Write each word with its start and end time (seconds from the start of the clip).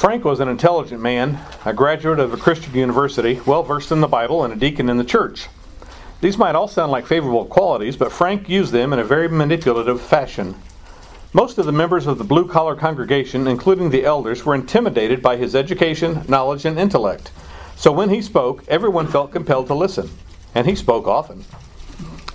Frank 0.00 0.24
was 0.24 0.40
an 0.40 0.48
intelligent 0.48 1.02
man, 1.02 1.38
a 1.66 1.74
graduate 1.74 2.20
of 2.20 2.32
a 2.32 2.38
Christian 2.38 2.72
university, 2.72 3.38
well 3.44 3.62
versed 3.62 3.92
in 3.92 4.00
the 4.00 4.08
Bible, 4.08 4.42
and 4.42 4.50
a 4.50 4.56
deacon 4.56 4.88
in 4.88 4.96
the 4.96 5.04
church. 5.04 5.48
These 6.22 6.38
might 6.38 6.54
all 6.54 6.68
sound 6.68 6.90
like 6.90 7.04
favorable 7.04 7.44
qualities, 7.44 7.98
but 7.98 8.10
Frank 8.10 8.48
used 8.48 8.72
them 8.72 8.94
in 8.94 8.98
a 8.98 9.04
very 9.04 9.28
manipulative 9.28 10.00
fashion. 10.00 10.54
Most 11.34 11.58
of 11.58 11.66
the 11.66 11.72
members 11.72 12.06
of 12.06 12.16
the 12.16 12.24
blue 12.24 12.48
collar 12.48 12.74
congregation, 12.76 13.46
including 13.46 13.90
the 13.90 14.06
elders, 14.06 14.42
were 14.42 14.54
intimidated 14.54 15.20
by 15.20 15.36
his 15.36 15.54
education, 15.54 16.22
knowledge, 16.26 16.64
and 16.64 16.78
intellect. 16.78 17.30
So 17.76 17.92
when 17.92 18.08
he 18.08 18.22
spoke, 18.22 18.64
everyone 18.68 19.06
felt 19.06 19.32
compelled 19.32 19.66
to 19.66 19.74
listen, 19.74 20.08
and 20.54 20.66
he 20.66 20.76
spoke 20.76 21.06
often. 21.06 21.44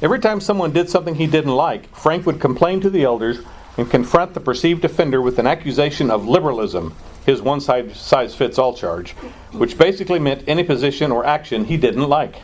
Every 0.04 0.20
time 0.20 0.40
someone 0.40 0.72
did 0.72 0.88
something 0.88 1.16
he 1.16 1.26
didn't 1.26 1.56
like, 1.56 1.90
Frank 1.96 2.28
would 2.28 2.40
complain 2.40 2.80
to 2.82 2.92
the 2.92 3.06
elders 3.06 3.40
and 3.76 3.90
confront 3.90 4.36
the 4.36 4.40
perceived 4.40 4.86
offender 4.86 5.20
with 5.20 5.40
an 5.40 5.48
accusation 5.48 6.12
of 6.12 6.28
liberalism, 6.28 6.96
his 7.26 7.42
one 7.42 7.60
size 7.60 8.36
fits 8.36 8.60
all 8.60 8.74
charge, 8.74 9.12
which 9.52 9.78
basically 9.78 10.20
meant 10.20 10.44
any 10.48 10.64
position 10.64 11.12
or 11.12 11.26
action 11.26 11.66
he 11.66 11.78
didn't 11.78 12.08
like. 12.08 12.42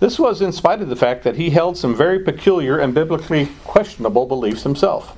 This 0.00 0.18
was 0.18 0.40
in 0.40 0.52
spite 0.52 0.80
of 0.80 0.88
the 0.88 0.96
fact 0.96 1.24
that 1.24 1.36
he 1.36 1.50
held 1.50 1.76
some 1.76 1.94
very 1.94 2.20
peculiar 2.20 2.78
and 2.78 2.94
biblically 2.94 3.50
questionable 3.64 4.24
beliefs 4.24 4.62
himself. 4.62 5.16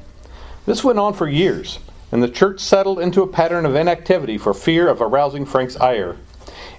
This 0.67 0.83
went 0.83 0.99
on 0.99 1.15
for 1.15 1.29
years, 1.29 1.79
and 2.11 2.23
the 2.23 2.29
church 2.29 2.61
settled 2.61 2.99
into 2.99 3.23
a 3.23 3.29
pattern 3.29 3.65
of 3.65 3.77
inactivity 3.77 4.39
for 4.39 4.53
fear 4.53 4.89
of 4.89 5.01
arousing 5.01 5.47
Frank's 5.47 5.77
ire. 5.77 6.17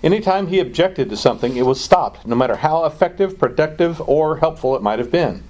Anytime 0.03 0.47
he 0.47 0.59
objected 0.59 1.09
to 1.09 1.15
something, 1.15 1.55
it 1.55 1.65
was 1.65 1.79
stopped, 1.79 2.27
no 2.27 2.35
matter 2.35 2.57
how 2.57 2.83
effective, 2.83 3.39
productive, 3.39 4.01
or 4.01 4.37
helpful 4.37 4.75
it 4.75 4.81
might 4.81 4.99
have 4.99 5.11
been. 5.11 5.43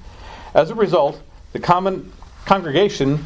As 0.53 0.69
a 0.69 0.75
result, 0.75 1.19
the 1.53 1.59
common 1.59 2.11
congregation 2.45 3.25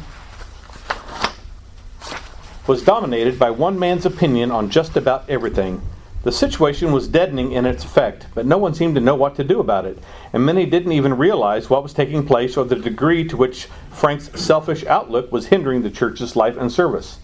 was 2.68 2.82
dominated 2.82 3.38
by 3.38 3.50
one 3.50 3.78
man's 3.78 4.04
opinion 4.04 4.50
on 4.50 4.68
just 4.68 4.94
about 4.94 5.28
everything. 5.30 5.80
The 6.22 6.30
situation 6.30 6.92
was 6.92 7.08
deadening 7.08 7.52
in 7.52 7.64
its 7.64 7.82
effect, 7.82 8.26
but 8.34 8.44
no 8.44 8.58
one 8.58 8.74
seemed 8.74 8.94
to 8.96 9.00
know 9.00 9.14
what 9.14 9.36
to 9.36 9.44
do 9.44 9.58
about 9.58 9.86
it, 9.86 9.98
and 10.34 10.44
many 10.44 10.66
didn't 10.66 10.92
even 10.92 11.16
realize 11.16 11.70
what 11.70 11.82
was 11.82 11.94
taking 11.94 12.26
place 12.26 12.58
or 12.58 12.66
the 12.66 12.76
degree 12.76 13.26
to 13.28 13.38
which 13.38 13.68
Frank's 13.90 14.30
selfish 14.38 14.84
outlook 14.84 15.32
was 15.32 15.46
hindering 15.46 15.80
the 15.80 15.90
church's 15.90 16.36
life 16.36 16.58
and 16.58 16.70
service. 16.70 17.20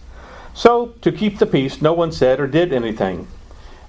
So, 0.55 0.95
to 1.01 1.11
keep 1.11 1.37
the 1.37 1.45
peace, 1.45 1.79
no 1.79 1.93
one 1.93 2.11
said 2.11 2.39
or 2.39 2.47
did 2.47 2.73
anything. 2.73 3.27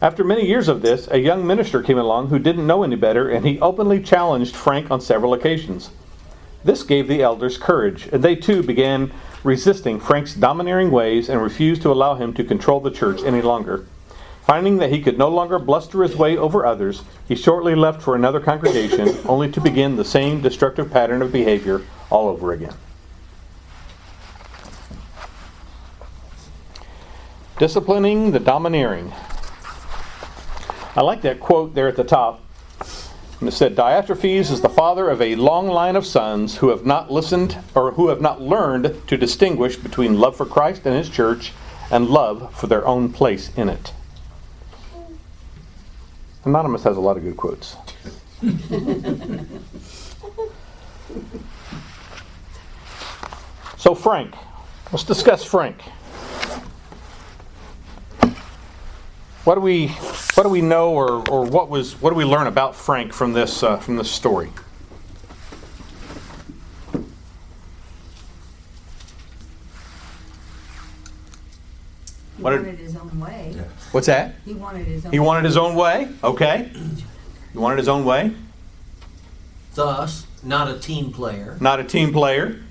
After 0.02 0.24
many 0.24 0.46
years 0.46 0.68
of 0.68 0.82
this, 0.82 1.08
a 1.10 1.20
young 1.20 1.46
minister 1.46 1.82
came 1.82 1.98
along 1.98 2.28
who 2.28 2.38
didn't 2.38 2.66
know 2.66 2.82
any 2.82 2.96
better, 2.96 3.30
and 3.30 3.46
he 3.46 3.58
openly 3.60 4.02
challenged 4.02 4.54
Frank 4.54 4.90
on 4.90 5.00
several 5.00 5.32
occasions. 5.32 5.88
This 6.66 6.82
gave 6.82 7.06
the 7.06 7.22
elders 7.22 7.58
courage, 7.58 8.08
and 8.10 8.24
they 8.24 8.34
too 8.34 8.60
began 8.60 9.12
resisting 9.44 10.00
Frank's 10.00 10.34
domineering 10.34 10.90
ways 10.90 11.28
and 11.28 11.40
refused 11.40 11.80
to 11.82 11.92
allow 11.92 12.16
him 12.16 12.34
to 12.34 12.42
control 12.42 12.80
the 12.80 12.90
church 12.90 13.22
any 13.22 13.40
longer. 13.40 13.86
Finding 14.42 14.78
that 14.78 14.90
he 14.90 15.00
could 15.00 15.16
no 15.16 15.28
longer 15.28 15.60
bluster 15.60 16.02
his 16.02 16.16
way 16.16 16.36
over 16.36 16.66
others, 16.66 17.04
he 17.28 17.36
shortly 17.36 17.76
left 17.76 18.02
for 18.02 18.16
another 18.16 18.40
congregation, 18.40 19.16
only 19.26 19.48
to 19.52 19.60
begin 19.60 19.94
the 19.94 20.04
same 20.04 20.40
destructive 20.40 20.90
pattern 20.90 21.22
of 21.22 21.30
behavior 21.30 21.82
all 22.10 22.26
over 22.26 22.52
again. 22.52 22.74
Disciplining 27.60 28.32
the 28.32 28.40
domineering. 28.40 29.12
I 30.96 31.02
like 31.02 31.22
that 31.22 31.38
quote 31.38 31.76
there 31.76 31.86
at 31.86 31.94
the 31.94 32.02
top. 32.02 32.42
And 33.40 33.48
it 33.48 33.52
said, 33.52 33.76
Diotrephes 33.76 34.50
is 34.50 34.62
the 34.62 34.68
father 34.68 35.10
of 35.10 35.20
a 35.20 35.36
long 35.36 35.68
line 35.68 35.94
of 35.94 36.06
sons 36.06 36.58
who 36.58 36.70
have 36.70 36.86
not 36.86 37.10
listened 37.10 37.58
or 37.74 37.92
who 37.92 38.08
have 38.08 38.20
not 38.20 38.40
learned 38.40 39.02
to 39.08 39.16
distinguish 39.16 39.76
between 39.76 40.18
love 40.18 40.36
for 40.36 40.46
Christ 40.46 40.86
and 40.86 40.96
his 40.96 41.10
church 41.10 41.52
and 41.90 42.08
love 42.08 42.54
for 42.54 42.66
their 42.66 42.86
own 42.86 43.12
place 43.12 43.54
in 43.56 43.68
it. 43.68 43.92
Anonymous 46.44 46.84
has 46.84 46.96
a 46.96 47.00
lot 47.00 47.16
of 47.16 47.24
good 47.24 47.36
quotes. 47.36 47.76
so, 53.76 53.94
Frank. 53.94 54.34
Let's 54.92 55.04
discuss 55.04 55.44
Frank. 55.44 55.82
What 59.46 59.54
do 59.54 59.60
we 59.60 59.86
what 60.34 60.42
do 60.42 60.48
we 60.48 60.60
know, 60.60 60.90
or, 60.90 61.22
or 61.30 61.44
what 61.44 61.68
was 61.68 62.02
what 62.02 62.10
do 62.10 62.16
we 62.16 62.24
learn 62.24 62.48
about 62.48 62.74
Frank 62.74 63.12
from 63.12 63.32
this 63.32 63.62
uh, 63.62 63.76
from 63.76 63.94
this 63.94 64.10
story? 64.10 64.50
He 72.36 72.42
what 72.42 72.54
wanted 72.54 72.64
did, 72.72 72.80
his 72.80 72.96
own 72.96 73.20
way. 73.20 73.52
Yeah. 73.54 73.62
What's 73.92 74.08
that? 74.08 74.34
He 74.44 74.52
wanted 74.52 74.84
his 74.84 75.06
own. 75.06 75.12
He 75.12 75.20
wanted 75.20 75.44
his 75.44 75.56
own 75.56 75.76
way. 75.76 76.08
Okay. 76.24 76.72
He 77.52 77.58
wanted 77.58 77.78
his 77.78 77.86
own 77.86 78.04
way. 78.04 78.32
Thus, 79.76 80.26
not 80.42 80.68
a 80.68 80.76
team 80.80 81.12
player. 81.12 81.56
Not 81.60 81.78
a 81.78 81.84
team 81.84 82.12
player. 82.12 82.64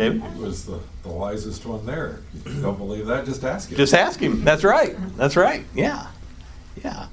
David? 0.00 0.22
He 0.22 0.40
was 0.40 0.64
the, 0.64 0.80
the 1.02 1.10
wisest 1.10 1.66
one 1.66 1.84
there. 1.84 2.20
If 2.34 2.54
you 2.54 2.62
don't 2.62 2.78
believe 2.78 3.06
that, 3.06 3.26
just 3.26 3.44
ask 3.44 3.68
him. 3.68 3.76
Just 3.76 3.92
ask 3.92 4.18
him. 4.18 4.44
That's 4.44 4.64
right. 4.64 4.96
That's 5.18 5.36
right. 5.36 5.66
Yeah. 5.74 6.06
Yeah. 6.82 7.08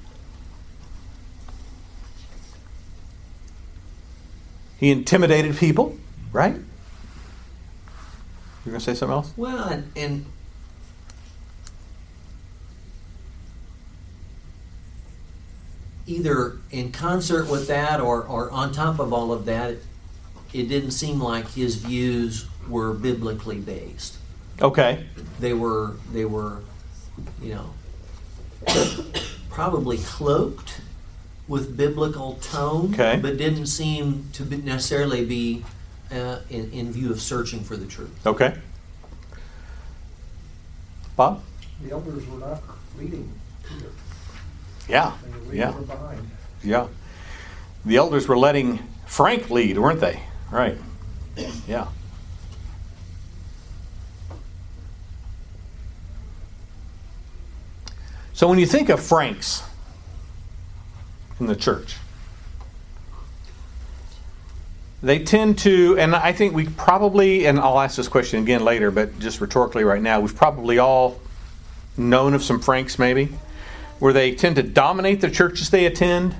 He 4.78 4.90
intimidated 4.90 5.56
people, 5.56 5.98
right? 6.32 6.54
You're 8.64 8.72
going 8.72 8.78
to 8.78 8.80
say 8.80 8.94
something 8.94 9.14
else? 9.14 9.34
Well, 9.36 9.68
and, 9.68 9.92
and 9.94 10.24
either 16.06 16.56
in 16.70 16.90
concert 16.92 17.50
with 17.50 17.68
that 17.68 18.00
or, 18.00 18.22
or 18.22 18.50
on 18.50 18.72
top 18.72 18.98
of 18.98 19.12
all 19.12 19.30
of 19.30 19.44
that, 19.44 19.76
it 20.52 20.68
didn't 20.68 20.92
seem 20.92 21.20
like 21.20 21.50
his 21.50 21.76
views 21.76 22.46
were 22.68 22.92
biblically 22.92 23.58
based. 23.58 24.16
Okay. 24.60 25.06
They 25.40 25.52
were 25.52 25.96
they 26.12 26.24
were, 26.24 26.62
you 27.40 27.54
know, 27.54 27.70
probably 29.50 29.98
cloaked 29.98 30.80
with 31.46 31.76
biblical 31.76 32.34
tone, 32.42 32.92
okay. 32.92 33.18
but 33.20 33.38
didn't 33.38 33.66
seem 33.66 34.28
to 34.34 34.42
be 34.42 34.58
necessarily 34.58 35.24
be 35.24 35.64
uh, 36.12 36.40
in, 36.50 36.70
in 36.72 36.92
view 36.92 37.10
of 37.10 37.20
searching 37.20 37.60
for 37.60 37.76
the 37.76 37.86
truth. 37.86 38.26
Okay. 38.26 38.54
Bob? 41.16 41.42
The 41.82 41.90
elders 41.92 42.26
were 42.26 42.38
not 42.38 42.62
leading 42.98 43.32
either. 43.74 43.90
Yeah. 44.88 45.12
yeah. 45.52 45.74
Yeah. 46.62 46.88
The 47.84 47.96
elders 47.96 48.28
were 48.28 48.38
letting 48.38 48.78
Frank 49.06 49.50
lead, 49.50 49.78
weren't 49.78 50.00
they? 50.00 50.22
Right. 50.50 50.76
Yeah. 51.66 51.88
So 58.32 58.48
when 58.48 58.58
you 58.58 58.66
think 58.66 58.88
of 58.88 59.02
Franks 59.02 59.62
in 61.40 61.46
the 61.46 61.56
church, 61.56 61.96
they 65.02 65.18
tend 65.18 65.58
to, 65.58 65.96
and 65.98 66.14
I 66.14 66.32
think 66.32 66.54
we 66.54 66.66
probably, 66.66 67.46
and 67.46 67.58
I'll 67.58 67.78
ask 67.78 67.96
this 67.96 68.08
question 68.08 68.40
again 68.40 68.64
later, 68.64 68.90
but 68.90 69.18
just 69.18 69.40
rhetorically 69.40 69.84
right 69.84 70.02
now, 70.02 70.20
we've 70.20 70.34
probably 70.34 70.78
all 70.78 71.20
known 71.96 72.34
of 72.34 72.42
some 72.42 72.60
Franks 72.60 72.98
maybe, 72.98 73.28
where 73.98 74.12
they 74.12 74.34
tend 74.34 74.56
to 74.56 74.62
dominate 74.62 75.20
the 75.20 75.30
churches 75.30 75.70
they 75.70 75.86
attend. 75.86 76.34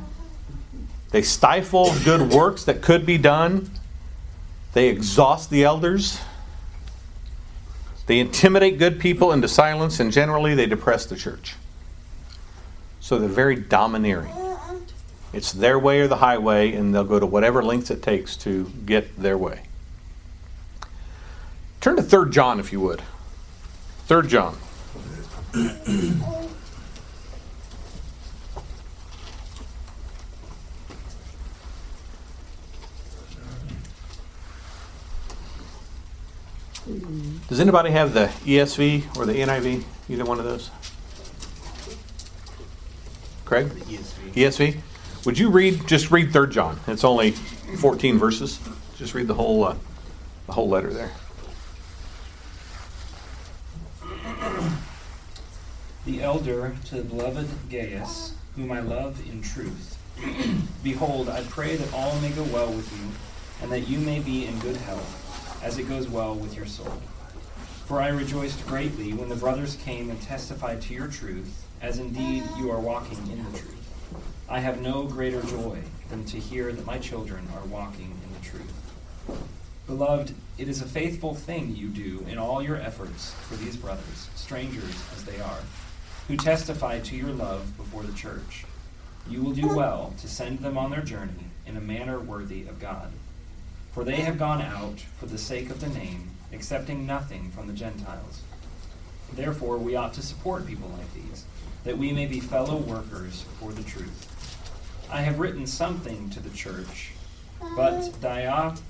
They 1.11 1.23
stifle 1.23 1.93
good 2.05 2.33
works 2.33 2.65
that 2.65 2.81
could 2.83 3.07
be 3.07 3.19
done. 3.19 3.71
They 4.79 4.91
exhaust 4.91 5.51
the 5.51 5.65
elders. 5.65 6.21
They 8.07 8.21
intimidate 8.21 8.79
good 8.79 9.01
people 9.01 9.33
into 9.33 9.49
silence, 9.49 9.99
and 9.99 10.13
generally 10.13 10.55
they 10.55 10.67
depress 10.67 11.05
the 11.05 11.17
church. 11.17 11.57
So 13.01 13.19
they're 13.19 13.29
very 13.29 13.57
domineering. 13.57 14.33
It's 15.33 15.51
their 15.51 15.81
way 15.81 15.99
or 15.99 16.07
the 16.07 16.19
highway, 16.19 16.75
and 16.75 16.95
they'll 16.95 17.03
go 17.03 17.19
to 17.19 17.27
whatever 17.27 17.61
lengths 17.61 17.91
it 17.91 18.05
takes 18.05 18.37
to 18.37 18.71
get 18.87 19.21
their 19.21 19.37
way. 19.37 19.63
Turn 21.81 21.97
to 21.97 22.03
3 22.05 22.31
John, 22.31 22.61
if 22.61 22.71
you 22.71 22.79
would. 22.79 23.03
3 24.07 24.29
John. 24.29 24.57
Does 37.49 37.61
anybody 37.61 37.91
have 37.91 38.15
the 38.15 38.27
ESV 38.45 39.17
or 39.17 39.27
the 39.27 39.35
NIV? 39.35 39.85
Either 40.09 40.25
one 40.25 40.39
of 40.39 40.45
those? 40.45 40.71
Craig? 43.45 43.67
ESV. 43.67 44.33
ESV. 44.33 44.81
Would 45.25 45.39
you 45.39 45.51
read, 45.51 45.87
just 45.87 46.11
read 46.11 46.33
3 46.33 46.49
John? 46.49 46.81
It's 46.87 47.05
only 47.05 47.33
14 47.33 48.19
verses. 48.19 48.59
Just 48.97 49.15
read 49.15 49.27
the 49.27 49.35
whole, 49.35 49.65
uh, 49.65 49.77
the 50.47 50.53
whole 50.53 50.69
letter 50.69 50.93
there. 50.93 51.13
The 56.07 56.23
elder 56.23 56.75
to 56.87 56.95
the 56.95 57.03
beloved 57.03 57.49
Gaius, 57.69 58.35
whom 58.57 58.73
I 58.73 58.81
love 58.81 59.21
in 59.31 59.43
truth. 59.43 59.99
Behold, 60.83 61.29
I 61.29 61.43
pray 61.43 61.77
that 61.77 61.93
all 61.93 62.19
may 62.21 62.31
go 62.31 62.45
well 62.45 62.73
with 62.73 62.91
you, 62.93 63.09
and 63.63 63.71
that 63.71 63.89
you 63.89 63.99
may 63.99 64.21
be 64.21 64.47
in 64.47 64.59
good 64.61 64.77
health 64.77 65.28
as 65.63 65.79
it 65.79 65.89
goes 65.89 66.09
well 66.09 66.35
with 66.35 66.55
your 66.55 66.67
soul. 66.67 67.01
For 67.87 68.03
I 68.03 68.09
rejoiced 68.09 68.67
greatly 68.67 69.13
when 69.13 69.29
the 69.29 69.37
brothers 69.37 69.77
came 69.77 70.11
and 70.11 70.21
testified 70.21 70.83
to 70.83 70.95
your 70.95 71.09
truth, 71.09 71.67
as 71.81 71.99
indeed 71.99 72.45
you 72.59 72.71
are 72.71 72.81
walking 72.81 73.19
in 73.31 73.45
the 73.45 73.59
truth. 73.59 73.75
I 74.49 74.61
have 74.61 74.81
no 74.81 75.05
greater 75.05 75.43
joy 75.43 75.83
than 76.11 76.25
to 76.27 76.39
hear 76.39 76.73
that 76.73 76.87
my 76.87 76.99
children 76.99 77.49
are 77.57 77.67
walking 77.67 78.11
in 78.23 78.35
the 78.35 78.47
truth. 78.47 79.41
Beloved, 79.87 80.35
it 80.59 80.69
is 80.69 80.83
a 80.83 80.87
faithful 80.87 81.35
thing 81.35 81.75
you 81.75 81.89
do 81.89 82.25
in 82.29 82.37
all 82.37 82.63
your 82.63 82.77
efforts 82.77 83.33
for 83.33 83.57
these 83.57 83.77
brothers, 83.77 84.29
strangers 84.35 85.03
as 85.15 85.25
they 85.25 85.41
are, 85.41 85.61
who 86.29 86.37
testify 86.37 86.99
to 87.01 87.17
your 87.17 87.31
love 87.31 87.75
before 87.79 88.03
the 88.03 88.13
church. 88.13 88.65
You 89.29 89.43
will 89.43 89.53
do 89.53 89.75
well 89.75 90.13
to 90.19 90.29
send 90.29 90.59
them 90.59 90.77
on 90.77 90.91
their 90.91 91.03
journey 91.03 91.47
in 91.67 91.77
a 91.77 91.81
manner 91.81 92.19
worthy 92.19 92.63
of 92.63 92.81
God. 92.81 93.11
For 93.99 94.05
they 94.05 94.21
have 94.21 94.39
gone 94.39 94.63
out 94.63 95.01
for 95.19 95.27
the 95.27 95.37
sake 95.37 95.71
of 95.71 95.81
the 95.81 95.89
name, 95.89 96.31
accepting 96.53 97.05
nothing 97.05 97.51
from 97.51 97.67
the 97.67 97.73
Gentiles. 97.73 98.43
Therefore, 99.33 99.77
we 99.77 99.97
ought 99.97 100.15
to 100.15 100.23
support 100.23 100.69
people 100.69 100.89
like 100.97 101.13
these, 101.15 101.45
that 101.83 101.99
we 101.99 102.13
may 102.13 102.27
be 102.27 102.39
fellow 102.39 102.77
workers 102.77 103.45
for 103.59 103.73
the 103.73 103.83
truth. 103.83 105.09
I 105.11 105.23
have 105.23 105.41
written 105.41 105.67
something 105.67 106.31
to 106.31 106.39
the 106.39 106.51
church, 106.51 107.11
but 107.75 107.95
uh. 107.95 108.09
Diot- 108.21 108.81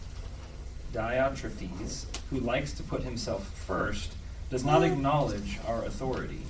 Diotrephes, 0.93 2.05
who 2.29 2.41
likes 2.41 2.75
to 2.75 2.83
put 2.83 3.03
himself 3.03 3.49
first, 3.61 4.13
does 4.51 4.63
not 4.63 4.83
uh. 4.83 4.93
acknowledge 4.93 5.59
our 5.67 5.87
authority. 5.87 6.43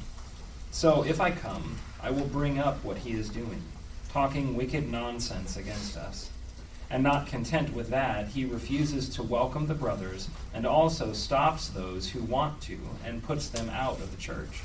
So 0.72 1.04
if 1.04 1.20
I 1.20 1.30
come, 1.30 1.78
I 2.02 2.10
will 2.10 2.26
bring 2.26 2.58
up 2.58 2.82
what 2.82 2.96
he 2.98 3.12
is 3.12 3.28
doing, 3.28 3.62
talking 4.12 4.56
wicked 4.56 4.90
nonsense 4.90 5.56
against 5.56 5.96
us. 5.96 6.30
And 6.90 7.02
not 7.02 7.26
content 7.26 7.74
with 7.74 7.90
that, 7.90 8.28
he 8.28 8.44
refuses 8.44 9.08
to 9.10 9.22
welcome 9.22 9.66
the 9.66 9.74
brothers 9.74 10.28
and 10.54 10.66
also 10.66 11.12
stops 11.12 11.68
those 11.68 12.10
who 12.10 12.22
want 12.22 12.62
to 12.62 12.78
and 13.04 13.22
puts 13.22 13.48
them 13.48 13.68
out 13.70 14.00
of 14.00 14.10
the 14.10 14.20
church. 14.20 14.62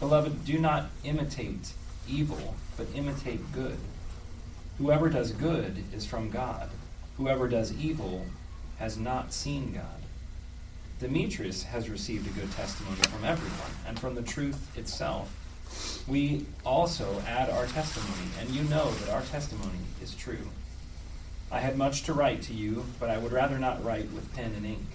Beloved, 0.00 0.44
do 0.44 0.58
not 0.58 0.90
imitate 1.04 1.72
evil, 2.08 2.56
but 2.76 2.88
imitate 2.94 3.52
good. 3.52 3.78
Whoever 4.78 5.08
does 5.08 5.30
good 5.30 5.84
is 5.94 6.04
from 6.04 6.30
God. 6.30 6.70
Whoever 7.16 7.46
does 7.48 7.72
evil 7.72 8.26
has 8.78 8.98
not 8.98 9.32
seen 9.32 9.72
God. 9.72 10.02
Demetrius 10.98 11.62
has 11.64 11.88
received 11.88 12.26
a 12.26 12.40
good 12.40 12.50
testimony 12.52 13.00
from 13.02 13.24
everyone 13.24 13.70
and 13.86 13.98
from 13.98 14.16
the 14.16 14.22
truth 14.22 14.76
itself. 14.76 15.32
We 16.08 16.46
also 16.64 17.22
add 17.26 17.50
our 17.50 17.66
testimony, 17.66 18.30
and 18.40 18.50
you 18.50 18.62
know 18.64 18.90
that 18.90 19.12
our 19.12 19.22
testimony 19.22 19.78
is 20.02 20.14
true. 20.14 20.48
I 21.54 21.60
had 21.60 21.78
much 21.78 22.02
to 22.02 22.12
write 22.12 22.42
to 22.42 22.52
you, 22.52 22.84
but 22.98 23.10
I 23.10 23.16
would 23.16 23.30
rather 23.30 23.60
not 23.60 23.84
write 23.84 24.10
with 24.10 24.34
pen 24.34 24.54
and 24.56 24.66
ink. 24.66 24.88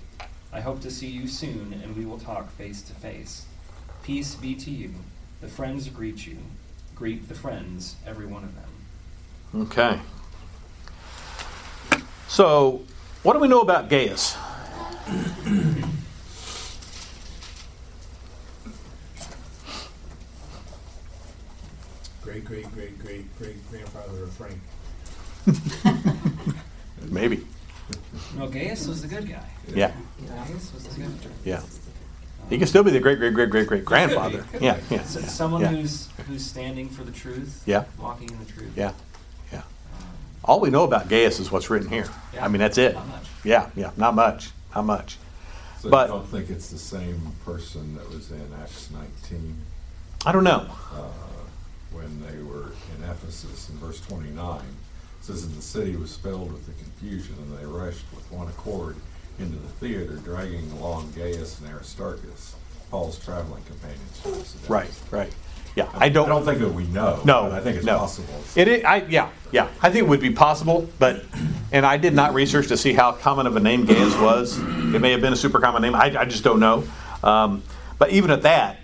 I 0.52 0.60
hope 0.60 0.82
to 0.82 0.92
see 0.92 1.08
you 1.08 1.26
soon, 1.26 1.80
and 1.82 1.96
we 1.96 2.04
will 2.06 2.20
talk 2.20 2.52
face 2.52 2.82
to 2.82 2.94
face. 2.94 3.46
Peace 4.04 4.36
be 4.36 4.56
to 4.56 4.70
you. 4.70 4.94
The 5.40 5.48
friends 5.48 5.88
greet 5.88 6.28
you. 6.28 6.38
Greet 6.96 7.30
the 7.30 7.34
friends, 7.34 7.96
every 8.06 8.26
one 8.26 8.44
of 8.44 8.54
them. 8.56 9.68
Okay. 9.72 10.02
So, 12.28 12.84
what 13.24 13.36
do 13.36 13.40
we 13.40 13.48
know 13.48 13.62
about 13.62 13.88
Gaius? 13.88 14.36
Great, 22.22 22.44
great, 22.44 22.70
great, 22.74 23.00
great, 23.00 23.38
great 23.38 23.70
grandfather 23.70 24.24
of 24.24 24.34
Frank. 24.34 24.60
Maybe. 27.10 27.46
No, 28.38 28.48
Gaius 28.48 28.88
was 28.88 29.02
the 29.02 29.08
good 29.08 29.28
guy. 29.28 29.44
Yeah. 29.68 29.92
Gaius 30.48 30.72
was 30.74 30.84
the 30.88 31.02
good 31.02 31.12
Yeah. 31.44 31.62
He 32.50 32.58
can 32.58 32.68
still 32.68 32.84
be 32.84 32.92
the 32.92 33.00
great, 33.00 33.20
great, 33.20 33.34
great, 33.34 33.50
great, 33.50 33.68
great 33.68 33.86
grandfather. 33.86 34.44
Could 34.52 34.60
be, 34.60 34.66
Yeah. 34.66 34.74
could 34.76 34.90
be. 34.90 34.96
Yeah. 34.96 35.04
So- 35.04 35.22
someone 35.22 35.62
Yeah. 35.62 35.68
who's 35.70 36.08
who's 36.28 36.46
standing 36.46 36.90
for 36.90 37.04
the 37.04 37.12
truth. 37.12 37.62
Yeah. 37.66 37.86
Walking 38.00 38.30
in 38.30 38.40
the 38.40 38.52
truth. 38.52 38.72
Yeah. 38.76 38.92
Yeah. 39.52 39.62
All 40.44 40.60
we 40.60 40.70
know 40.70 40.84
about 40.84 41.10
Gaius 41.10 41.40
is 41.40 41.52
what's 41.52 41.70
written 41.70 41.90
here. 41.90 42.08
Yeah. 42.34 42.46
I 42.46 42.48
mean, 42.48 42.60
that's 42.60 42.78
it. 42.78 42.96
Not 42.96 43.08
much. 43.08 43.24
Yeah. 43.44 43.70
Yeah. 43.76 43.92
Not 43.98 44.16
much. 44.16 44.52
Not 44.76 44.86
much. 44.86 45.18
So 45.82 45.90
But- 45.90 46.08
you 46.10 46.16
don't 46.16 46.28
think 46.30 46.50
it's 46.50 46.70
the 46.70 46.78
same 46.80 47.34
person 47.46 47.96
that 47.96 48.10
was 48.10 48.32
in 48.32 48.52
Acts 48.62 48.90
19 48.92 49.56
I 50.26 50.32
don't 50.32 50.44
know. 50.44 50.68
uh, 50.94 51.02
when 51.92 52.22
they 52.22 52.42
were 52.44 52.74
in 52.98 53.04
Ephesus 53.10 53.70
in 53.70 53.78
verse 53.78 54.00
29? 54.02 54.60
Says, 55.30 55.44
And 55.44 55.56
the 55.56 55.62
city 55.62 55.96
was 55.96 56.18
filled 56.18 56.52
with 56.52 56.66
the 56.66 56.72
confusion, 56.72 57.36
and 57.38 57.56
they 57.56 57.64
rushed 57.64 58.04
with 58.16 58.26
one 58.32 58.48
accord 58.48 58.96
into 59.38 59.58
the 59.58 59.68
theater, 59.68 60.16
dragging 60.16 60.72
along 60.72 61.14
Gaius 61.16 61.60
and 61.60 61.70
Aristarchus, 61.70 62.56
Paul's 62.90 63.24
traveling 63.24 63.62
companions. 63.66 64.58
Right. 64.68 64.90
Right. 65.12 65.32
Yeah. 65.76 65.88
I 65.94 66.06
I 66.06 66.10
don't. 66.10 66.26
I 66.26 66.30
don't 66.30 66.46
think 66.46 66.58
that 66.62 66.74
we 66.74 66.88
know. 66.88 67.22
No, 67.26 67.44
but 67.44 67.52
I 67.52 67.60
think 67.60 67.78
it's 67.78 67.86
no. 67.86 68.00
possible. 68.00 68.34
It 68.56 68.68
is, 68.68 68.84
I, 68.84 69.06
yeah, 69.08 69.30
yeah. 69.52 69.70
I 69.84 69.92
think 69.92 70.06
it 70.06 70.10
would 70.10 70.20
be 70.20 70.32
possible, 70.32 70.90
but, 70.98 71.24
and 71.72 71.86
I 71.86 71.98
did 71.98 72.16
not 72.16 72.34
research 72.34 72.70
to 72.70 72.78
see 72.78 72.94
how 72.94 73.12
common 73.12 73.46
of 73.46 73.56
a 73.56 73.60
name 73.60 73.86
Gaius 73.86 74.18
was. 74.18 74.58
It 74.58 75.00
may 75.00 75.12
have 75.12 75.22
been 75.22 75.34
a 75.34 75.38
super 75.38 75.60
common 75.60 75.84
name. 75.84 75.94
I, 75.94 76.22
I 76.22 76.26
just 76.26 76.44
don't 76.44 76.60
know. 76.60 76.86
Um, 77.24 77.62
but 78.00 78.10
even 78.10 78.32
at 78.32 78.42
that, 78.42 78.79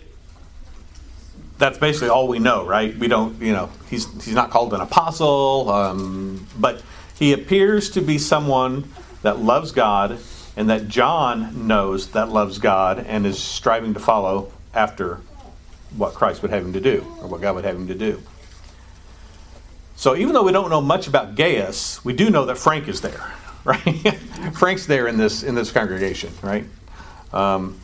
that's 1.58 1.78
basically 1.78 2.10
all 2.10 2.28
we 2.28 2.40
know, 2.40 2.66
right? 2.66 2.98
We 2.98 3.08
don't, 3.08 3.42
you 3.42 3.54
know, 3.54 3.70
he's 3.90 4.06
he's 4.24 4.36
not 4.36 4.50
called 4.50 4.74
an 4.74 4.82
apostle, 4.82 5.70
um, 5.70 6.48
but 6.60 6.82
he 7.16 7.34
appears 7.34 7.90
to 7.92 8.02
be 8.02 8.18
someone 8.18 8.90
that 9.22 9.40
loves 9.40 9.72
God 9.72 10.20
and 10.58 10.70
that 10.70 10.88
John 10.88 11.68
knows 11.68 12.12
that 12.12 12.30
loves 12.30 12.60
God 12.60 13.00
and 13.00 13.26
is 13.26 13.42
striving 13.42 13.94
to 13.94 14.00
follow 14.00 14.52
after 14.74 15.22
what 15.96 16.14
Christ 16.14 16.42
would 16.42 16.52
have 16.52 16.64
him 16.66 16.74
to 16.74 16.82
do, 16.82 17.06
or 17.22 17.28
what 17.28 17.42
God 17.42 17.56
would 17.56 17.64
have 17.64 17.76
him 17.76 17.88
to 17.88 17.96
do. 17.96 18.22
So 19.96 20.16
even 20.16 20.34
though 20.34 20.44
we 20.44 20.52
don't 20.52 20.70
know 20.70 20.82
much 20.82 21.08
about 21.08 21.36
Gaius, 21.36 22.04
we 22.04 22.12
do 22.12 22.30
know 22.30 22.46
that 22.46 22.58
Frank 22.58 22.90
is 22.90 23.00
there, 23.00 23.34
right? 23.64 24.18
Frank's 24.54 24.86
there 24.86 25.08
in 25.08 25.18
this 25.18 25.44
in 25.44 25.56
this 25.56 25.72
congregation, 25.72 26.34
right? 26.42 26.66
Um, 27.32 27.80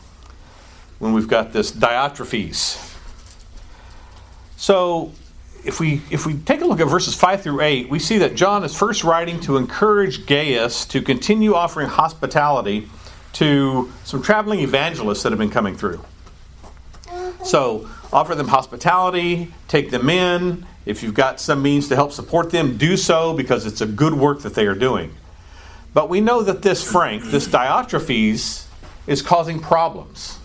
when 0.98 1.14
we've 1.14 1.28
got 1.28 1.52
this 1.52 1.72
Diotrephes. 1.72 2.91
So 4.62 5.10
if 5.64 5.80
we 5.80 6.02
if 6.12 6.24
we 6.24 6.34
take 6.34 6.60
a 6.60 6.64
look 6.64 6.78
at 6.78 6.86
verses 6.86 7.16
five 7.16 7.42
through 7.42 7.62
eight, 7.62 7.90
we 7.90 7.98
see 7.98 8.18
that 8.18 8.36
John 8.36 8.62
is 8.62 8.72
first 8.72 9.02
writing 9.02 9.40
to 9.40 9.56
encourage 9.56 10.24
Gaius 10.24 10.84
to 10.86 11.02
continue 11.02 11.54
offering 11.54 11.88
hospitality 11.88 12.88
to 13.32 13.90
some 14.04 14.22
traveling 14.22 14.60
evangelists 14.60 15.24
that 15.24 15.32
have 15.32 15.38
been 15.40 15.50
coming 15.50 15.76
through. 15.76 16.00
Uh-huh. 17.08 17.44
So 17.44 17.90
offer 18.12 18.36
them 18.36 18.46
hospitality, 18.46 19.52
take 19.66 19.90
them 19.90 20.08
in. 20.08 20.64
If 20.86 21.02
you've 21.02 21.14
got 21.14 21.40
some 21.40 21.60
means 21.60 21.88
to 21.88 21.96
help 21.96 22.12
support 22.12 22.50
them, 22.52 22.76
do 22.76 22.96
so 22.96 23.34
because 23.34 23.66
it's 23.66 23.80
a 23.80 23.86
good 23.86 24.14
work 24.14 24.42
that 24.42 24.54
they 24.54 24.68
are 24.68 24.76
doing. 24.76 25.12
But 25.92 26.08
we 26.08 26.20
know 26.20 26.44
that 26.44 26.62
this 26.62 26.88
Frank, 26.88 27.24
this 27.24 27.48
Diotrephes, 27.48 28.66
is 29.08 29.22
causing 29.22 29.58
problems. 29.58 30.38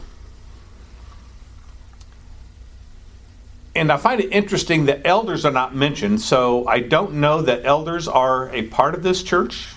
And 3.78 3.92
I 3.92 3.98
find 3.98 4.20
it 4.20 4.32
interesting 4.32 4.88
that 4.88 5.02
elders 5.06 5.46
are 5.46 5.52
not 5.52 5.76
mentioned, 5.76 6.20
so 6.20 6.68
I 6.68 6.80
don't 6.80 7.14
know 7.16 7.44
that 7.44 7.64
elders 7.64 8.08
are 8.08 8.50
a 8.50 8.64
part 8.64 8.96
of 8.96 9.04
this 9.04 9.22
church. 9.22 9.68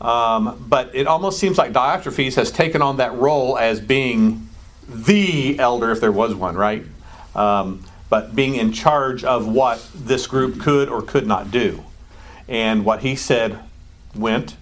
Um, 0.00 0.66
but 0.68 0.90
it 0.92 1.06
almost 1.06 1.38
seems 1.38 1.56
like 1.56 1.72
Diotrephes 1.72 2.34
has 2.34 2.50
taken 2.50 2.82
on 2.82 2.96
that 2.96 3.14
role 3.14 3.56
as 3.56 3.80
being 3.80 4.48
the 4.88 5.56
elder, 5.60 5.92
if 5.92 6.00
there 6.00 6.10
was 6.10 6.34
one, 6.34 6.56
right? 6.56 6.84
Um, 7.36 7.84
but 8.10 8.34
being 8.34 8.56
in 8.56 8.72
charge 8.72 9.22
of 9.22 9.46
what 9.46 9.88
this 9.94 10.26
group 10.26 10.60
could 10.60 10.88
or 10.88 11.02
could 11.02 11.28
not 11.28 11.52
do. 11.52 11.84
And 12.48 12.84
what 12.84 13.02
he 13.02 13.14
said 13.14 13.60
went, 14.16 14.56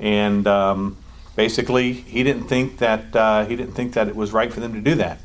and 0.00 0.46
um, 0.46 0.96
basically 1.36 1.92
he 1.92 2.22
didn't 2.22 2.48
think 2.48 2.78
that 2.78 3.14
uh, 3.14 3.44
he 3.44 3.56
didn't 3.56 3.74
think 3.74 3.92
that 3.92 4.08
it 4.08 4.16
was 4.16 4.32
right 4.32 4.50
for 4.50 4.60
them 4.60 4.72
to 4.72 4.80
do 4.80 4.94
that. 4.94 5.20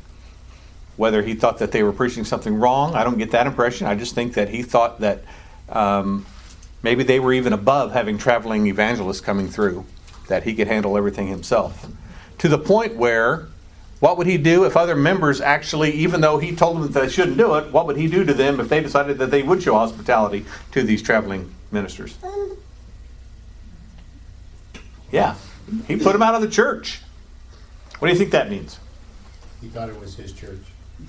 Whether 0.96 1.22
he 1.22 1.34
thought 1.34 1.58
that 1.58 1.72
they 1.72 1.82
were 1.82 1.92
preaching 1.92 2.24
something 2.24 2.54
wrong, 2.54 2.94
I 2.94 3.04
don't 3.04 3.18
get 3.18 3.32
that 3.32 3.46
impression. 3.46 3.86
I 3.86 3.94
just 3.94 4.14
think 4.14 4.34
that 4.34 4.48
he 4.48 4.62
thought 4.62 5.00
that 5.00 5.22
um, 5.68 6.24
maybe 6.82 7.02
they 7.04 7.20
were 7.20 7.32
even 7.32 7.52
above 7.52 7.92
having 7.92 8.16
traveling 8.16 8.66
evangelists 8.66 9.20
coming 9.20 9.48
through, 9.48 9.84
that 10.28 10.44
he 10.44 10.54
could 10.54 10.68
handle 10.68 10.96
everything 10.96 11.26
himself. 11.26 11.86
To 12.38 12.48
the 12.48 12.58
point 12.58 12.96
where, 12.96 13.48
what 14.00 14.16
would 14.18 14.26
he 14.26 14.38
do 14.38 14.64
if 14.64 14.76
other 14.76 14.96
members 14.96 15.40
actually, 15.40 15.92
even 15.92 16.20
though 16.20 16.38
he 16.38 16.54
told 16.54 16.76
them 16.76 16.90
that 16.90 17.00
they 17.00 17.08
shouldn't 17.08 17.36
do 17.36 17.54
it, 17.56 17.72
what 17.72 17.86
would 17.86 17.96
he 17.96 18.08
do 18.08 18.24
to 18.24 18.32
them 18.32 18.60
if 18.60 18.68
they 18.68 18.80
decided 18.80 19.18
that 19.18 19.30
they 19.30 19.42
would 19.42 19.62
show 19.62 19.74
hospitality 19.74 20.46
to 20.72 20.82
these 20.82 21.02
traveling 21.02 21.52
ministers? 21.70 22.16
Yeah, 25.10 25.34
he 25.86 25.96
put 25.96 26.12
them 26.12 26.22
out 26.22 26.34
of 26.34 26.42
the 26.42 26.50
church. 26.50 27.00
What 27.98 28.08
do 28.08 28.12
you 28.12 28.18
think 28.18 28.32
that 28.32 28.50
means? 28.50 28.78
He 29.60 29.68
thought 29.68 29.88
it 29.88 29.98
was 29.98 30.14
his 30.16 30.32
church. 30.32 30.60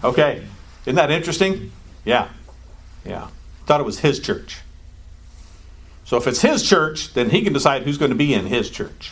Okay. 0.03 0.43
Isn't 0.85 0.95
that 0.95 1.11
interesting? 1.11 1.71
Yeah. 2.05 2.29
Yeah. 3.05 3.27
Thought 3.65 3.81
it 3.81 3.85
was 3.85 3.99
his 3.99 4.19
church. 4.19 4.61
So 6.05 6.15
if 6.15 6.25
it's 6.25 6.41
his 6.41 6.63
church, 6.63 7.13
then 7.13 7.29
he 7.29 7.41
can 7.41 7.51
decide 7.51 7.83
who's 7.83 7.97
going 7.97 8.11
to 8.11 8.17
be 8.17 8.33
in 8.33 8.45
his 8.45 8.69
church, 8.69 9.11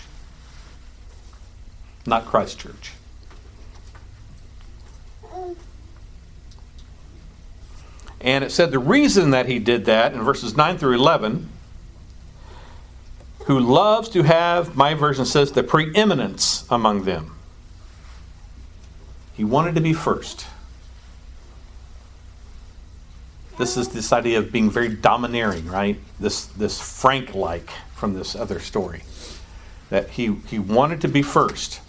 not 2.05 2.25
Christ's 2.25 2.55
church. 2.55 2.93
And 8.21 8.43
it 8.43 8.51
said 8.51 8.71
the 8.71 8.79
reason 8.79 9.31
that 9.31 9.47
he 9.47 9.59
did 9.59 9.85
that 9.85 10.13
in 10.13 10.21
verses 10.23 10.55
9 10.55 10.77
through 10.77 10.95
11 10.95 11.49
who 13.45 13.59
loves 13.59 14.09
to 14.09 14.23
have, 14.23 14.75
my 14.75 14.95
version 14.95 15.25
says, 15.25 15.51
the 15.51 15.61
preeminence 15.61 16.65
among 16.69 17.03
them. 17.03 17.35
He 19.33 19.43
wanted 19.43 19.75
to 19.75 19.81
be 19.81 19.93
first. 19.93 20.47
This 23.57 23.77
is 23.77 23.89
this 23.89 24.11
idea 24.11 24.39
of 24.39 24.51
being 24.51 24.69
very 24.69 24.89
domineering, 24.89 25.65
right? 25.67 25.97
This 26.19 26.45
this 26.45 26.79
Frank 26.79 27.33
like 27.33 27.69
from 27.95 28.13
this 28.13 28.35
other 28.35 28.59
story. 28.59 29.03
That 29.89 30.09
he, 30.11 30.35
he 30.47 30.59
wanted 30.59 31.01
to 31.01 31.07
be 31.07 31.21
first. 31.21 31.79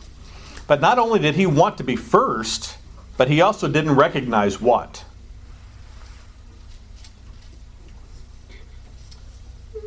But 0.67 0.81
not 0.81 0.99
only 0.99 1.19
did 1.19 1.35
he 1.35 1.47
want 1.47 1.79
to 1.79 1.85
be 1.85 1.97
first, 1.97 2.77
but 3.17 3.29
he 3.29 3.41
also 3.41 3.69
didn't 3.69 3.95
recognize 3.95 4.61
what? 4.61 5.05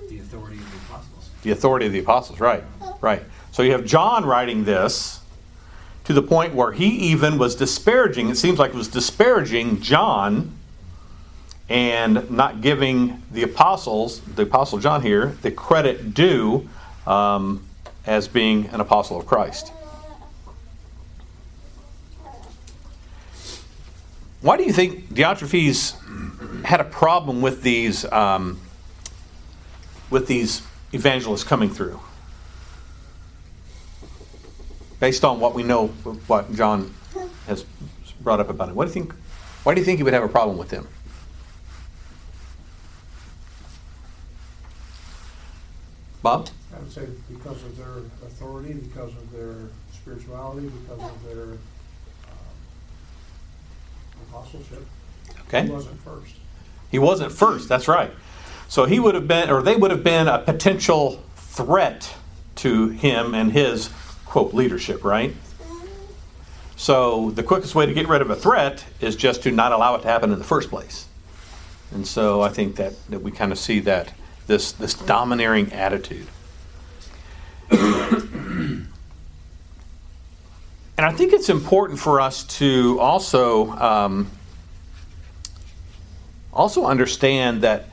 The 0.10 0.20
authority 0.20 0.58
of 0.58 0.72
the 0.72 0.78
apostles. 0.78 1.30
The 1.44 1.52
authority 1.52 1.86
of 1.86 1.92
the 1.94 2.00
apostles, 2.00 2.40
right. 2.40 2.64
Right. 3.02 3.24
So 3.52 3.64
you 3.64 3.72
have 3.72 3.86
John 3.86 4.26
writing 4.26 4.66
this 4.66 5.22
to 6.06 6.14
the 6.14 6.24
point 6.24 6.56
where 6.56 6.72
he 6.72 6.88
even 6.88 7.38
was 7.38 7.56
disparaging, 7.56 8.30
it 8.30 8.38
seems 8.38 8.58
like 8.58 8.72
it 8.72 8.76
was 8.76 8.88
disparaging 8.88 9.82
John 9.82 10.59
and 11.70 12.30
not 12.32 12.62
giving 12.62 13.22
the 13.32 13.44
apostles, 13.44 14.22
the 14.22 14.42
apostle 14.42 14.80
John 14.80 15.04
here, 15.04 15.38
the 15.44 15.52
credit 15.52 16.14
due 16.16 16.68
um, 17.06 17.64
as 18.06 18.28
being 18.28 18.66
an 18.68 18.82
apostle 18.82 19.20
of 19.20 19.28
Christ. 19.28 19.72
Why 24.42 24.58
do 24.58 24.64
you 24.64 24.74
think 24.74 25.14
Diotrephes 25.14 26.64
had 26.64 26.80
a 26.80 26.86
problem 26.86 27.42
with 27.42 27.62
these 27.62 28.06
um, 28.06 28.60
with 30.10 30.28
these 30.28 30.64
evangelists 30.94 31.44
coming 31.44 31.70
through? 31.70 32.00
Based 35.00 35.24
on 35.24 35.40
what 35.40 35.54
we 35.54 35.64
know, 35.64 35.88
what 36.28 36.54
John 36.56 36.94
has 37.48 37.66
brought 38.22 38.40
up 38.40 38.50
about 38.50 38.70
it, 38.70 38.76
what 38.76 38.86
do 38.86 38.90
you 38.90 38.94
think? 38.94 39.14
Why 39.64 39.76
do 39.76 39.82
you 39.82 39.86
think 39.86 39.98
he 39.98 40.04
would 40.04 40.14
have 40.14 40.24
a 40.24 40.30
problem 40.30 40.58
with 40.58 40.70
them? 40.70 40.88
Bob? 46.22 46.50
I 46.76 46.80
would 46.80 46.92
say 46.92 47.06
because 47.30 47.64
of 47.64 47.78
their 47.78 47.98
authority, 48.28 48.74
because 48.74 49.12
of 49.12 49.32
their 49.32 49.56
spirituality, 49.94 50.70
because 50.70 51.12
of 51.12 51.24
their 51.26 51.44
um, 51.44 51.58
apostleship. 54.30 54.86
Okay. 55.48 55.64
He 55.66 55.72
wasn't 55.72 56.00
first. 56.02 56.36
He 56.92 57.00
wasn't 57.00 57.32
first, 57.32 57.70
that's 57.70 57.88
right. 57.88 58.12
So 58.68 58.86
he 58.86 59.00
would 59.00 59.16
have 59.16 59.28
been, 59.28 59.50
or 59.50 59.62
they 59.62 59.76
would 59.76 59.92
have 59.92 60.04
been 60.04 60.28
a 60.28 60.40
potential 60.40 61.24
threat 61.36 62.16
to 62.58 62.90
him 62.90 63.34
and 63.34 63.52
his, 63.52 63.90
quote, 64.26 64.54
leadership, 64.54 65.04
right? 65.04 65.36
So 66.76 67.32
the 67.32 67.44
quickest 67.44 67.76
way 67.76 67.86
to 67.86 67.94
get 67.94 68.08
rid 68.08 68.22
of 68.22 68.30
a 68.30 68.36
threat 68.36 68.86
is 69.02 69.16
just 69.16 69.44
to 69.44 69.52
not 69.52 69.72
allow 69.72 69.96
it 69.96 70.02
to 70.04 70.08
happen 70.08 70.32
in 70.32 70.40
the 70.40 70.46
first 70.46 70.70
place. 70.70 71.08
And 71.92 72.08
so 72.08 72.42
I 72.42 72.50
think 72.50 72.76
that, 72.76 72.94
that 73.10 73.22
we 73.22 73.32
kind 73.32 73.52
of 73.52 73.58
see 73.58 73.80
that, 73.82 74.14
this, 74.50 74.74
this 74.74 74.96
domineering 74.96 75.72
attitude. 75.72 76.28
and 77.72 78.88
I 80.98 81.12
think 81.14 81.34
it's 81.34 81.50
important 81.50 82.00
for 82.00 82.20
us 82.20 82.44
to 82.58 83.00
also 83.00 83.70
um, 83.70 84.32
also 86.52 86.86
understand 86.86 87.62
that 87.62 87.90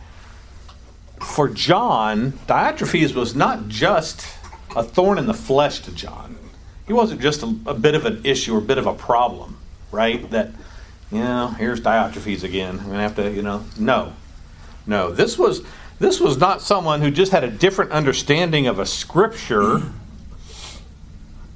for 1.20 1.48
John, 1.48 2.32
Diotrephes 2.48 3.14
was 3.14 3.36
not 3.36 3.68
just 3.68 4.26
a 4.74 4.82
thorn 4.82 5.18
in 5.18 5.26
the 5.26 5.34
flesh 5.34 5.80
to 5.80 5.92
John. 5.92 6.38
He 6.86 6.94
wasn't 6.94 7.20
just 7.20 7.42
a, 7.42 7.54
a 7.66 7.74
bit 7.74 7.94
of 7.94 8.06
an 8.06 8.22
issue 8.24 8.54
or 8.54 8.58
a 8.58 8.62
bit 8.62 8.78
of 8.78 8.86
a 8.86 8.94
problem, 8.94 9.58
right? 9.92 10.30
That, 10.30 10.52
you 11.12 11.18
know, 11.18 11.48
here's 11.48 11.82
Diotrephes 11.82 12.44
again. 12.44 12.78
I'm 12.78 12.86
going 12.86 12.96
to 12.96 13.02
have 13.02 13.16
to, 13.16 13.30
you 13.30 13.42
know, 13.42 13.64
no. 13.78 14.14
No, 14.86 15.10
this 15.10 15.36
was 15.36 15.62
this 15.98 16.20
was 16.20 16.38
not 16.38 16.60
someone 16.60 17.00
who 17.00 17.10
just 17.10 17.32
had 17.32 17.44
a 17.44 17.50
different 17.50 17.92
understanding 17.92 18.66
of 18.66 18.78
a 18.78 18.86
scripture, 18.86 19.82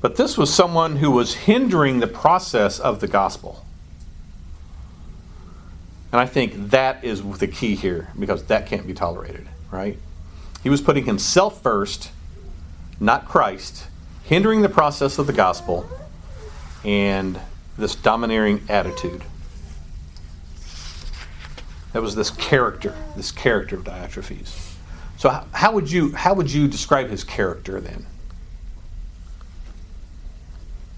but 0.00 0.16
this 0.16 0.38
was 0.38 0.52
someone 0.52 0.96
who 0.96 1.10
was 1.10 1.34
hindering 1.34 2.00
the 2.00 2.06
process 2.06 2.78
of 2.78 3.00
the 3.00 3.06
gospel. 3.06 3.64
And 6.12 6.20
I 6.20 6.26
think 6.26 6.70
that 6.70 7.04
is 7.04 7.22
the 7.38 7.46
key 7.46 7.76
here 7.76 8.08
because 8.18 8.44
that 8.44 8.66
can't 8.66 8.86
be 8.86 8.94
tolerated, 8.94 9.46
right? 9.70 9.98
He 10.62 10.70
was 10.70 10.80
putting 10.80 11.04
himself 11.04 11.62
first, 11.62 12.10
not 12.98 13.28
Christ, 13.28 13.86
hindering 14.24 14.62
the 14.62 14.68
process 14.68 15.18
of 15.18 15.26
the 15.26 15.32
gospel 15.32 15.88
and 16.84 17.38
this 17.76 17.94
domineering 17.94 18.62
attitude. 18.68 19.22
That 21.92 22.02
was 22.02 22.14
this 22.14 22.30
character, 22.30 22.94
this 23.16 23.32
character 23.32 23.76
of 23.76 23.84
Diotrephes. 23.84 24.74
So 25.16 25.28
how, 25.28 25.46
how 25.52 25.72
would 25.72 25.90
you 25.90 26.14
how 26.14 26.34
would 26.34 26.50
you 26.50 26.68
describe 26.68 27.10
his 27.10 27.24
character 27.24 27.80
then? 27.80 28.06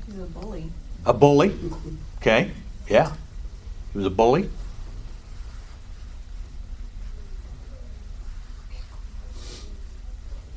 He's 0.06 0.18
a 0.18 0.26
bully. 0.26 0.70
A 1.06 1.12
bully? 1.12 1.54
Okay. 2.18 2.50
Yeah. 2.88 3.12
He 3.92 3.98
was 3.98 4.06
a 4.06 4.10
bully. 4.10 4.48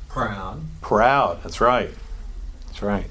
Proud. 0.08 0.62
Proud. 0.80 1.42
That's 1.42 1.60
right. 1.60 1.90
That's 2.66 2.82
right. 2.82 3.06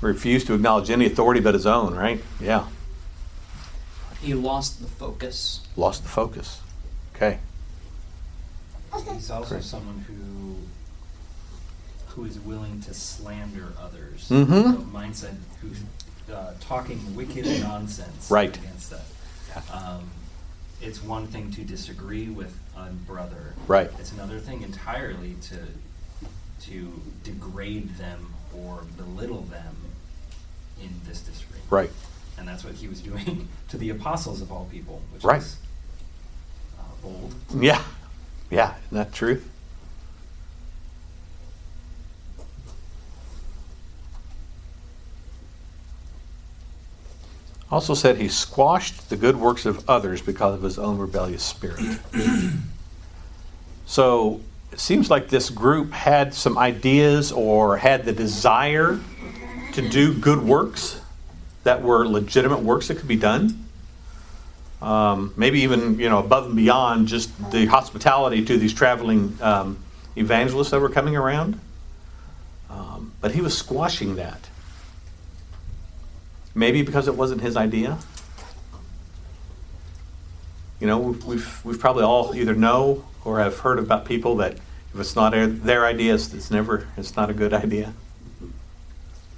Refused 0.00 0.46
to 0.48 0.54
acknowledge 0.54 0.90
any 0.90 1.06
authority 1.06 1.40
but 1.40 1.54
his 1.54 1.66
own, 1.66 1.94
right? 1.94 2.22
Yeah. 2.38 2.66
He 4.20 4.34
lost 4.34 4.80
the 4.80 4.88
focus. 4.88 5.60
Lost 5.76 6.02
the 6.02 6.08
focus. 6.08 6.60
Okay. 7.14 7.38
He's 9.12 9.30
also 9.30 9.54
Great. 9.56 9.64
someone 9.64 10.04
who 10.08 10.56
who 12.14 12.24
is 12.24 12.38
willing 12.40 12.80
to 12.80 12.94
slander 12.94 13.72
others. 13.78 14.26
Mhm. 14.30 14.46
The 14.78 14.98
mindset 14.98 15.34
who's 15.60 15.80
uh, 16.32 16.54
talking 16.60 17.14
wicked 17.14 17.44
nonsense 17.62 18.30
Right. 18.30 18.56
against 18.56 18.92
us. 18.92 19.04
Yeah. 19.50 19.62
Um, 19.72 20.10
it's 20.80 21.02
one 21.02 21.26
thing 21.26 21.50
to 21.52 21.62
disagree 21.62 22.28
with 22.28 22.58
a 22.76 22.86
brother. 22.90 23.54
Right. 23.66 23.90
It's 23.98 24.12
another 24.12 24.40
thing 24.40 24.62
entirely 24.62 25.34
to 25.42 25.58
to 26.70 27.02
degrade 27.22 27.96
them 27.98 28.32
or 28.56 28.82
belittle 28.96 29.42
them 29.42 29.76
in 30.82 31.02
this 31.06 31.20
disagreement. 31.20 31.70
Right. 31.70 31.90
And 32.38 32.46
that's 32.46 32.64
what 32.64 32.74
he 32.74 32.86
was 32.88 33.00
doing 33.00 33.48
to 33.68 33.78
the 33.78 33.90
apostles 33.90 34.40
of 34.42 34.52
all 34.52 34.66
people, 34.70 35.00
which 35.12 35.24
Right. 35.24 35.40
is 35.40 35.56
uh, 36.78 36.82
bold. 37.02 37.34
Yeah. 37.58 37.82
Yeah. 38.50 38.74
Isn't 38.86 38.98
that 38.98 39.12
true? 39.12 39.40
Also 47.70 47.94
said 47.94 48.16
he 48.18 48.28
squashed 48.28 49.10
the 49.10 49.16
good 49.16 49.36
works 49.36 49.66
of 49.66 49.88
others 49.90 50.22
because 50.22 50.54
of 50.54 50.62
his 50.62 50.78
own 50.78 50.98
rebellious 50.98 51.42
spirit. 51.42 51.80
so 53.86 54.40
it 54.72 54.78
seems 54.78 55.10
like 55.10 55.28
this 55.28 55.50
group 55.50 55.92
had 55.92 56.32
some 56.32 56.56
ideas 56.56 57.32
or 57.32 57.76
had 57.76 58.04
the 58.04 58.12
desire 58.12 59.00
to 59.72 59.88
do 59.88 60.14
good 60.14 60.38
works 60.42 61.00
that 61.66 61.82
were 61.82 62.06
legitimate 62.06 62.60
works 62.60 62.88
that 62.88 62.96
could 62.96 63.08
be 63.08 63.16
done 63.16 63.66
um, 64.82 65.32
maybe 65.36 65.60
even 65.60 65.98
you 65.98 66.08
know 66.08 66.18
above 66.18 66.46
and 66.46 66.56
beyond 66.56 67.08
just 67.08 67.50
the 67.50 67.66
hospitality 67.66 68.44
to 68.44 68.58
these 68.58 68.74
traveling 68.74 69.36
um, 69.40 69.78
evangelists 70.16 70.70
that 70.70 70.80
were 70.80 70.88
coming 70.90 71.16
around. 71.16 71.58
Um, 72.68 73.12
but 73.20 73.32
he 73.32 73.40
was 73.40 73.56
squashing 73.56 74.16
that. 74.16 74.48
Maybe 76.54 76.82
because 76.82 77.08
it 77.08 77.16
wasn't 77.16 77.40
his 77.40 77.56
idea. 77.56 77.98
You 80.80 80.86
know, 80.86 80.98
we've, 80.98 81.64
we've, 81.64 81.80
probably 81.80 82.04
all 82.04 82.34
either 82.34 82.54
know 82.54 83.06
or 83.24 83.40
have 83.40 83.60
heard 83.60 83.78
about 83.78 84.04
people 84.04 84.36
that 84.36 84.52
if 84.92 85.00
it's 85.00 85.16
not 85.16 85.32
their, 85.32 85.86
idea, 85.86 86.14
it's 86.14 86.50
never, 86.50 86.86
it's 86.98 87.16
not 87.16 87.30
a 87.30 87.34
good 87.34 87.54
idea. 87.54 87.94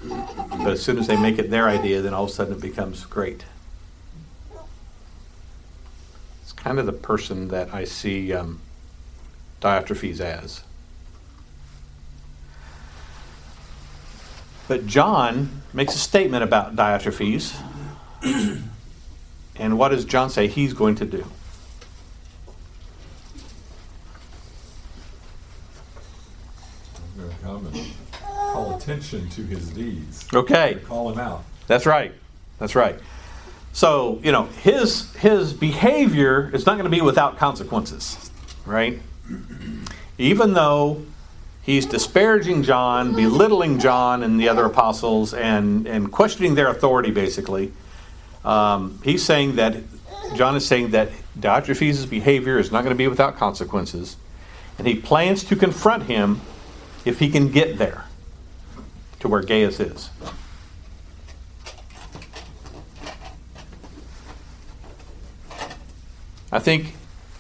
But 0.03 0.69
as 0.69 0.83
soon 0.83 0.99
as 0.99 1.07
they 1.07 1.17
make 1.17 1.39
it 1.39 1.51
their 1.51 1.69
idea, 1.69 2.01
then 2.01 2.15
all 2.15 2.25
of 2.25 2.31
a 2.31 2.33
sudden 2.33 2.55
it 2.55 2.61
becomes 2.61 3.05
great. 3.07 3.45
It's 6.43 6.53
kind 6.53 6.79
of 6.79 6.87
the 6.87 6.93
person 6.93 7.49
that 7.49 7.73
I 7.75 7.85
see 7.85 8.33
um, 8.33 8.61
Diotrephes 9.61 10.21
as. 10.21 10.63
But 14.69 14.87
John 14.87 15.63
makes 15.73 15.95
a 15.95 15.99
statement 15.99 16.45
about 16.45 16.77
Diotrephes. 16.77 17.57
and 19.57 19.79
what 19.79 19.89
does 19.89 20.05
John 20.05 20.31
say 20.31 20.47
he's 20.47 20.75
going 20.75 20.95
to 20.97 21.05
do 21.05 21.25
to 27.29 27.35
come 27.43 27.67
and 27.67 27.93
call 28.13 28.78
attention 28.89 29.29
to 29.29 29.43
his 29.43 29.69
deeds. 29.71 30.27
Okay. 30.33 30.79
Call 30.87 31.13
him 31.13 31.19
out. 31.19 31.45
That's 31.67 31.85
right. 31.85 32.13
That's 32.59 32.75
right. 32.75 32.99
So, 33.75 34.19
you 34.23 34.33
know, 34.33 34.45
his 34.45 35.15
his 35.17 35.53
behavior 35.53 36.51
is 36.55 36.65
not 36.65 36.75
going 36.75 36.85
to 36.85 36.91
be 36.91 37.03
without 37.03 37.37
consequences, 37.37 38.31
right? 38.65 38.99
Even 40.17 40.55
though 40.55 41.05
he's 41.63 41.85
disparaging 41.85 42.63
John, 42.63 43.15
belittling 43.15 43.79
John 43.79 44.23
and 44.23 44.41
the 44.41 44.49
other 44.49 44.65
apostles, 44.65 45.35
and 45.35 45.87
and 45.87 46.11
questioning 46.11 46.55
their 46.55 46.69
authority, 46.69 47.11
basically, 47.11 47.73
um, 48.45 48.99
he's 49.05 49.23
saying 49.23 49.57
that 49.57 49.77
John 50.35 50.57
is 50.57 50.67
saying 50.67 50.93
that 50.93 51.11
Diotrephes' 51.39 52.09
behavior 52.09 52.59
is 52.59 52.73
not 52.73 52.83
going 52.85 52.95
to 52.95 52.99
be 52.99 53.07
without 53.07 53.37
consequences, 53.37 54.17
and 54.79 54.87
he 54.87 54.95
plans 54.95 55.45
to 55.45 55.57
confront 55.57 56.05
him 56.05 56.41
if 57.05 57.19
he 57.19 57.29
can 57.29 57.53
get 57.53 57.77
there 57.77 58.08
to 59.21 59.29
where 59.29 59.43
Gaius 59.43 59.81
is. 59.81 60.11
I 66.51 66.59
think, 66.59 66.95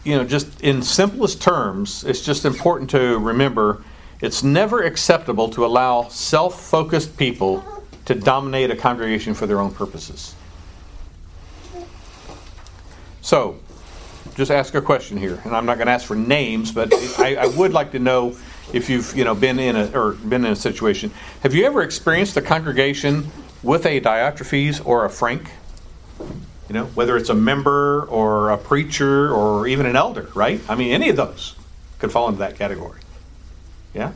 you 0.04 0.16
know, 0.16 0.24
just 0.24 0.60
in 0.60 0.82
simplest 0.82 1.40
terms, 1.40 2.04
it's 2.04 2.24
just 2.24 2.44
important 2.44 2.90
to 2.90 3.18
remember 3.18 3.82
it's 4.20 4.42
never 4.42 4.82
acceptable 4.82 5.48
to 5.50 5.64
allow 5.64 6.08
self 6.08 6.60
focused 6.60 7.16
people 7.16 7.64
to 8.04 8.14
dominate 8.14 8.70
a 8.70 8.76
congregation 8.76 9.34
for 9.34 9.46
their 9.46 9.60
own 9.60 9.72
purposes. 9.72 10.34
So, 13.20 13.58
just 14.34 14.50
ask 14.50 14.74
a 14.74 14.82
question 14.82 15.18
here, 15.18 15.40
and 15.44 15.54
I'm 15.54 15.66
not 15.66 15.76
going 15.76 15.86
to 15.86 15.92
ask 15.92 16.06
for 16.06 16.16
names, 16.16 16.72
but 16.72 16.92
I, 17.18 17.36
I, 17.36 17.46
would 17.46 17.72
like 17.72 17.92
to 17.92 17.98
know 17.98 18.36
if 18.72 18.88
you've 18.90 19.16
you 19.16 19.24
know 19.24 19.34
been 19.34 19.58
in 19.58 19.76
a 19.76 19.86
or 19.98 20.12
been 20.12 20.44
in 20.44 20.52
a 20.52 20.56
situation. 20.56 21.10
Have 21.42 21.54
you 21.54 21.64
ever 21.64 21.82
experienced 21.82 22.36
a 22.36 22.42
congregation 22.42 23.30
with 23.62 23.86
a 23.86 24.00
Diotrephes 24.00 24.84
or 24.84 25.04
a 25.04 25.10
Frank? 25.10 25.50
You 26.20 26.74
know, 26.74 26.84
whether 26.86 27.16
it's 27.16 27.30
a 27.30 27.34
member 27.34 28.04
or 28.04 28.50
a 28.50 28.58
preacher 28.58 29.32
or 29.32 29.66
even 29.66 29.86
an 29.86 29.96
elder, 29.96 30.28
right? 30.34 30.60
I 30.68 30.74
mean, 30.74 30.92
any 30.92 31.08
of 31.08 31.16
those 31.16 31.54
could 31.98 32.12
fall 32.12 32.28
into 32.28 32.40
that 32.40 32.56
category. 32.56 33.00
Yeah? 33.94 34.12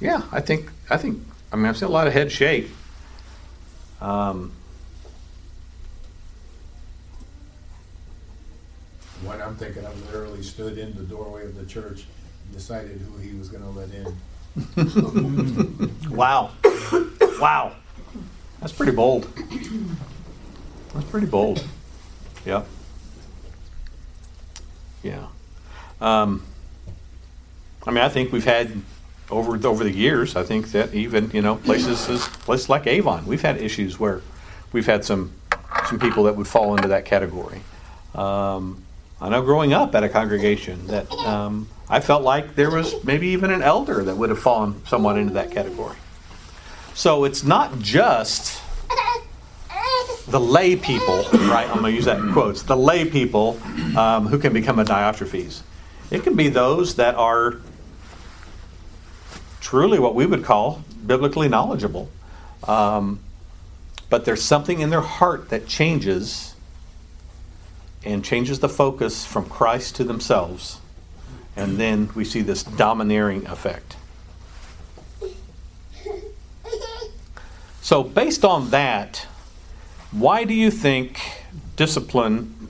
Yeah, 0.00 0.22
I 0.30 0.40
think 0.40 0.70
I 0.88 0.96
think 0.96 1.22
I 1.52 1.56
mean 1.56 1.66
I've 1.66 1.76
seen 1.76 1.88
a 1.88 1.92
lot 1.92 2.06
of 2.06 2.12
head 2.12 2.30
shake. 2.30 2.70
Um, 4.00 4.52
One 9.22 9.42
I'm 9.42 9.56
thinking 9.56 9.84
of 9.84 10.06
literally 10.06 10.42
stood 10.42 10.78
in 10.78 10.94
the 10.94 11.02
doorway 11.02 11.44
of 11.44 11.56
the 11.56 11.66
church, 11.66 12.06
and 12.44 12.52
decided 12.52 13.00
who 13.00 13.18
he 13.18 13.36
was 13.36 13.48
going 13.48 13.62
to 13.62 13.70
let 13.70 13.90
in. 13.90 14.16
wow. 16.10 16.50
Wow. 17.40 17.72
That's 18.60 18.72
pretty 18.72 18.92
bold. 18.92 19.28
That's 20.94 21.06
pretty 21.06 21.26
bold. 21.26 21.64
Yeah. 22.44 22.62
Yeah. 25.02 25.26
Um, 26.00 26.44
I 27.86 27.90
mean, 27.90 28.04
I 28.04 28.08
think 28.08 28.32
we've 28.32 28.44
had 28.44 28.82
over 29.30 29.66
over 29.66 29.84
the 29.84 29.92
years. 29.92 30.36
I 30.36 30.42
think 30.42 30.72
that 30.72 30.94
even 30.94 31.30
you 31.32 31.42
know 31.42 31.56
places 31.56 32.26
places 32.44 32.68
like 32.68 32.86
Avon, 32.86 33.26
we've 33.26 33.42
had 33.42 33.58
issues 33.58 33.98
where 33.98 34.22
we've 34.72 34.86
had 34.86 35.04
some 35.04 35.32
some 35.86 35.98
people 35.98 36.24
that 36.24 36.36
would 36.36 36.48
fall 36.48 36.76
into 36.76 36.88
that 36.88 37.04
category. 37.04 37.60
Um, 38.14 38.84
I 39.20 39.28
know 39.28 39.42
growing 39.42 39.72
up 39.72 39.94
at 39.94 40.04
a 40.04 40.08
congregation 40.08 40.86
that 40.86 41.10
um, 41.12 41.68
I 41.88 42.00
felt 42.00 42.22
like 42.22 42.54
there 42.54 42.70
was 42.70 43.02
maybe 43.04 43.28
even 43.28 43.50
an 43.50 43.62
elder 43.62 44.04
that 44.04 44.16
would 44.16 44.30
have 44.30 44.38
fallen 44.38 44.84
somewhat 44.86 45.18
into 45.18 45.34
that 45.34 45.50
category. 45.50 45.96
So 46.94 47.24
it's 47.24 47.42
not 47.42 47.78
just 47.80 48.62
the 50.28 50.38
lay 50.38 50.76
people, 50.76 51.24
right? 51.32 51.66
I'm 51.68 51.80
going 51.80 51.92
to 51.92 51.92
use 51.92 52.04
that 52.04 52.18
in 52.18 52.32
quotes. 52.32 52.62
The 52.62 52.76
lay 52.76 53.04
people 53.08 53.58
um, 53.96 54.26
who 54.26 54.38
can 54.38 54.52
become 54.52 54.78
a 54.78 54.84
Diotrephes. 54.84 55.62
It 56.10 56.22
can 56.22 56.36
be 56.36 56.48
those 56.48 56.96
that 56.96 57.14
are 57.14 57.60
truly 59.60 59.98
what 59.98 60.14
we 60.14 60.26
would 60.26 60.44
call 60.44 60.84
biblically 61.06 61.48
knowledgeable. 61.48 62.10
Um, 62.66 63.20
but 64.10 64.24
there's 64.24 64.42
something 64.42 64.80
in 64.80 64.90
their 64.90 65.00
heart 65.00 65.50
that 65.50 65.66
changes 65.66 66.54
and 68.04 68.24
changes 68.24 68.60
the 68.60 68.68
focus 68.68 69.26
from 69.26 69.46
Christ 69.46 69.96
to 69.96 70.04
themselves. 70.04 70.80
And 71.56 71.76
then 71.76 72.10
we 72.14 72.24
see 72.24 72.40
this 72.40 72.62
domineering 72.62 73.46
effect. 73.46 73.96
So, 77.80 78.02
based 78.04 78.44
on 78.44 78.70
that, 78.70 79.26
why 80.10 80.44
do 80.44 80.54
you 80.54 80.70
think 80.70 81.20
discipline 81.76 82.68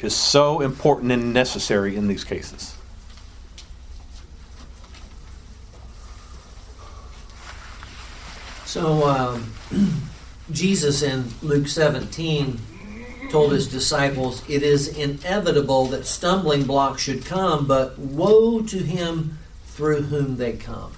is 0.00 0.14
so 0.14 0.60
important 0.60 1.10
and 1.10 1.34
necessary 1.34 1.96
in 1.96 2.06
these 2.06 2.22
cases? 2.22 2.76
So, 8.64 9.08
um, 9.08 9.52
Jesus 10.52 11.02
in 11.02 11.30
Luke 11.42 11.66
17 11.66 12.60
told 13.30 13.52
his 13.52 13.68
disciples, 13.68 14.42
It 14.48 14.62
is 14.62 14.88
inevitable 14.88 15.86
that 15.86 16.06
stumbling 16.06 16.64
blocks 16.64 17.02
should 17.02 17.24
come, 17.24 17.66
but 17.66 17.98
woe 17.98 18.62
to 18.62 18.78
him 18.78 19.38
through 19.66 20.02
whom 20.02 20.36
they 20.36 20.52
come. 20.52 20.92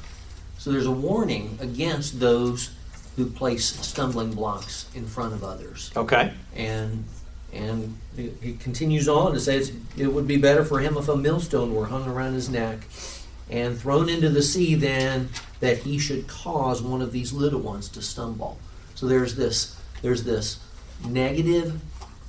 So 0.58 0.72
there's 0.72 0.86
a 0.86 0.92
warning 0.92 1.58
against 1.60 2.20
those 2.20 2.70
who 3.16 3.26
place 3.26 3.64
stumbling 3.64 4.32
blocks 4.32 4.86
in 4.94 5.06
front 5.06 5.34
of 5.34 5.42
others. 5.42 5.90
Okay. 5.96 6.32
And 6.54 7.04
and 7.52 7.96
he 8.14 8.54
continues 8.60 9.08
on 9.08 9.32
to 9.32 9.40
say 9.40 9.62
it 9.96 10.06
would 10.06 10.26
be 10.26 10.36
better 10.36 10.64
for 10.64 10.80
him 10.80 10.96
if 10.98 11.08
a 11.08 11.16
millstone 11.16 11.74
were 11.74 11.86
hung 11.86 12.06
around 12.06 12.34
his 12.34 12.50
neck 12.50 12.80
and 13.48 13.78
thrown 13.78 14.08
into 14.08 14.28
the 14.28 14.42
sea 14.42 14.74
than 14.74 15.30
that 15.60 15.78
he 15.78 15.98
should 15.98 16.28
cause 16.28 16.82
one 16.82 17.00
of 17.00 17.10
these 17.10 17.32
little 17.32 17.60
ones 17.60 17.88
to 17.88 18.02
stumble. 18.02 18.58
So 18.94 19.06
there's 19.06 19.36
this 19.36 19.76
there's 20.02 20.24
this 20.24 20.60
negative 21.06 21.80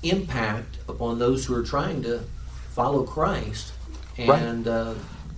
impact 0.04 0.78
upon 0.88 1.20
those 1.20 1.46
who 1.46 1.56
are 1.56 1.64
trying 1.64 2.02
to 2.04 2.24
follow 2.72 3.04
Christ, 3.04 3.74
and 4.18 4.66
right. 4.66 4.72
uh, 4.72 4.94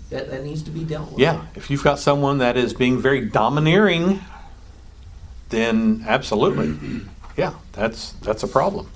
that, 0.10 0.30
that 0.30 0.44
needs 0.44 0.62
to 0.64 0.72
be 0.72 0.84
dealt 0.84 1.12
with. 1.12 1.20
Yeah, 1.20 1.46
if 1.56 1.70
you've 1.70 1.84
got 1.84 2.00
someone 2.00 2.40
that 2.40 2.58
is 2.58 2.74
being 2.74 3.00
very 3.00 3.26
domineering, 3.26 4.22
then 5.50 6.04
absolutely, 6.08 7.02
yeah, 7.38 7.54
that's 7.74 8.14
that's 8.14 8.44
a 8.44 8.48
problem. 8.48 8.88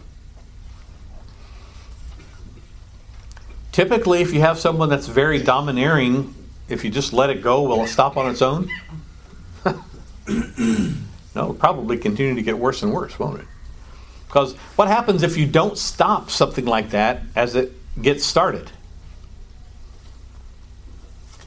Typically, 3.72 4.22
if 4.22 4.34
you 4.34 4.40
have 4.40 4.58
someone 4.58 4.88
that's 4.88 5.08
very 5.08 5.42
domineering, 5.42 6.34
if 6.70 6.86
you 6.86 6.90
just 6.90 7.12
let 7.12 7.30
it 7.30 7.42
go, 7.42 7.64
will 7.64 7.84
it 7.84 7.90
stop 7.90 8.16
on 8.16 8.32
its 8.32 8.42
own? 8.42 8.70
no, 9.66 9.74
it'll 11.36 11.54
probably 11.54 11.98
continue 11.98 12.36
to 12.36 12.42
get 12.42 12.58
worse 12.58 12.84
and 12.84 12.94
worse, 12.94 13.20
won't 13.20 13.42
it? 13.42 13.48
Because 14.36 14.54
what 14.76 14.90
happens 14.90 15.24
if 15.24 15.38
you 15.38 15.46
don't 15.46 15.78
stop 15.78 16.30
something 16.30 16.66
like 16.66 16.90
that 16.90 17.22
as 17.38 17.56
it 17.56 17.72
gets 18.02 18.26
started? 18.26 18.70
The, 21.38 21.46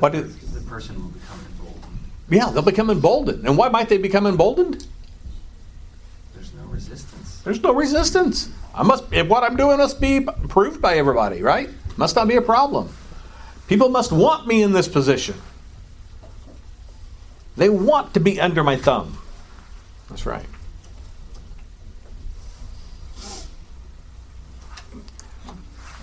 what 0.00 0.12
is, 0.12 0.52
the 0.52 0.62
person 0.62 1.00
will 1.00 1.10
become 1.10 1.38
emboldened. 1.52 1.98
Yeah, 2.28 2.50
they'll 2.50 2.62
become 2.64 2.90
emboldened. 2.90 3.46
And 3.46 3.56
why 3.56 3.68
might 3.68 3.88
they 3.88 3.98
become 3.98 4.26
emboldened? 4.26 4.84
There's 6.34 6.52
no 6.54 6.64
resistance. 6.64 7.40
There's 7.44 7.62
no 7.62 7.72
resistance. 7.72 8.50
I 8.74 8.82
must 8.82 9.04
what 9.28 9.44
I'm 9.44 9.54
doing 9.54 9.78
must 9.78 10.00
be 10.00 10.16
approved 10.16 10.82
by 10.82 10.96
everybody, 10.96 11.40
right? 11.40 11.70
Must 11.96 12.16
not 12.16 12.26
be 12.26 12.34
a 12.34 12.42
problem. 12.42 12.88
People 13.68 13.90
must 13.90 14.10
want 14.10 14.48
me 14.48 14.64
in 14.64 14.72
this 14.72 14.88
position. 14.88 15.36
They 17.56 17.68
want 17.68 18.12
to 18.14 18.18
be 18.18 18.40
under 18.40 18.64
my 18.64 18.74
thumb. 18.74 19.18
That's 20.08 20.26
right. 20.26 20.46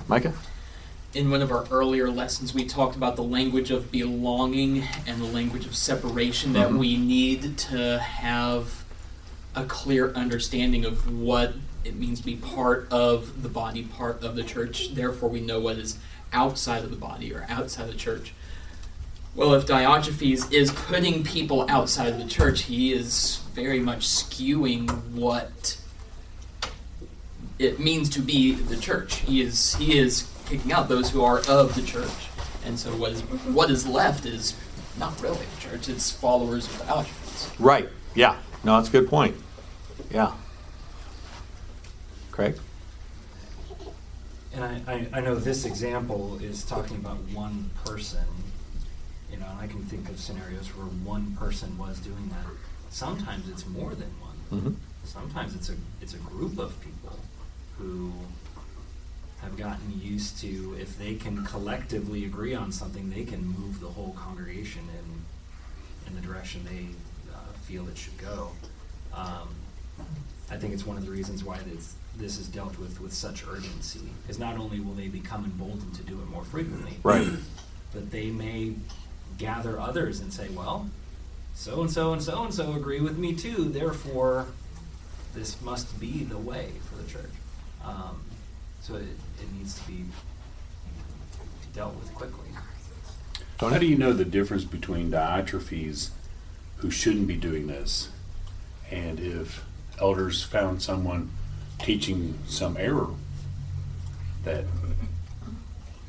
Micah? 0.10 0.34
In 1.14 1.30
one 1.30 1.44
of 1.44 1.52
our 1.52 1.68
earlier 1.70 2.10
lessons, 2.10 2.52
we 2.52 2.66
talked 2.66 2.96
about 2.96 3.16
the 3.16 3.24
language 3.24 3.70
of 3.70 3.92
belonging 3.92 4.84
and 5.06 5.22
the 5.22 5.28
language 5.28 5.68
of 5.68 5.76
separation 5.76 6.54
that 6.54 6.70
mm-hmm. 6.70 6.80
we 6.80 6.98
need 6.98 7.58
to 7.60 8.00
have 8.00 8.84
a 9.56 9.66
clear 9.66 10.12
understanding 10.14 10.84
of 10.84 11.16
what 11.16 11.54
it 11.84 11.96
means 11.96 12.20
to 12.22 12.26
be 12.26 12.36
part 12.36 12.88
of 12.92 13.44
the 13.44 13.50
body, 13.50 13.84
part 13.84 14.24
of 14.24 14.36
the 14.36 14.44
church. 14.44 14.96
Therefore, 14.96 15.30
we 15.30 15.42
know 15.42 15.60
what 15.60 15.78
is 15.78 16.00
outside 16.34 16.84
of 16.84 16.90
the 16.90 16.98
body 16.98 17.32
or 17.32 17.46
outside 17.48 17.84
of 17.84 17.92
the 17.92 17.98
church. 17.98 18.34
Well, 19.36 19.54
if 19.54 19.68
Diotrephes 19.68 20.52
is 20.52 20.72
putting 20.72 21.24
people 21.24 21.68
outside 21.70 22.14
of 22.14 22.18
the 22.18 22.28
church, 22.28 22.64
he 22.64 22.94
is 22.94 23.42
very 23.54 23.80
much 23.80 24.08
skewing 24.08 24.90
what 25.12 25.78
it 27.60 27.78
means 27.78 28.10
to 28.10 28.22
be 28.22 28.54
the 28.54 28.78
church. 28.78 29.18
He 29.18 29.42
is 29.42 29.76
he 29.76 30.00
is 30.00 30.32
kicking 30.46 30.72
out 30.72 30.88
those 30.88 31.12
who 31.12 31.24
are 31.24 31.40
of 31.48 31.76
the 31.76 31.82
church, 31.82 32.30
and 32.66 32.80
so 32.80 32.90
what 32.96 33.12
is 33.12 33.22
what 33.22 33.70
is 33.70 33.86
left 33.86 34.26
is 34.26 34.56
not 34.98 35.22
really 35.22 35.38
the 35.56 35.62
church. 35.62 35.90
It's 35.90 36.10
followers 36.10 36.66
of 36.66 36.82
Diotrephes. 36.82 37.52
Right. 37.60 37.90
Yeah. 38.16 38.38
No, 38.64 38.78
that's 38.78 38.90
a 38.90 38.92
good 38.92 39.08
point. 39.08 39.36
Yeah. 40.10 40.34
Craig? 42.32 42.56
And 44.54 44.64
I, 44.64 44.82
I, 44.88 45.08
I 45.14 45.22
know 45.22 45.36
this 45.36 45.64
example 45.66 46.40
is 46.42 46.64
talking 46.64 46.98
about 46.98 47.18
one 47.34 47.70
person, 47.86 48.26
you 49.32 49.38
know, 49.38 49.46
and 49.52 49.60
I 49.60 49.68
can 49.68 49.84
think 49.84 50.10
of 50.10 50.20
scenarios 50.20 50.68
where 50.76 50.88
one 50.88 51.36
person 51.40 51.78
was 51.78 52.00
doing 52.00 52.30
that. 52.30 52.46
Sometimes 52.90 53.48
it's 53.48 53.68
more 53.68 53.94
than 53.94 54.10
one. 54.20 54.60
Mm-hmm. 54.60 54.74
Sometimes 55.04 55.56
it's 55.56 55.70
a 55.70 55.76
it's 56.02 56.14
a 56.14 56.18
group 56.18 56.58
of 56.58 56.80
people 56.82 57.20
who 57.80 58.12
have 59.42 59.58
gotten 59.58 60.00
used 60.02 60.40
to 60.42 60.76
if 60.80 60.98
they 61.00 61.16
can 61.16 61.46
collectively 61.46 62.26
agree 62.26 62.54
on 62.54 62.72
something, 62.72 63.10
they 63.10 63.24
can 63.24 63.46
move 63.46 63.80
the 63.80 63.88
whole 63.88 64.14
congregation 64.14 64.82
in 64.98 66.10
in 66.10 66.16
the 66.20 66.22
direction 66.28 66.62
they 66.66 66.88
uh, 67.34 67.38
feel 67.66 67.88
it 67.88 67.98
should 67.98 68.18
go. 68.18 68.50
Um, 69.14 69.48
I 70.52 70.58
think 70.58 70.74
it's 70.74 70.86
one 70.86 70.98
of 70.98 71.06
the 71.06 71.12
reasons 71.12 71.44
why 71.44 71.60
this, 71.60 71.94
this 72.18 72.40
is 72.40 72.48
dealt 72.48 72.80
with 72.80 73.00
with 73.00 73.14
such 73.14 73.46
urgency. 73.48 74.02
because 74.24 74.40
not 74.40 74.58
only 74.58 74.80
will 74.80 74.94
they 74.96 75.08
become 75.08 75.46
emboldened 75.46 75.94
to 75.96 76.04
do 76.04 76.14
it 76.20 76.28
more 76.30 76.44
frequently, 76.44 76.98
Right. 77.04 77.28
but 77.94 78.10
they 78.12 78.32
may 78.32 78.74
gather 79.38 79.80
others 79.80 80.20
and 80.20 80.34
say, 80.34 80.50
well, 80.50 80.90
so 81.54 81.82
and 81.82 81.92
so 81.92 82.12
and 82.14 82.22
so 82.24 82.44
and 82.44 82.54
so 82.54 82.74
agree 82.74 83.00
with 83.00 83.18
me 83.18 83.36
too, 83.36 83.66
therefore 83.70 84.48
this 85.36 85.62
must 85.62 86.00
be 86.00 86.24
the 86.24 86.38
way 86.38 86.72
for 86.90 87.02
the 87.02 87.08
church. 87.10 87.30
Um, 87.84 88.22
so 88.82 88.96
it, 88.96 89.04
it 89.04 89.52
needs 89.58 89.80
to 89.80 89.88
be 89.88 90.06
dealt 91.74 91.96
with 91.96 92.14
quickly. 92.14 92.48
Tony? 93.58 93.74
How 93.74 93.80
do 93.80 93.86
you 93.86 93.98
know 93.98 94.14
the 94.14 94.26
difference 94.26 94.64
between 94.64 95.12
Diotrephes 95.12 96.10
who 96.78 96.90
shouldn't 96.90 97.28
be 97.28 97.36
doing 97.36 97.68
this 97.68 98.10
and 98.90 99.20
if 99.20 99.64
elders 100.00 100.44
found 100.44 100.82
someone 100.82 101.30
teaching 101.78 102.38
some 102.48 102.78
error 102.78 103.10
that 104.44 104.66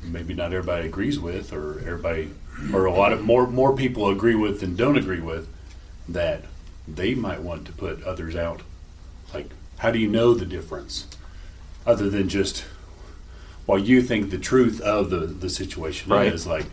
maybe 0.03 0.33
not 0.33 0.53
everybody 0.53 0.87
agrees 0.87 1.19
with 1.19 1.53
or 1.53 1.79
everybody 1.79 2.31
or 2.73 2.85
a 2.85 2.93
lot 2.93 3.13
of 3.13 3.21
more 3.21 3.47
more 3.47 3.75
people 3.75 4.09
agree 4.09 4.35
with 4.35 4.59
than 4.59 4.75
don't 4.75 4.97
agree 4.97 5.19
with 5.19 5.47
that 6.07 6.43
they 6.87 7.13
might 7.13 7.41
want 7.41 7.65
to 7.65 7.71
put 7.73 8.03
others 8.03 8.35
out 8.35 8.61
like 9.33 9.49
how 9.77 9.91
do 9.91 9.99
you 9.99 10.07
know 10.07 10.33
the 10.33 10.45
difference 10.45 11.07
other 11.85 12.09
than 12.09 12.29
just 12.29 12.65
while 13.65 13.79
you 13.79 14.01
think 14.01 14.29
the 14.31 14.37
truth 14.37 14.81
of 14.81 15.09
the 15.09 15.19
the 15.19 15.49
situation 15.49 16.11
Right. 16.11 16.31
is 16.33 16.45
like 16.47 16.65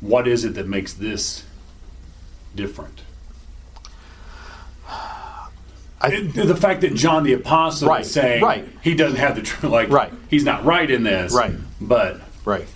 what 0.00 0.28
is 0.28 0.44
it 0.44 0.54
that 0.54 0.66
makes 0.68 0.92
this 0.92 1.44
different? 2.54 3.02
I- 6.00 6.12
It- 6.12 6.34
the 6.34 6.56
fact 6.56 6.82
that 6.82 6.94
John 6.94 7.24
the 7.24 7.32
Apostle 7.32 7.88
Right, 7.88 8.02
is 8.02 8.10
saying 8.12 8.42
right. 8.42 8.68
he 8.82 8.94
doesn't 8.94 9.18
have 9.18 9.34
the 9.34 9.42
truth, 9.42 9.70
like 9.72 9.90
Right. 9.90 10.12
he's 10.28 10.44
not 10.44 10.64
right 10.64 10.88
in 10.88 11.02
this, 11.02 11.32
Right. 11.32 11.54
But 11.80 12.20
Right. 12.44 12.66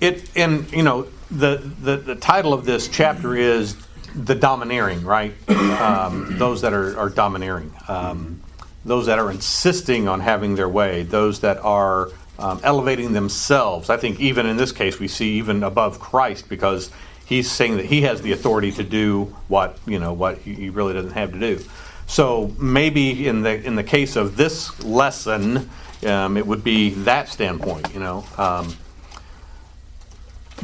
It 0.00 0.28
and 0.36 0.70
you 0.72 0.82
know 0.82 1.06
the 1.30 1.62
the, 1.82 1.96
the 1.96 2.14
title 2.14 2.52
of 2.52 2.64
this 2.66 2.86
chapter 2.88 3.34
is 3.36 3.74
the 4.14 4.34
domineering, 4.34 5.02
right? 5.04 5.34
Um, 5.48 6.36
those 6.38 6.60
that 6.62 6.72
are, 6.72 6.98
are 6.98 7.08
domineering, 7.10 7.72
um, 7.88 8.40
those 8.84 9.06
that 9.06 9.18
are 9.18 9.30
insisting 9.30 10.08
on 10.08 10.20
having 10.20 10.54
their 10.54 10.68
way, 10.68 11.02
those 11.02 11.40
that 11.40 11.58
are 11.58 12.10
um, 12.38 12.60
elevating 12.62 13.12
themselves. 13.12 13.90
I 13.90 13.96
think 13.96 14.20
even 14.20 14.46
in 14.46 14.56
this 14.56 14.72
case 14.72 14.98
we 14.98 15.08
see 15.08 15.38
even 15.38 15.62
above 15.62 15.98
Christ 15.98 16.48
because 16.48 16.90
he's 17.26 17.50
saying 17.50 17.76
that 17.76 17.86
he 17.86 18.02
has 18.02 18.22
the 18.22 18.32
authority 18.32 18.72
to 18.72 18.84
do 18.84 19.34
what 19.48 19.78
you 19.86 19.98
know 19.98 20.12
what 20.12 20.38
he 20.38 20.70
really 20.70 20.94
doesn't 20.94 21.12
have 21.12 21.32
to 21.32 21.38
do. 21.38 21.60
So 22.06 22.54
maybe 22.58 23.28
in 23.28 23.42
the 23.42 23.62
in 23.62 23.76
the 23.76 23.84
case 23.84 24.16
of 24.16 24.36
this 24.36 24.82
lesson, 24.82 25.68
um, 26.06 26.36
it 26.36 26.46
would 26.46 26.64
be 26.64 26.90
that 26.90 27.28
standpoint, 27.28 27.92
you 27.92 28.00
know. 28.00 28.24
Um, 28.38 28.76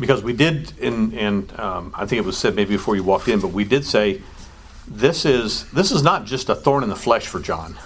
because 0.01 0.25
we 0.25 0.33
did, 0.33 0.77
in, 0.79 1.13
in 1.13 1.49
um, 1.57 1.93
I 1.95 2.07
think 2.07 2.19
it 2.19 2.25
was 2.25 2.37
said 2.37 2.57
maybe 2.57 2.75
before 2.75 2.97
you 2.97 3.05
walked 3.05 3.29
in, 3.29 3.41
but 3.41 3.53
we 3.53 3.63
did 3.63 3.85
say 3.85 4.23
this 4.89 5.25
is 5.25 5.71
this 5.71 5.91
is 5.91 6.03
not 6.03 6.25
just 6.25 6.49
a 6.49 6.55
thorn 6.55 6.83
in 6.83 6.89
the 6.89 6.97
flesh 6.97 7.27
for 7.27 7.41
John. 7.41 7.77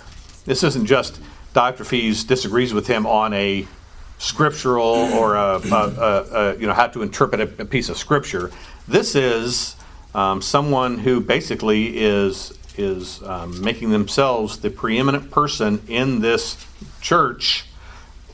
This 0.48 0.62
isn't 0.62 0.86
just 0.86 1.20
Diotrephes 1.54 2.26
disagrees 2.26 2.72
with 2.72 2.86
him 2.86 3.06
on 3.06 3.34
a 3.34 3.68
scriptural 4.16 4.94
or 5.12 5.36
a, 5.36 5.60
a, 5.60 5.74
a, 5.74 6.56
you 6.56 6.66
know 6.66 6.72
how 6.72 6.86
to 6.86 7.02
interpret 7.02 7.42
a, 7.42 7.62
a 7.62 7.66
piece 7.66 7.90
of 7.90 7.98
scripture. 7.98 8.50
This 8.88 9.14
is 9.14 9.76
um, 10.14 10.40
someone 10.40 10.96
who 10.96 11.20
basically 11.20 11.98
is 11.98 12.58
is 12.78 13.22
um, 13.24 13.62
making 13.62 13.90
themselves 13.90 14.58
the 14.60 14.70
preeminent 14.70 15.30
person 15.30 15.82
in 15.86 16.20
this 16.20 16.64
church 17.02 17.66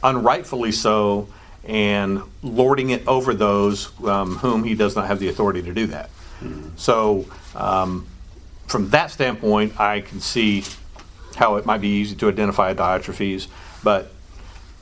unrightfully 0.04 0.70
so, 0.70 1.26
and 1.64 2.22
lording 2.44 2.90
it 2.90 3.04
over 3.08 3.34
those 3.34 3.90
um, 4.04 4.36
whom 4.36 4.62
he 4.62 4.76
does 4.76 4.94
not 4.94 5.08
have 5.08 5.18
the 5.18 5.28
authority 5.28 5.62
to 5.62 5.74
do 5.74 5.88
that. 5.88 6.10
So, 6.76 7.26
um, 7.56 8.06
from 8.68 8.90
that 8.90 9.10
standpoint, 9.10 9.80
I 9.80 10.02
can 10.02 10.20
see 10.20 10.62
how 11.34 11.56
it 11.56 11.66
might 11.66 11.80
be 11.80 11.88
easy 11.88 12.16
to 12.16 12.28
identify 12.28 12.70
a 12.70 12.74
Diotrephes, 12.74 13.48
but 13.82 14.12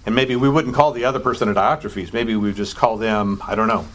and 0.05 0.15
maybe 0.15 0.35
we 0.35 0.49
wouldn't 0.49 0.75
call 0.75 0.93
the 0.93 1.05
other 1.05 1.21
person 1.21 1.49
a 1.49 1.55
Diotrephes. 1.55 2.13
Maybe 2.13 2.35
we 2.35 2.53
just 2.53 2.77
call 2.77 2.97
them, 2.97 3.41
I 3.47 3.55
don't 3.55 3.69
know, 3.69 3.87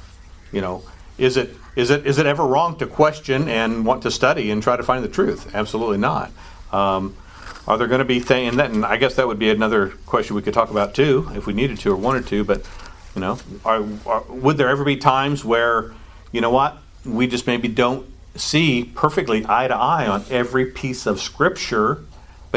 you 0.52 0.62
know, 0.62 0.84
is 1.18 1.38
it 1.38 1.56
is 1.76 1.90
it 1.90 2.06
is 2.08 2.18
it 2.18 2.26
ever 2.26 2.46
wrong 2.46 2.78
to 2.80 2.88
question 2.88 3.50
and 3.50 3.86
want 3.86 4.04
to 4.04 4.12
study 4.12 4.52
and 4.52 4.64
try 4.64 4.78
to 4.78 4.84
find 4.84 5.04
the 5.04 5.10
truth? 5.10 5.54
Absolutely 5.54 5.98
not. 5.98 6.32
Um, 6.72 7.16
are 7.68 7.78
there 7.78 7.88
going 7.88 8.00
to 8.00 8.06
be 8.06 8.20
things, 8.20 8.54
and, 8.54 8.62
and 8.62 8.86
I 8.86 8.96
guess 8.96 9.16
that 9.16 9.28
would 9.28 9.40
be 9.40 9.50
another 9.50 9.90
question 10.06 10.36
we 10.36 10.42
could 10.42 10.54
talk 10.54 10.72
about 10.72 10.96
too, 10.96 11.30
if 11.36 11.46
we 11.46 11.54
needed 11.54 11.80
to 11.80 11.92
or 11.92 11.98
wanted 11.98 12.26
to. 12.28 12.44
But 12.44 12.66
you 13.14 13.22
know, 13.22 13.40
are, 13.66 13.84
are, 14.06 14.22
would 14.30 14.58
there 14.58 14.70
ever 14.70 14.84
be 14.84 14.96
times 14.96 15.44
where, 15.44 15.94
you 16.32 16.40
know 16.40 16.52
what, 16.52 16.78
we 17.04 17.28
just 17.28 17.48
maybe 17.48 17.68
don't 17.68 18.08
see 18.36 18.84
perfectly 18.84 19.46
eye 19.48 19.68
to 19.68 19.76
eye 19.76 20.08
on 20.08 20.24
every 20.30 20.68
piece 20.68 21.06
of 21.06 21.20
scripture, 21.20 22.06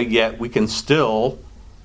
but 0.00 0.10
yet 0.10 0.38
we 0.38 0.48
can 0.48 0.66
still, 0.66 1.38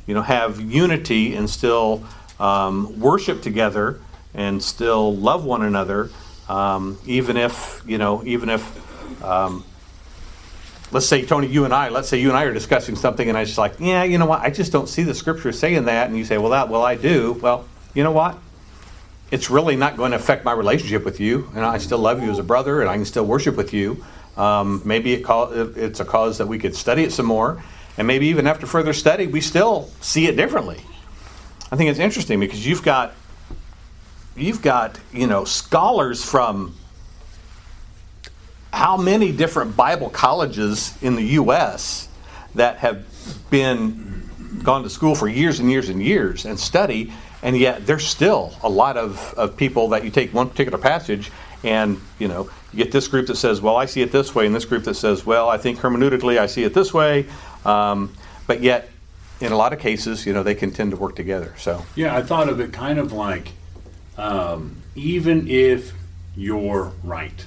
you 0.07 0.13
know, 0.13 0.21
have 0.21 0.61
unity 0.61 1.35
and 1.35 1.49
still 1.49 2.01
um, 2.39 2.97
worship 2.97 3.41
together 3.41 3.99
and 4.33 4.63
still 4.63 5.13
love 5.13 5.43
one 5.43 5.63
another, 5.63 6.09
um, 6.47 6.97
even 7.05 7.35
if 7.35 7.83
you 7.85 7.97
know, 7.97 8.23
even 8.23 8.47
if. 8.47 9.21
Um, 9.21 9.65
let's 10.93 11.07
say 11.07 11.25
Tony, 11.25 11.47
you 11.47 11.65
and 11.65 11.73
I, 11.73 11.89
let's 11.89 12.07
say 12.07 12.17
you 12.17 12.29
and 12.29 12.37
I 12.37 12.43
are 12.43 12.53
discussing 12.53 12.95
something, 12.95 13.27
and 13.27 13.37
I 13.37 13.43
just 13.43 13.57
like, 13.57 13.81
yeah, 13.81 14.03
you 14.03 14.17
know 14.17 14.27
what? 14.27 14.39
I 14.39 14.49
just 14.49 14.71
don't 14.71 14.87
see 14.87 15.03
the 15.03 15.13
scripture 15.13 15.51
saying 15.51 15.83
that, 15.85 16.07
and 16.07 16.17
you 16.17 16.23
say, 16.23 16.37
well, 16.37 16.51
that, 16.51 16.69
well, 16.69 16.83
I 16.83 16.95
do. 16.95 17.33
Well, 17.33 17.67
you 17.93 18.03
know 18.05 18.13
what? 18.13 18.37
It's 19.29 19.49
really 19.49 19.75
not 19.75 19.97
going 19.97 20.11
to 20.11 20.17
affect 20.17 20.45
my 20.45 20.53
relationship 20.53 21.03
with 21.03 21.19
you, 21.19 21.49
and 21.53 21.65
I 21.65 21.79
still 21.79 21.97
love 21.97 22.23
you 22.23 22.31
as 22.31 22.39
a 22.39 22.43
brother, 22.43 22.79
and 22.79 22.89
I 22.89 22.95
can 22.95 23.03
still 23.03 23.25
worship 23.25 23.57
with 23.57 23.73
you. 23.73 24.05
Um, 24.37 24.81
maybe 24.85 25.13
it 25.13 25.21
call, 25.21 25.51
it's 25.53 25.99
a 25.99 26.05
cause 26.05 26.37
that 26.37 26.47
we 26.47 26.59
could 26.59 26.75
study 26.75 27.03
it 27.03 27.11
some 27.11 27.25
more, 27.25 27.63
and 27.97 28.07
maybe 28.07 28.27
even 28.27 28.47
after 28.47 28.67
further 28.67 28.93
study, 28.93 29.27
we 29.27 29.41
still 29.41 29.89
see 30.01 30.27
it 30.27 30.35
differently. 30.35 30.81
I 31.71 31.75
think 31.75 31.89
it's 31.89 31.99
interesting 31.99 32.39
because 32.39 32.65
you've 32.65 32.83
got 32.83 33.13
you've 34.35 34.61
got 34.61 34.99
you 35.13 35.27
know 35.27 35.45
scholars 35.45 36.23
from 36.23 36.75
how 38.71 38.97
many 38.97 39.31
different 39.31 39.75
Bible 39.77 40.09
colleges 40.09 40.97
in 41.01 41.15
the 41.15 41.23
U.S. 41.23 42.09
that 42.55 42.77
have 42.77 43.05
been 43.49 44.29
gone 44.63 44.83
to 44.83 44.89
school 44.89 45.15
for 45.15 45.27
years 45.27 45.59
and 45.59 45.71
years 45.71 45.89
and 45.89 46.03
years 46.03 46.45
and 46.45 46.59
study, 46.59 47.13
and 47.41 47.57
yet 47.57 47.87
there's 47.87 48.05
still 48.05 48.53
a 48.63 48.69
lot 48.69 48.97
of, 48.97 49.33
of 49.37 49.55
people 49.55 49.89
that 49.89 50.03
you 50.03 50.09
take 50.09 50.33
one 50.33 50.49
particular 50.49 50.77
passage 50.77 51.31
and 51.63 51.99
you 52.19 52.27
know 52.27 52.49
you 52.71 52.83
get 52.83 52.91
this 52.91 53.07
group 53.07 53.27
that 53.27 53.37
says, 53.37 53.61
well, 53.61 53.77
I 53.77 53.85
see 53.85 54.01
it 54.01 54.11
this 54.11 54.35
way, 54.35 54.45
and 54.45 54.53
this 54.53 54.65
group 54.65 54.83
that 54.83 54.95
says, 54.95 55.25
well, 55.25 55.49
I 55.49 55.57
think 55.57 55.79
hermeneutically 55.79 56.37
I 56.37 56.45
see 56.45 56.63
it 56.63 56.73
this 56.73 56.93
way, 56.93 57.25
um, 57.65 58.13
but 58.47 58.61
yet 58.61 58.89
in 59.41 59.51
a 59.51 59.57
lot 59.57 59.73
of 59.73 59.79
cases, 59.79 60.25
you 60.25 60.33
know, 60.33 60.43
they 60.43 60.55
can 60.55 60.71
tend 60.71 60.91
to 60.91 60.97
work 60.97 61.15
together. 61.15 61.53
So 61.57 61.83
Yeah, 61.95 62.15
I 62.15 62.21
thought 62.21 62.49
of 62.49 62.59
it 62.59 62.71
kind 62.71 62.99
of 62.99 63.11
like 63.11 63.51
um, 64.17 64.77
even 64.95 65.47
if 65.47 65.93
you're 66.35 66.91
right, 67.03 67.45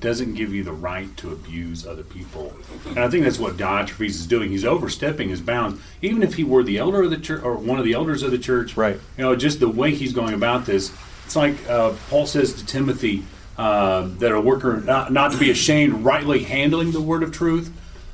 doesn't 0.00 0.34
give 0.34 0.52
you 0.52 0.64
the 0.64 0.72
right 0.72 1.16
to 1.16 1.30
abuse 1.30 1.86
other 1.86 2.02
people. 2.02 2.52
And 2.86 2.98
I 2.98 3.08
think 3.08 3.24
that's 3.24 3.38
what 3.38 3.56
Diotrephes 3.56 4.08
is 4.08 4.26
doing. 4.26 4.50
He's 4.50 4.64
overstepping 4.64 5.28
his 5.28 5.40
bounds. 5.40 5.80
Even 6.02 6.22
if 6.22 6.34
he 6.34 6.44
were 6.44 6.62
the 6.62 6.78
elder 6.78 7.04
of 7.04 7.10
the 7.10 7.18
church 7.18 7.42
or 7.42 7.56
one 7.56 7.78
of 7.78 7.84
the 7.84 7.92
elders 7.92 8.22
of 8.22 8.32
the 8.32 8.38
church, 8.38 8.76
Right. 8.76 8.98
You 9.16 9.24
know, 9.24 9.36
just 9.36 9.60
the 9.60 9.68
way 9.68 9.94
he's 9.94 10.12
going 10.12 10.34
about 10.34 10.66
this. 10.66 10.92
It's 11.24 11.36
like 11.36 11.54
uh, 11.68 11.94
Paul 12.10 12.26
says 12.26 12.52
to 12.54 12.66
Timothy 12.66 13.24
uh, 13.56 14.08
that 14.18 14.32
a 14.32 14.40
worker 14.40 14.80
not, 14.80 15.12
not 15.12 15.32
to 15.32 15.38
be 15.38 15.50
ashamed, 15.50 16.04
rightly 16.04 16.42
handling 16.42 16.90
the 16.90 17.00
word 17.00 17.22
of 17.22 17.30
truth. 17.30 17.72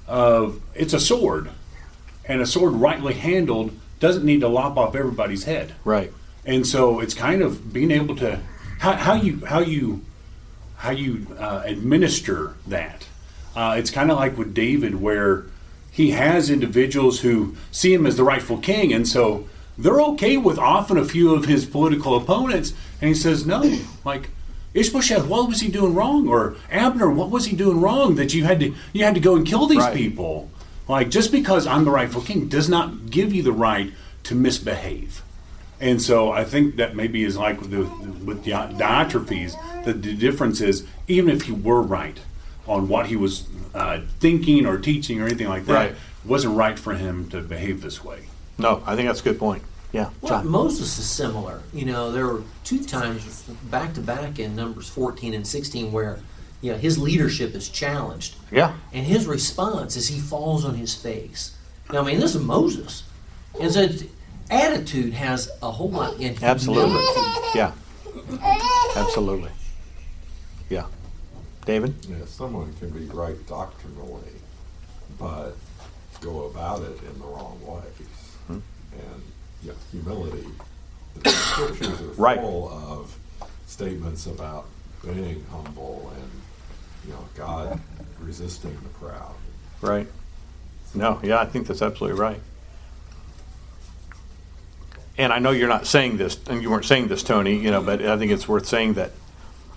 Uh, 0.09 0.53
it's 0.75 0.95
a 0.95 1.01
sword, 1.01 1.51
and 2.25 2.41
a 2.41 2.47
sword 2.47 2.73
rightly 2.73 3.15
handled 3.15 3.73
doesn't 4.01 4.25
need 4.25 4.41
to 4.41 4.49
lop 4.49 4.77
off 4.77 4.95
everybody's 4.95 5.45
head. 5.45 5.75
Right. 5.85 6.13
And 6.45 6.67
so 6.67 7.01
it's 7.01 7.15
kind 7.15 7.43
of 7.43 7.73
being 7.73 7.91
able 7.91 8.17
to 8.17 8.41
how, 8.79 8.95
how 8.95 9.15
you 9.15 9.45
how 9.45 9.61
you 9.61 10.05
how 10.77 10.91
you 10.91 11.27
uh, 11.39 11.63
administer 11.65 12.55
that. 12.67 13.07
Uh, 13.55 13.75
it's 13.77 13.91
kind 13.91 14.11
of 14.11 14.17
like 14.17 14.39
with 14.39 14.55
David, 14.55 15.01
where 15.01 15.47
he 15.91 16.13
has 16.13 16.49
individuals 16.49 17.21
who 17.21 17.57
see 17.73 17.93
him 17.93 18.07
as 18.07 18.17
the 18.17 18.25
rightful 18.25 18.59
king, 18.59 18.93
and 18.93 19.07
so 19.07 19.49
they're 19.77 20.01
okay 20.01 20.37
with 20.37 20.59
often 20.59 20.97
a 20.97 21.05
few 21.05 21.35
of 21.35 21.47
his 21.47 21.67
political 21.67 22.17
opponents. 22.17 22.73
And 23.01 23.09
he 23.09 23.15
says, 23.15 23.45
"No, 23.45 23.79
like 24.05 24.31
Ishbosheth, 24.83 25.27
what 25.27 25.49
was 25.49 25.61
he 25.61 25.69
doing 25.69 25.95
wrong? 25.95 26.29
Or 26.29 26.57
Abner, 26.71 27.11
what 27.11 27.31
was 27.31 27.47
he 27.47 27.57
doing 27.57 27.81
wrong 27.81 28.15
that 28.17 28.33
you 28.35 28.45
had 28.45 28.61
to 28.61 28.75
you 28.93 29.05
had 29.05 29.15
to 29.15 29.21
go 29.21 29.35
and 29.37 29.47
kill 29.47 29.67
these 29.67 29.79
Right. 29.79 29.95
people? 29.97 30.49
Like 30.89 31.11
just 31.11 31.33
because 31.33 31.67
I'm 31.67 31.85
the 31.85 31.91
rightful 31.91 32.23
king 32.23 32.49
does 32.49 32.69
not 32.69 33.11
give 33.11 33.33
you 33.35 33.43
the 33.43 33.53
right 33.53 33.93
to 34.25 34.35
misbehave." 34.35 35.23
And 35.81 36.03
so 36.03 36.33
I 36.33 36.45
think 36.45 36.77
that 36.77 36.97
maybe 36.97 37.23
is 37.23 37.37
like 37.37 37.61
with, 37.61 37.71
the, 37.71 37.85
with 38.25 38.45
Di- 38.45 38.73
Diotrephes, 38.73 39.85
that 39.85 40.03
the 40.03 40.13
difference 40.15 40.61
is 40.61 40.85
even 41.07 41.31
if 41.31 41.43
he 41.43 41.53
were 41.53 41.81
right 41.83 42.19
on 42.67 42.89
what 42.89 43.07
he 43.07 43.15
was 43.17 43.45
uh, 43.75 44.01
thinking 44.19 44.67
or 44.67 44.77
teaching 44.79 45.21
or 45.21 45.27
anything 45.27 45.49
like 45.49 45.67
that, 45.67 45.73
Right. 45.75 45.91
it 45.93 45.97
wasn't 46.25 46.57
right 46.57 46.77
for 46.79 46.95
him 46.95 47.29
to 47.31 47.41
behave 47.41 47.81
this 47.81 48.03
way. 48.05 48.21
No, 48.59 48.83
I 48.87 48.97
think 48.97 49.07
that's 49.09 49.21
a 49.21 49.25
good 49.25 49.39
point. 49.39 49.63
Yeah. 49.93 50.11
Well, 50.21 50.43
John. 50.43 50.49
Moses 50.49 50.99
is 50.99 51.09
similar. 51.09 51.63
You 51.73 51.87
know, 51.87 52.13
there 52.13 52.27
were 52.27 52.43
two 52.65 52.85
times 52.85 53.43
back 53.71 53.95
to 53.95 54.01
back 54.01 54.39
in 54.39 54.55
Numbers 54.55 54.89
14 54.89 55.35
and 55.35 55.47
16 55.47 55.93
where, 55.93 56.21
you 56.61 56.73
know, 56.73 56.79
his 56.79 56.99
leadership 56.99 57.55
is 57.55 57.69
challenged. 57.69 58.37
Yeah. 58.51 58.75
And 58.93 59.07
his 59.07 59.27
response 59.27 59.97
is 59.97 60.09
he 60.09 60.21
falls 60.21 60.65
on 60.65 60.75
his 60.75 60.95
face. 60.95 61.57
Now, 61.93 62.03
I 62.03 62.05
mean, 62.05 62.21
this 62.21 62.35
is 62.35 62.43
Moses. 62.43 63.05
And 63.59 63.73
so 63.73 63.89
attitude 64.51 65.15
has 65.15 65.51
a 65.63 65.71
whole 65.71 65.91
lot 65.91 66.15
in 66.15 66.37
humility. 66.37 66.45
Absolutely. 66.45 67.03
Yeah. 67.55 67.73
Absolutely. 68.97 69.51
Yeah. 70.69 70.87
David? 71.65 71.95
Yeah, 72.09 72.25
someone 72.27 72.73
can 72.75 72.91
be 72.91 73.07
right 73.07 73.47
doctrinally, 73.47 74.33
but 75.19 75.53
go 76.21 76.47
about 76.47 76.83
it 76.83 76.99
in 77.03 77.19
the 77.19 77.27
wrong 77.27 77.59
ways. 77.63 78.09
Hmm. 78.47 78.59
And 78.93 79.23
yeah, 79.63 79.73
humility. 79.91 80.47
The 81.23 81.31
scriptures 81.31 82.01
are 82.01 82.05
Right. 82.23 82.41
full 82.41 82.69
of 82.69 83.17
statements 83.67 84.27
about 84.27 84.67
being 85.05 85.45
humble 85.51 86.13
and 86.15 86.31
you 87.07 87.13
know 87.13 87.25
God 87.37 87.81
resisting 88.21 88.77
the 88.83 88.89
proud. 89.07 89.35
Right. 89.81 90.07
No, 90.95 91.21
yeah, 91.23 91.39
I 91.41 91.45
think 91.47 91.67
that's 91.67 91.83
absolutely 91.83 92.19
right. 92.19 92.41
And 95.17 95.33
I 95.33 95.39
know 95.41 95.51
you're 95.51 95.69
not 95.69 95.87
saying 95.87 96.17
this, 96.17 96.39
and 96.49 96.63
you 96.63 96.71
weren't 96.71 96.85
saying 96.85 97.09
this, 97.09 97.23
Tony, 97.25 97.57
you 97.57 97.71
know, 97.71 97.83
but 97.83 98.01
I 98.03 98.17
think 98.17 98.31
it's 98.31 98.47
worth 98.49 98.67
saying 98.67 98.95
that 98.95 99.11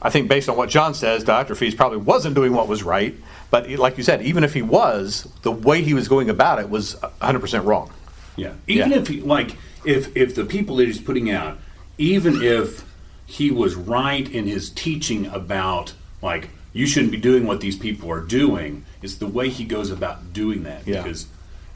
I 0.01 0.09
think 0.09 0.27
based 0.29 0.49
on 0.49 0.55
what 0.57 0.69
John 0.69 0.93
says, 0.93 1.23
Diotrephes 1.23 1.75
probably 1.75 1.97
wasn't 1.97 2.35
doing 2.35 2.53
what 2.53 2.67
was 2.67 2.83
right. 2.83 3.15
But 3.49 3.69
like 3.71 3.97
you 3.97 4.03
said, 4.03 4.21
even 4.21 4.43
if 4.43 4.53
he 4.53 4.61
was, 4.61 5.27
the 5.41 5.51
way 5.51 5.81
he 5.83 5.93
was 5.93 6.07
going 6.07 6.29
about 6.29 6.59
it 6.59 6.69
was 6.69 6.95
100% 7.21 7.65
wrong. 7.65 7.91
Yeah. 8.35 8.53
Even 8.67 8.91
Yeah. 8.91 8.97
if 8.99 9.07
he 9.07 9.21
like 9.21 9.57
if 9.85 10.15
if 10.15 10.35
the 10.35 10.45
people 10.45 10.77
that 10.77 10.87
he's 10.87 11.01
putting 11.01 11.29
out, 11.31 11.57
even 11.97 12.41
if 12.41 12.85
he 13.25 13.51
was 13.51 13.75
right 13.75 14.29
in 14.29 14.45
his 14.45 14.69
teaching 14.69 15.27
about 15.27 15.93
like 16.21 16.49
you 16.73 16.85
shouldn't 16.85 17.11
be 17.11 17.17
doing 17.17 17.45
what 17.45 17.61
these 17.61 17.77
people 17.77 18.09
are 18.11 18.21
doing, 18.21 18.85
it's 19.01 19.15
the 19.15 19.27
way 19.27 19.49
he 19.49 19.65
goes 19.65 19.89
about 19.89 20.33
doing 20.33 20.63
that. 20.63 20.87
Yeah. 20.87 21.01
Because 21.01 21.27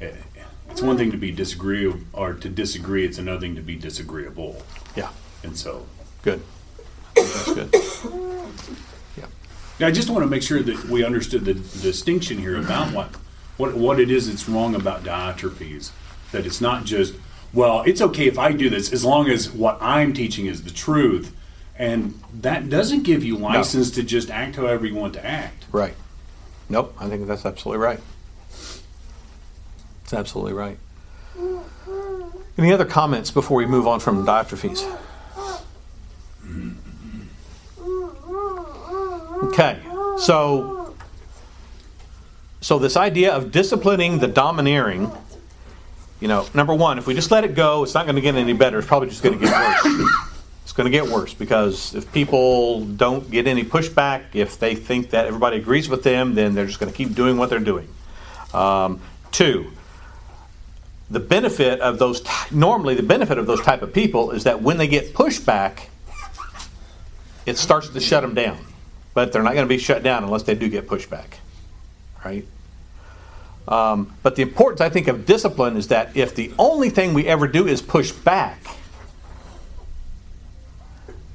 eh, 0.01 0.11
it's 0.69 0.81
one 0.81 0.97
thing 0.97 1.11
to 1.11 1.17
be 1.17 1.31
disagreeable 1.31 1.99
or 2.13 2.33
to 2.33 2.49
disagree, 2.49 3.05
it's 3.05 3.17
another 3.17 3.39
thing 3.41 3.55
to 3.55 3.61
be 3.61 3.75
disagreeable. 3.75 4.61
Yeah. 4.95 5.09
And 5.43 5.57
so 5.57 5.85
Good. 6.25 6.41
That's 7.15 7.53
good. 7.53 7.69
Yeah. 9.15 9.25
Now, 9.79 9.87
I 9.87 9.91
just 9.91 10.09
want 10.09 10.23
to 10.23 10.27
make 10.27 10.41
sure 10.41 10.63
that 10.63 10.85
we 10.85 11.05
understood 11.05 11.45
the 11.45 11.53
distinction 11.53 12.39
here 12.39 12.57
about 12.57 12.93
what 12.93 13.09
what 13.57 13.75
what 13.75 13.99
it 13.99 14.09
is 14.09 14.27
that's 14.27 14.49
wrong 14.49 14.73
about 14.73 15.03
Diotrephes. 15.03 15.91
That 16.31 16.47
it's 16.47 16.59
not 16.59 16.83
just 16.83 17.13
well, 17.55 17.81
it's 17.83 18.01
okay 18.01 18.27
if 18.27 18.37
I 18.37 18.51
do 18.51 18.69
this 18.69 18.91
as 18.91 19.05
long 19.05 19.29
as 19.29 19.49
what 19.49 19.77
I'm 19.81 20.13
teaching 20.13 20.45
is 20.45 20.63
the 20.63 20.71
truth, 20.71 21.35
and 21.77 22.21
that 22.41 22.69
doesn't 22.69 23.03
give 23.03 23.23
you 23.23 23.37
license 23.37 23.91
to 23.91 24.03
just 24.03 24.29
act 24.29 24.57
however 24.57 24.85
you 24.85 24.95
want 24.95 25.13
to 25.13 25.25
act. 25.25 25.65
Right. 25.71 25.95
Nope, 26.67 26.93
I 26.99 27.07
think 27.07 27.25
that's 27.27 27.45
absolutely 27.45 27.83
right. 27.83 27.99
It's 30.03 30.13
absolutely 30.13 30.53
right. 30.53 30.77
Any 32.57 32.71
other 32.71 32.85
comments 32.85 33.31
before 33.31 33.57
we 33.57 33.65
move 33.65 33.87
on 33.87 33.99
from 33.99 34.25
Diotrephes? 34.25 34.85
Okay, 39.43 39.79
so 40.17 40.95
so 42.61 42.79
this 42.79 42.97
idea 42.97 43.31
of 43.33 43.51
disciplining 43.51 44.19
the 44.19 44.27
domineering, 44.27 45.11
you 46.19 46.27
know, 46.27 46.47
number 46.53 46.73
one, 46.73 46.97
if 46.97 47.07
we 47.07 47.13
just 47.13 47.31
let 47.31 47.43
it 47.43 47.55
go, 47.55 47.83
it's 47.83 47.93
not 47.93 48.05
going 48.05 48.15
to 48.15 48.21
get 48.21 48.35
any 48.35 48.53
better. 48.53 48.79
It's 48.79 48.87
probably 48.87 49.09
just 49.09 49.21
going 49.21 49.37
to 49.37 49.45
get 49.45 49.53
worse. 49.53 50.09
It's 50.63 50.71
going 50.71 50.91
to 50.91 50.97
get 50.97 51.07
worse 51.07 51.33
because 51.33 51.93
if 51.93 52.11
people 52.11 52.85
don't 52.85 53.29
get 53.29 53.47
any 53.47 53.63
pushback, 53.63 54.23
if 54.33 54.57
they 54.57 54.75
think 54.75 55.11
that 55.11 55.25
everybody 55.25 55.57
agrees 55.57 55.89
with 55.89 56.03
them, 56.03 56.35
then 56.35 56.55
they're 56.55 56.65
just 56.65 56.79
going 56.79 56.91
to 56.91 56.97
keep 56.97 57.13
doing 57.13 57.37
what 57.37 57.49
they're 57.49 57.59
doing. 57.59 57.87
Um, 58.53 59.01
two, 59.31 59.71
the 61.09 61.19
benefit 61.19 61.81
of 61.81 61.99
those 61.99 62.21
t- 62.21 62.29
normally 62.51 62.95
the 62.95 63.03
benefit 63.03 63.37
of 63.37 63.45
those 63.45 63.61
type 63.61 63.81
of 63.81 63.93
people 63.93 64.31
is 64.31 64.45
that 64.45 64.61
when 64.61 64.77
they 64.77 64.87
get 64.87 65.13
pushback, 65.13 65.87
it 67.45 67.57
starts 67.57 67.89
to 67.89 67.99
shut 67.99 68.23
them 68.23 68.33
down. 68.33 68.57
But 69.13 69.31
they're 69.31 69.43
not 69.43 69.53
going 69.53 69.65
to 69.65 69.69
be 69.69 69.77
shut 69.77 70.03
down 70.03 70.23
unless 70.23 70.43
they 70.43 70.55
do 70.55 70.67
get 70.67 70.87
pushback, 70.87 71.35
right? 72.23 72.45
Um, 73.67 74.13
but 74.21 74.35
the 74.35 74.43
importance, 74.43 74.81
I 74.81 74.89
think, 74.89 75.07
of 75.07 75.25
discipline 75.25 75.75
is 75.75 75.87
that 75.87 76.15
if 76.15 76.35
the 76.35 76.53
only 76.59 76.89
thing 76.89 77.13
we 77.13 77.27
ever 77.27 77.47
do 77.47 77.67
is 77.67 77.81
push 77.81 78.11
back, 78.11 78.59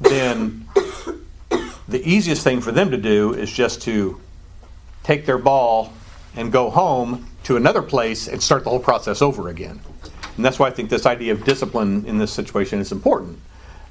then 0.00 0.66
the 1.88 2.02
easiest 2.08 2.42
thing 2.42 2.60
for 2.60 2.72
them 2.72 2.90
to 2.90 2.96
do 2.96 3.34
is 3.34 3.50
just 3.50 3.82
to 3.82 4.20
take 5.02 5.26
their 5.26 5.38
ball 5.38 5.92
and 6.36 6.52
go 6.52 6.70
home 6.70 7.26
to 7.42 7.56
another 7.56 7.82
place 7.82 8.28
and 8.28 8.42
start 8.42 8.64
the 8.64 8.70
whole 8.70 8.78
process 8.78 9.20
over 9.20 9.48
again. 9.48 9.80
And 10.36 10.44
that's 10.44 10.58
why 10.58 10.68
I 10.68 10.70
think 10.70 10.88
this 10.88 11.06
idea 11.06 11.32
of 11.32 11.44
discipline 11.44 12.04
in 12.06 12.18
this 12.18 12.32
situation 12.32 12.78
is 12.78 12.92
important, 12.92 13.38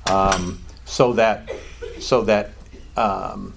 um, 0.09 0.59
so 0.85 1.13
that 1.13 1.51
so 1.99 2.21
that 2.23 2.51
um, 2.95 3.53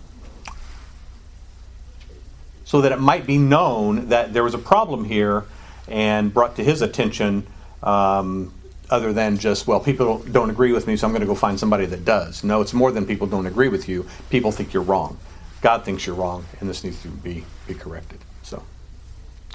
so 2.73 2.81
that 2.81 2.91
it 2.91 2.99
might 2.99 3.27
be 3.27 3.37
known 3.37 4.09
that 4.09 4.33
there 4.33 4.43
was 4.43 4.55
a 4.55 4.59
problem 4.59 5.05
here 5.05 5.45
and 5.89 6.33
brought 6.33 6.57
to 6.57 6.65
his 6.65 6.81
attention. 6.81 7.47
Um, 7.83 8.51
other 8.89 9.13
than 9.13 9.37
just 9.37 9.67
well, 9.67 9.79
people 9.79 10.21
don't 10.21 10.49
agree 10.49 10.73
with 10.73 10.87
me, 10.87 10.97
so 10.97 11.07
I'm 11.07 11.13
going 11.13 11.21
to 11.21 11.27
go 11.27 11.35
find 11.35 11.61
somebody 11.61 11.85
that 11.85 12.07
does. 12.07 12.43
No, 12.43 12.63
it's 12.63 12.73
more 12.73 12.91
than 12.91 13.05
people 13.05 13.27
don't 13.27 13.45
agree 13.45 13.69
with 13.69 13.91
you. 13.91 14.07
People 14.31 14.53
think 14.53 14.73
you're 14.73 14.83
wrong. 14.83 15.19
God 15.61 15.85
thinks 15.85 16.07
you're 16.07 16.17
wrong, 16.17 16.47
and 16.61 16.71
this 16.71 16.83
needs 16.83 17.03
to 17.03 17.09
be 17.09 17.45
be 17.67 17.75
corrected. 17.75 18.21
So, 18.43 18.63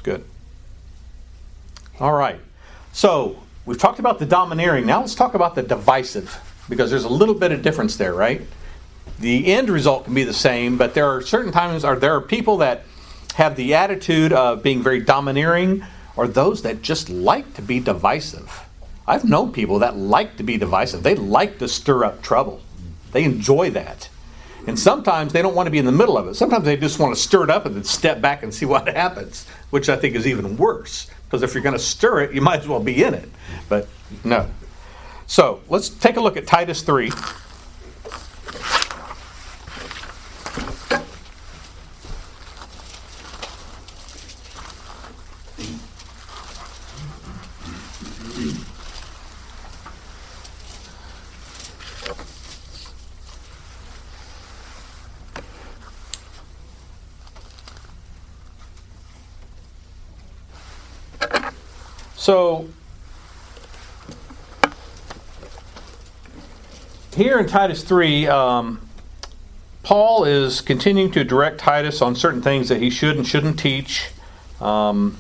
good. 0.04 0.24
All 2.00 2.14
right. 2.14 2.40
So 2.94 3.40
we've 3.66 3.80
talked 3.80 3.98
about 3.98 4.20
the 4.20 4.28
domineering. 4.28 4.86
Now 4.86 5.00
let's 5.00 5.16
talk 5.16 5.34
about 5.34 5.56
the 5.56 5.64
divisive, 5.64 6.40
because 6.70 6.92
there's 6.92 7.04
a 7.04 7.10
little 7.10 7.34
bit 7.34 7.52
of 7.52 7.64
difference 7.64 7.96
there, 7.96 8.14
right? 8.14 8.42
The 9.18 9.48
end 9.48 9.72
result 9.72 10.06
can 10.06 10.14
be 10.14 10.24
the 10.24 10.34
same, 10.34 10.78
but 10.78 10.94
there 10.94 11.08
are 11.08 11.24
certain 11.24 11.52
times 11.52 11.84
are 11.84 11.96
there 11.96 12.14
are 12.14 12.22
people 12.22 12.58
that 12.58 12.84
have 13.38 13.56
the 13.56 13.76
attitude 13.76 14.34
of 14.34 14.64
being 14.64 14.82
very 14.82 15.00
domineering, 15.00 15.86
or 16.16 16.28
those 16.28 16.64
that 16.64 16.82
just 16.82 17.08
like 17.08 17.54
to 17.54 17.62
be 17.62 17.80
divisive. 17.80 18.66
I've 19.06 19.26
known 19.26 19.52
people 19.52 19.78
that 19.80 19.96
like 19.96 20.38
to 20.38 20.44
be 20.44 20.58
divisive. 20.58 21.04
They 21.04 21.14
like 21.14 21.60
to 21.60 21.68
stir 21.68 22.04
up 22.04 22.24
trouble. 22.24 22.62
They 23.12 23.24
enjoy 23.24 23.70
that. 23.70 24.10
And 24.66 24.78
sometimes 24.78 25.34
they 25.34 25.44
don't 25.44 25.54
want 25.54 25.68
to 25.68 25.72
be 25.72 25.78
in 25.78 25.86
the 25.86 25.92
middle 25.92 26.18
of 26.18 26.28
it. 26.28 26.34
Sometimes 26.34 26.66
they 26.66 26.78
just 26.78 26.98
want 26.98 27.16
to 27.16 27.22
stir 27.22 27.44
it 27.44 27.52
up 27.52 27.68
and 27.68 27.76
then 27.76 27.84
step 27.84 28.22
back 28.22 28.42
and 28.42 28.52
see 28.52 28.66
what 28.66 28.88
happens, 28.96 29.48
which 29.70 29.88
I 29.88 29.98
think 29.98 30.16
is 30.16 30.26
even 30.26 30.58
worse. 30.58 31.08
Because 31.26 31.44
if 31.44 31.54
you're 31.54 31.64
going 31.64 31.78
to 31.78 31.80
stir 31.80 32.22
it, 32.22 32.34
you 32.34 32.42
might 32.42 32.62
as 32.62 32.68
well 32.68 32.80
be 32.80 33.04
in 33.04 33.14
it. 33.14 33.30
But 33.70 33.88
no. 34.24 34.50
So 35.28 35.62
let's 35.70 35.90
take 35.90 36.18
a 36.18 36.22
look 36.22 36.38
at 36.38 36.48
Titus 36.48 36.82
3. 36.82 37.12
So, 62.28 62.68
here 67.16 67.40
in 67.40 67.48
Titus 67.48 67.86
3, 67.86 68.28
um, 68.28 68.82
Paul 69.82 70.26
is 70.26 70.60
continuing 70.60 71.10
to 71.12 71.24
direct 71.24 71.58
Titus 71.58 72.02
on 72.02 72.16
certain 72.18 72.42
things 72.42 72.68
that 72.68 72.82
he 72.82 72.90
should 72.90 73.16
and 73.16 73.26
shouldn't 73.26 73.58
teach. 73.58 74.10
Um, 74.60 75.16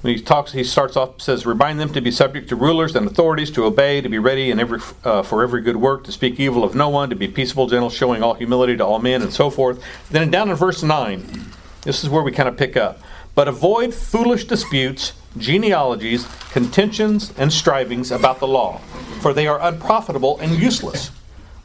when 0.00 0.16
he 0.16 0.22
talks, 0.22 0.52
he 0.52 0.64
starts 0.64 0.96
off 0.96 1.20
says, 1.20 1.44
"Remind 1.44 1.78
them 1.78 1.92
to 1.92 2.00
be 2.00 2.10
subject 2.10 2.48
to 2.48 2.56
rulers 2.56 2.96
and 2.96 3.06
authorities, 3.06 3.50
to 3.50 3.66
obey, 3.66 4.00
to 4.00 4.08
be 4.08 4.18
ready 4.18 4.50
in 4.50 4.58
every 4.58 4.80
uh, 5.04 5.22
for 5.22 5.42
every 5.42 5.60
good 5.60 5.76
work, 5.76 6.04
to 6.04 6.12
speak 6.12 6.40
evil 6.40 6.64
of 6.64 6.74
no 6.74 6.88
one, 6.88 7.10
to 7.10 7.16
be 7.16 7.28
peaceable, 7.28 7.66
gentle, 7.66 7.90
showing 7.90 8.22
all 8.22 8.32
humility 8.32 8.78
to 8.78 8.86
all 8.86 8.98
men, 8.98 9.20
and 9.20 9.30
so 9.30 9.50
forth." 9.50 9.78
Then 10.10 10.30
down 10.30 10.48
in 10.48 10.56
verse 10.56 10.82
nine, 10.82 11.52
this 11.82 12.02
is 12.02 12.08
where 12.08 12.22
we 12.22 12.32
kind 12.32 12.48
of 12.48 12.56
pick 12.56 12.78
up. 12.78 12.98
But 13.34 13.46
avoid 13.46 13.92
foolish 13.92 14.46
disputes, 14.46 15.12
genealogies, 15.36 16.26
contentions, 16.50 17.32
and 17.36 17.52
strivings 17.52 18.10
about 18.10 18.38
the 18.38 18.46
law, 18.46 18.78
for 19.20 19.32
they 19.32 19.46
are 19.46 19.60
unprofitable 19.60 20.38
and 20.38 20.52
useless. 20.58 21.10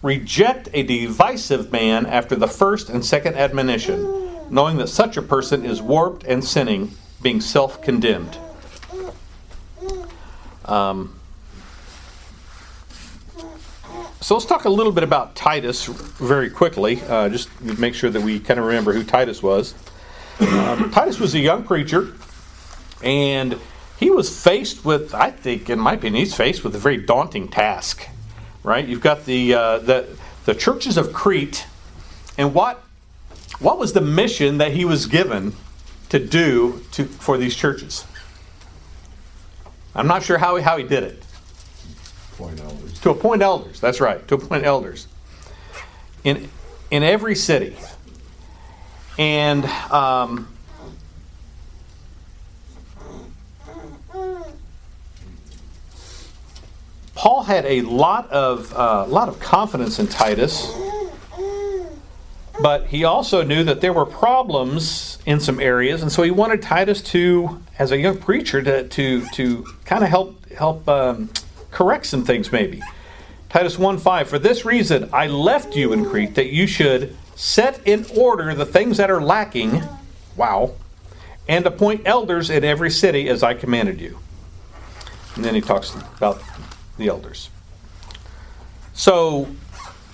Reject 0.01 0.69
a 0.73 0.83
divisive 0.83 1.71
man 1.71 2.05
after 2.05 2.35
the 2.35 2.47
first 2.47 2.89
and 2.89 3.05
second 3.05 3.35
admonition, 3.35 4.29
knowing 4.49 4.77
that 4.77 4.87
such 4.87 5.17
a 5.17 5.21
person 5.21 5.65
is 5.65 5.81
warped 5.81 6.23
and 6.23 6.43
sinning 6.43 6.91
being 7.21 7.41
self 7.41 7.81
condemned. 7.81 8.37
Um, 10.65 11.19
so 14.21 14.35
let's 14.35 14.45
talk 14.45 14.65
a 14.65 14.69
little 14.69 14.91
bit 14.91 15.03
about 15.03 15.35
Titus 15.35 15.85
very 15.85 16.49
quickly, 16.49 17.01
uh, 17.07 17.29
just 17.29 17.49
to 17.59 17.79
make 17.79 17.95
sure 17.95 18.09
that 18.09 18.21
we 18.21 18.39
kind 18.39 18.59
of 18.59 18.65
remember 18.65 18.93
who 18.93 19.03
Titus 19.03 19.41
was. 19.41 19.73
Um, 20.39 20.91
Titus 20.91 21.19
was 21.19 21.33
a 21.35 21.39
young 21.39 21.63
preacher, 21.63 22.13
and 23.03 23.59
he 23.99 24.09
was 24.09 24.43
faced 24.43 24.85
with, 24.85 25.13
I 25.13 25.31
think, 25.31 25.69
in 25.69 25.79
my 25.79 25.93
opinion, 25.93 26.23
he's 26.23 26.35
faced 26.35 26.63
with 26.63 26.75
a 26.75 26.79
very 26.79 26.97
daunting 26.97 27.47
task. 27.47 28.07
Right? 28.63 28.85
You've 28.87 29.01
got 29.01 29.25
the 29.25 29.53
uh, 29.53 29.79
the 29.79 30.17
the 30.45 30.53
churches 30.53 30.97
of 30.97 31.13
Crete, 31.13 31.65
and 32.37 32.53
what 32.53 32.83
what 33.59 33.77
was 33.77 33.93
the 33.93 34.01
mission 34.01 34.57
that 34.57 34.73
he 34.73 34.85
was 34.85 35.05
given 35.05 35.53
to 36.09 36.19
do 36.19 36.83
to, 36.91 37.05
for 37.05 37.37
these 37.37 37.55
churches. 37.55 38.05
I'm 39.95 40.07
not 40.07 40.23
sure 40.23 40.37
how 40.37 40.55
he, 40.55 40.63
how 40.63 40.77
he 40.77 40.83
did 40.83 41.03
it. 41.03 41.23
Elders. 42.39 42.99
To 43.01 43.09
appoint 43.09 43.41
elders, 43.41 43.81
that's 43.81 43.99
right, 43.99 44.25
to 44.29 44.35
appoint 44.35 44.63
elders 44.63 45.07
in, 46.23 46.49
in 46.89 47.03
every 47.03 47.35
city. 47.35 47.75
And 49.17 49.65
um, 49.91 50.47
Paul 57.19 57.43
had 57.43 57.65
a 57.65 57.81
lot 57.81 58.31
of 58.31 58.73
uh, 58.73 59.05
lot 59.05 59.27
of 59.27 59.41
confidence 59.41 59.99
in 59.99 60.07
Titus, 60.07 60.73
but 62.61 62.87
he 62.87 63.03
also 63.03 63.43
knew 63.43 63.65
that 63.65 63.81
there 63.81 63.91
were 63.91 64.05
problems 64.05 65.17
in 65.25 65.41
some 65.41 65.59
areas, 65.59 66.01
and 66.01 66.09
so 66.09 66.23
he 66.23 66.31
wanted 66.31 66.61
Titus 66.61 67.01
to, 67.11 67.61
as 67.77 67.91
a 67.91 67.97
young 67.97 68.19
preacher, 68.19 68.61
to 68.61 68.87
to 68.87 69.27
to 69.33 69.65
kind 69.83 70.01
of 70.01 70.09
help 70.09 70.49
help 70.51 70.87
um, 70.87 71.29
correct 71.71 72.05
some 72.05 72.23
things, 72.23 72.53
maybe. 72.53 72.81
Titus 73.49 73.75
1:5 73.75 74.27
For 74.27 74.39
this 74.39 74.63
reason 74.63 75.09
I 75.11 75.27
left 75.27 75.75
you 75.75 75.91
in 75.91 76.05
Crete 76.05 76.35
that 76.35 76.53
you 76.53 76.67
should 76.67 77.17
set 77.35 77.85
in 77.85 78.05
order 78.15 78.55
the 78.55 78.65
things 78.65 78.95
that 78.95 79.11
are 79.11 79.21
lacking. 79.21 79.83
Wow. 80.37 80.71
And 81.49 81.65
appoint 81.65 82.03
elders 82.05 82.49
in 82.49 82.63
every 82.63 82.89
city 82.89 83.27
as 83.27 83.43
I 83.43 83.55
commanded 83.55 83.99
you. 83.99 84.19
And 85.35 85.43
then 85.43 85.53
he 85.53 85.59
talks 85.59 85.93
about 86.15 86.41
the 86.99 87.07
elders. 87.07 87.49
So 88.93 89.47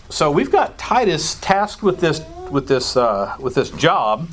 so 0.10 0.32
we've 0.32 0.52
got 0.52 0.78
Titus 0.78 1.36
tasked 1.36 1.84
with 1.84 2.00
this 2.00 2.21
with 2.50 2.67
this 2.67 2.95
uh, 2.95 3.36
with 3.39 3.56
this 3.56 3.71
job. 3.71 4.30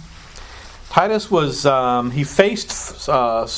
Titus 0.91 1.31
was 1.31 1.67
um, 1.67 2.11
he 2.11 2.23
faced 2.23 3.09
uh, 3.09 3.49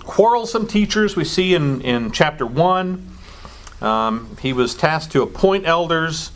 quarrelsome 0.00 0.66
teachers. 0.66 1.16
We 1.16 1.24
see 1.24 1.54
in 1.54 1.80
in 1.80 2.10
chapter 2.10 2.44
one. 2.44 3.08
Um, 3.80 4.36
he 4.40 4.52
was 4.52 4.74
tasked 4.74 5.12
to 5.12 5.22
appoint 5.22 5.66
elders, 5.66 6.32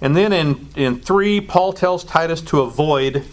and 0.00 0.16
then 0.16 0.32
in 0.32 0.68
in 0.74 1.00
three, 1.00 1.40
Paul 1.40 1.72
tells 1.72 2.02
Titus 2.02 2.40
to 2.42 2.60
avoid 2.60 3.24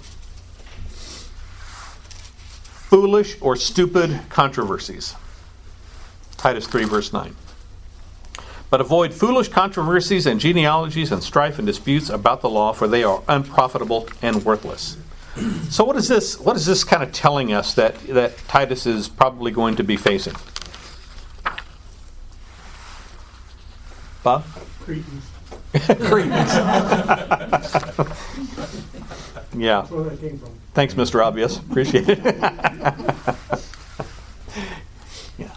foolish 2.89 3.37
or 3.41 3.55
stupid 3.55 4.21
controversies. 4.29 5.15
Titus 6.37 6.67
three 6.67 6.83
verse 6.85 7.11
nine. 7.11 7.35
But 8.75 8.81
avoid 8.81 9.13
foolish 9.13 9.47
controversies 9.47 10.25
and 10.25 10.37
genealogies 10.37 11.13
and 11.13 11.23
strife 11.23 11.59
and 11.59 11.65
disputes 11.65 12.09
about 12.09 12.41
the 12.41 12.49
law, 12.49 12.73
for 12.73 12.89
they 12.89 13.05
are 13.05 13.23
unprofitable 13.29 14.09
and 14.21 14.43
worthless. 14.43 14.97
So 15.69 15.85
what 15.85 15.95
is 15.95 16.09
this 16.09 16.37
what 16.41 16.57
is 16.57 16.65
this 16.65 16.83
kind 16.83 17.01
of 17.01 17.13
telling 17.13 17.53
us 17.53 17.73
that, 17.75 17.97
that 18.07 18.37
Titus 18.49 18.85
is 18.85 19.07
probably 19.07 19.53
going 19.53 19.77
to 19.77 19.83
be 19.85 19.95
facing? 19.95 20.33
Bob? 24.23 24.43
Cretans, 24.81 25.23
Cretans. 26.09 26.33
yeah. 29.55 29.79
that's 29.79 29.89
where 29.89 30.03
that 30.03 30.19
came 30.19 30.37
from. 30.37 30.49
Thanks, 30.73 30.95
Mr. 30.95 31.25
Obvious. 31.25 31.59
Appreciate 31.59 32.09
it. 32.09 32.19
yeah. 35.37 35.55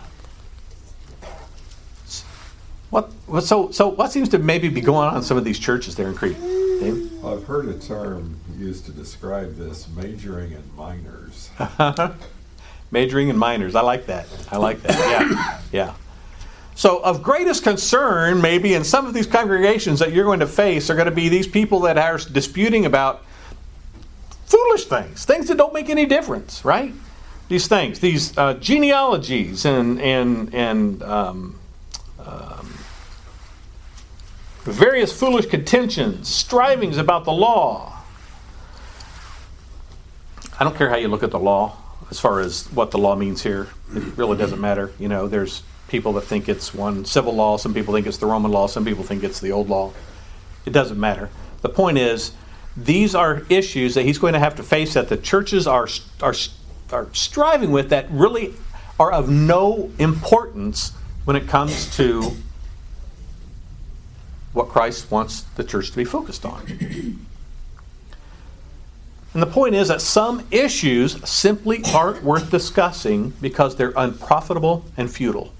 What, 2.90 3.10
what 3.26 3.44
so 3.44 3.70
so 3.70 3.88
what 3.88 4.12
seems 4.12 4.30
to 4.30 4.38
maybe 4.38 4.68
be 4.68 4.80
going 4.80 5.08
on 5.08 5.16
in 5.18 5.22
some 5.22 5.36
of 5.36 5.44
these 5.44 5.58
churches 5.58 5.94
there 5.96 6.08
in 6.08 6.14
Crete? 6.14 6.38
David? 6.38 7.10
I've 7.24 7.44
heard 7.44 7.68
a 7.68 7.78
term 7.78 8.40
used 8.56 8.86
to 8.86 8.92
describe 8.92 9.56
this 9.56 9.88
majoring 9.88 10.52
in 10.52 10.62
minors. 10.76 11.50
Majoring 12.90 13.28
in 13.28 13.36
minors. 13.36 13.74
I 13.74 13.82
like 13.82 14.06
that. 14.06 14.26
I 14.50 14.56
like 14.56 14.80
that. 14.82 14.98
Yeah. 14.98 15.60
Yeah. 15.72 15.94
So, 16.74 17.00
of 17.00 17.22
greatest 17.22 17.64
concern, 17.64 18.40
maybe 18.40 18.72
in 18.72 18.84
some 18.84 19.04
of 19.04 19.12
these 19.12 19.26
congregations 19.26 19.98
that 19.98 20.12
you're 20.12 20.24
going 20.24 20.40
to 20.40 20.46
face, 20.46 20.88
are 20.88 20.94
going 20.94 21.06
to 21.06 21.14
be 21.14 21.28
these 21.28 21.46
people 21.46 21.80
that 21.80 21.98
are 21.98 22.18
disputing 22.18 22.86
about 22.86 23.24
foolish 24.46 24.84
things, 24.84 25.24
things 25.24 25.48
that 25.48 25.56
don't 25.56 25.74
make 25.74 25.90
any 25.90 26.06
difference, 26.06 26.64
right? 26.64 26.94
These 27.48 27.66
things, 27.66 27.98
these 27.98 28.36
uh, 28.38 28.54
genealogies 28.54 29.64
and 29.64 30.00
and 30.00 30.54
and 30.54 31.02
um, 31.02 31.58
um, 32.24 32.77
various 34.68 35.18
foolish 35.18 35.46
contentions, 35.46 36.28
strivings 36.28 36.98
about 36.98 37.24
the 37.24 37.32
law. 37.32 37.94
I 40.60 40.64
don't 40.64 40.76
care 40.76 40.88
how 40.88 40.96
you 40.96 41.08
look 41.08 41.22
at 41.22 41.30
the 41.30 41.38
law 41.38 41.76
as 42.10 42.18
far 42.18 42.40
as 42.40 42.66
what 42.72 42.90
the 42.90 42.98
law 42.98 43.14
means 43.14 43.42
here. 43.42 43.68
It 43.94 44.16
really 44.16 44.36
doesn't 44.36 44.60
matter. 44.60 44.92
You 44.98 45.08
know, 45.08 45.28
there's 45.28 45.62
people 45.88 46.12
that 46.14 46.22
think 46.22 46.48
it's 46.48 46.74
one 46.74 47.04
civil 47.04 47.34
law, 47.34 47.56
some 47.56 47.72
people 47.72 47.94
think 47.94 48.06
it's 48.06 48.18
the 48.18 48.26
Roman 48.26 48.50
law, 48.50 48.66
some 48.66 48.84
people 48.84 49.04
think 49.04 49.24
it's 49.24 49.40
the 49.40 49.52
old 49.52 49.68
law. 49.68 49.92
It 50.66 50.72
doesn't 50.72 50.98
matter. 50.98 51.30
The 51.62 51.68
point 51.68 51.98
is, 51.98 52.32
these 52.76 53.14
are 53.14 53.42
issues 53.48 53.94
that 53.94 54.04
he's 54.04 54.18
going 54.18 54.34
to 54.34 54.38
have 54.38 54.54
to 54.56 54.62
face 54.62 54.94
that 54.94 55.08
the 55.08 55.16
churches 55.16 55.66
are 55.66 55.88
are 56.22 56.34
are 56.92 57.08
striving 57.12 57.70
with 57.70 57.90
that 57.90 58.10
really 58.10 58.54
are 58.98 59.10
of 59.12 59.28
no 59.28 59.90
importance 59.98 60.92
when 61.24 61.36
it 61.36 61.48
comes 61.48 61.94
to 61.96 62.36
what 64.52 64.68
Christ 64.68 65.10
wants 65.10 65.42
the 65.42 65.64
church 65.64 65.90
to 65.90 65.96
be 65.96 66.04
focused 66.04 66.44
on. 66.44 66.62
And 69.34 69.42
the 69.42 69.46
point 69.46 69.74
is 69.74 69.88
that 69.88 70.00
some 70.00 70.46
issues 70.50 71.28
simply 71.28 71.82
aren't 71.94 72.24
worth 72.24 72.50
discussing 72.50 73.30
because 73.40 73.76
they're 73.76 73.92
unprofitable 73.96 74.84
and 74.96 75.10
futile. 75.10 75.52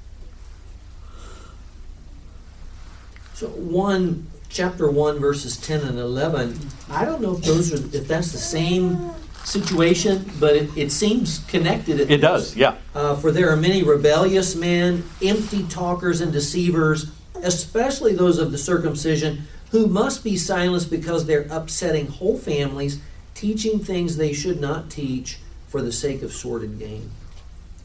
So 3.34 3.48
one 3.48 4.26
chapter 4.48 4.90
one 4.90 5.18
verses 5.18 5.56
ten 5.56 5.82
and 5.82 5.98
eleven. 5.98 6.58
I 6.90 7.04
don't 7.04 7.20
know 7.20 7.36
if 7.36 7.44
those 7.44 7.72
are 7.72 7.96
if 7.96 8.08
that's 8.08 8.32
the 8.32 8.38
same 8.38 9.12
situation, 9.44 10.28
but 10.40 10.56
it, 10.56 10.76
it 10.76 10.90
seems 10.90 11.40
connected. 11.46 12.00
It 12.10 12.18
does, 12.18 12.56
yeah. 12.56 12.76
Uh, 12.94 13.14
for 13.16 13.30
there 13.30 13.50
are 13.50 13.56
many 13.56 13.82
rebellious 13.82 14.56
men, 14.56 15.04
empty 15.22 15.62
talkers, 15.64 16.20
and 16.20 16.32
deceivers, 16.32 17.10
especially 17.42 18.14
those 18.14 18.38
of 18.38 18.52
the 18.52 18.58
circumcision, 18.58 19.46
who 19.70 19.86
must 19.86 20.24
be 20.24 20.36
silenced 20.36 20.90
because 20.90 21.26
they're 21.26 21.46
upsetting 21.50 22.06
whole 22.06 22.38
families, 22.38 23.00
teaching 23.34 23.78
things 23.78 24.16
they 24.16 24.32
should 24.32 24.60
not 24.60 24.90
teach 24.90 25.38
for 25.68 25.82
the 25.82 25.92
sake 25.92 26.22
of 26.22 26.32
sordid 26.32 26.78
gain. 26.78 27.10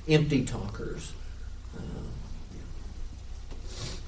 Empty 0.08 0.46
talkers. 0.46 1.14
Uh, 1.78 1.82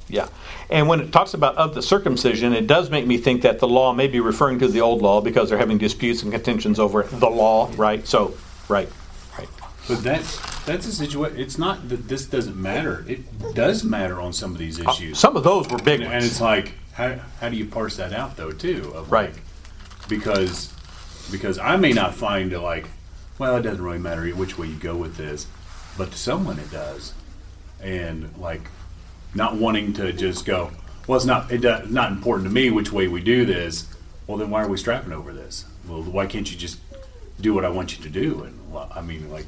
yeah. 0.07 0.29
And 0.69 0.87
when 0.87 1.01
it 1.01 1.11
talks 1.11 1.33
about 1.33 1.55
of 1.57 1.75
the 1.75 1.81
circumcision, 1.81 2.53
it 2.53 2.67
does 2.67 2.89
make 2.89 3.05
me 3.05 3.17
think 3.17 3.41
that 3.43 3.59
the 3.59 3.67
law 3.67 3.93
may 3.93 4.07
be 4.07 4.19
referring 4.19 4.59
to 4.59 4.67
the 4.67 4.81
old 4.81 5.01
law 5.01 5.21
because 5.21 5.49
they're 5.49 5.59
having 5.59 5.77
disputes 5.77 6.23
and 6.23 6.31
contentions 6.31 6.79
over 6.79 7.03
the 7.03 7.29
law, 7.29 7.71
right? 7.75 8.05
So, 8.07 8.35
right, 8.69 8.89
right. 9.37 9.49
But 9.87 10.03
that's 10.03 10.54
that's 10.65 10.87
a 10.87 10.91
situation. 10.91 11.39
It's 11.39 11.57
not 11.57 11.89
that 11.89 12.07
this 12.07 12.25
doesn't 12.25 12.55
matter. 12.59 13.05
It 13.07 13.53
does 13.53 13.83
matter 13.83 14.19
on 14.19 14.33
some 14.33 14.51
of 14.51 14.57
these 14.57 14.79
Uh, 14.79 14.89
issues. 14.91 15.19
Some 15.19 15.35
of 15.37 15.43
those 15.43 15.67
were 15.69 15.77
big 15.77 16.01
and, 16.01 16.09
ones. 16.11 16.23
and 16.23 16.31
it's 16.31 16.41
like, 16.41 16.73
how, 16.93 17.15
how 17.41 17.49
do 17.49 17.55
you 17.55 17.65
parse 17.65 17.97
that 17.97 18.13
out 18.13 18.37
though, 18.37 18.51
too? 18.51 18.91
Of 18.95 19.11
Right. 19.11 19.33
like- 19.33 19.41
because 20.07 20.71
because 21.31 21.57
I 21.57 21.75
may 21.75 21.91
not 21.91 22.13
find 22.13 22.53
it 22.53 22.59
like, 22.59 22.85
well, 23.39 23.57
it 23.57 23.63
doesn't 23.63 23.81
really 23.83 23.97
matter 23.97 24.27
which 24.29 24.59
way 24.59 24.67
you 24.67 24.75
go 24.75 24.95
with 24.95 25.17
this, 25.17 25.47
but 25.97 26.11
to 26.11 26.17
someone 26.17 26.59
it 26.59 26.69
does, 26.71 27.13
and 27.81 28.29
like 28.37 28.69
not 29.33 29.55
wanting 29.55 29.91
to 29.93 30.13
just 30.13 30.45
go, 30.45 30.69
well, 31.07 31.17
it's 31.17 31.25
not 31.25 31.51
it 31.51 31.61
does, 31.61 31.89
not 31.89 32.11
important 32.11 32.47
to 32.47 32.53
me 32.53 32.69
which 32.69 32.91
way 32.91 33.07
we 33.07 33.21
do 33.21 33.45
this. 33.45 33.85
Well, 34.27 34.37
then 34.37 34.49
why 34.51 34.63
are 34.63 34.67
we 34.67 34.77
strapping 34.77 35.11
over 35.13 35.33
this? 35.33 35.65
Well, 35.87 36.01
why 36.03 36.25
can't 36.27 36.49
you 36.51 36.57
just 36.57 36.77
do 37.41 37.53
what 37.55 37.65
I 37.65 37.69
want 37.69 37.97
you 37.97 38.03
to 38.03 38.09
do? 38.09 38.43
And 38.43 38.59
well, 38.71 38.91
I 38.95 39.01
mean, 39.01 39.29
like 39.31 39.45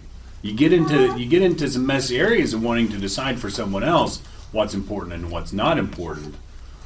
you 0.47 0.53
get 0.53 0.71
into 0.71 1.19
you 1.19 1.25
get 1.27 1.41
into 1.41 1.69
some 1.69 1.85
messy 1.85 2.17
areas 2.17 2.53
of 2.53 2.63
wanting 2.63 2.87
to 2.87 2.97
decide 2.97 3.37
for 3.37 3.49
someone 3.49 3.83
else 3.83 4.21
what's 4.53 4.73
important 4.73 5.13
and 5.13 5.29
what's 5.29 5.51
not 5.51 5.77
important. 5.77 6.35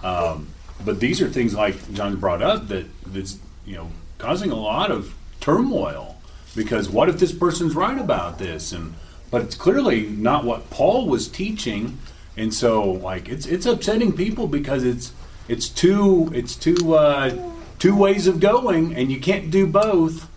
Um, 0.03 0.47
but 0.83 0.99
these 0.99 1.21
are 1.21 1.29
things 1.29 1.53
like 1.53 1.93
John 1.93 2.15
brought 2.15 2.41
up 2.41 2.69
that 2.69 2.87
that's 3.05 3.37
you 3.63 3.75
know 3.75 3.91
causing 4.17 4.49
a 4.49 4.55
lot 4.55 4.89
of 4.89 5.13
turmoil 5.39 6.17
because 6.55 6.89
what 6.89 7.07
if 7.07 7.19
this 7.19 7.31
person's 7.31 7.75
right 7.75 7.99
about 7.99 8.39
this? 8.39 8.71
And 8.71 8.95
but 9.29 9.43
it's 9.43 9.55
clearly 9.55 10.07
not 10.07 10.43
what 10.43 10.71
Paul 10.71 11.07
was 11.07 11.27
teaching. 11.27 11.99
And 12.35 12.51
so 12.51 12.91
like 12.91 13.29
it's 13.29 13.45
it's 13.45 13.67
upsetting 13.67 14.13
people 14.13 14.47
because 14.47 14.83
it's 14.83 15.13
it's 15.47 15.69
two 15.69 16.31
it's 16.33 16.55
two 16.55 16.95
uh, 16.95 17.53
two 17.77 17.95
ways 17.95 18.25
of 18.25 18.39
going 18.39 18.95
and 18.95 19.11
you 19.11 19.19
can't 19.19 19.51
do 19.51 19.67
both 19.67 20.30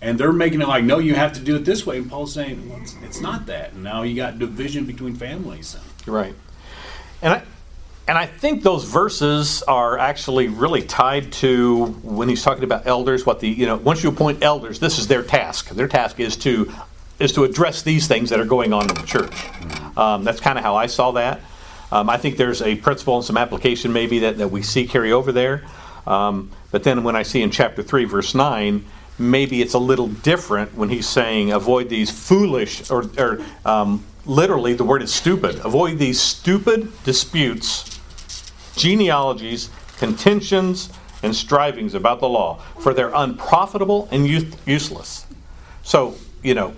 and 0.00 0.18
they're 0.18 0.32
making 0.32 0.60
it 0.60 0.68
like 0.68 0.84
no 0.84 0.98
you 0.98 1.14
have 1.14 1.32
to 1.32 1.40
do 1.40 1.56
it 1.56 1.64
this 1.64 1.86
way 1.86 1.98
and 1.98 2.10
Paul's 2.10 2.32
saying 2.32 2.68
well, 2.68 2.80
it's, 2.80 2.94
it's 3.02 3.20
not 3.20 3.46
that 3.46 3.72
and 3.72 3.82
now 3.82 4.02
you 4.02 4.16
got 4.16 4.38
division 4.38 4.84
between 4.86 5.14
families 5.14 5.76
Right. 6.06 6.34
And 7.22 7.34
I 7.34 7.42
and 8.08 8.18
I 8.18 8.26
think 8.26 8.62
those 8.62 8.84
verses 8.84 9.62
are 9.62 9.96
actually 9.98 10.48
really 10.48 10.82
tied 10.82 11.30
to 11.34 11.86
when 12.02 12.28
he's 12.28 12.42
talking 12.42 12.64
about 12.64 12.86
elders, 12.86 13.24
what 13.24 13.40
the 13.40 13.48
you 13.48 13.66
know, 13.66 13.76
once 13.76 14.02
you 14.02 14.08
appoint 14.08 14.42
elders, 14.42 14.80
this 14.80 14.98
is 14.98 15.06
their 15.06 15.22
task. 15.22 15.68
Their 15.70 15.88
task 15.88 16.18
is 16.18 16.36
to 16.38 16.72
is 17.18 17.32
to 17.32 17.44
address 17.44 17.82
these 17.82 18.08
things 18.08 18.30
that 18.30 18.40
are 18.40 18.46
going 18.46 18.72
on 18.72 18.88
in 18.88 18.94
the 18.94 19.06
church. 19.06 19.34
Um, 19.96 20.24
that's 20.24 20.40
kind 20.40 20.58
of 20.58 20.64
how 20.64 20.74
I 20.76 20.86
saw 20.86 21.12
that. 21.12 21.40
Um, 21.92 22.08
I 22.08 22.16
think 22.16 22.36
there's 22.36 22.62
a 22.62 22.76
principle 22.76 23.16
and 23.16 23.24
some 23.24 23.36
application 23.36 23.92
maybe 23.92 24.20
that, 24.20 24.38
that 24.38 24.48
we 24.48 24.62
see 24.62 24.86
carry 24.86 25.12
over 25.12 25.30
there. 25.32 25.64
Um, 26.06 26.50
but 26.70 26.84
then 26.84 27.04
when 27.04 27.16
I 27.16 27.24
see 27.24 27.42
in 27.42 27.50
chapter 27.50 27.82
3, 27.82 28.04
verse 28.04 28.34
9, 28.34 28.84
maybe 29.20 29.60
it's 29.62 29.74
a 29.74 29.78
little 29.78 30.08
different 30.08 30.74
when 30.74 30.88
he's 30.88 31.08
saying 31.08 31.52
avoid 31.52 31.88
these 31.88 32.10
foolish, 32.10 32.90
or, 32.90 33.04
or 33.18 33.40
um, 33.64 34.04
literally 34.24 34.72
the 34.72 34.84
word 34.84 35.02
is 35.02 35.12
stupid. 35.12 35.56
Avoid 35.64 35.98
these 35.98 36.20
stupid 36.20 36.90
disputes, 37.04 38.00
genealogies, 38.76 39.70
contentions, 39.98 40.90
and 41.22 41.36
strivings 41.36 41.94
about 41.94 42.20
the 42.20 42.28
law, 42.28 42.56
for 42.78 42.94
they're 42.94 43.12
unprofitable 43.14 44.08
and 44.10 44.26
useless. 44.26 45.26
So, 45.82 46.14
you 46.42 46.54
know, 46.54 46.74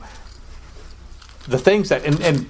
the 1.46 1.58
things 1.58 1.88
that, 1.90 2.04
and, 2.04 2.20
and 2.20 2.46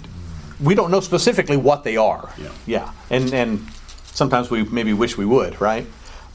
we 0.63 0.75
don't 0.75 0.91
know 0.91 1.01
specifically 1.01 1.57
what 1.57 1.85
they 1.85 1.97
are. 1.97 2.33
Yeah. 2.39 2.53
Yeah. 2.67 2.93
And, 3.11 3.35
and 3.35 3.67
sometimes 4.13 4.51
we 4.51 4.65
maybe 4.65 4.93
wish 4.95 5.19
we 5.19 5.27
would, 5.27 5.61
right? 5.61 5.87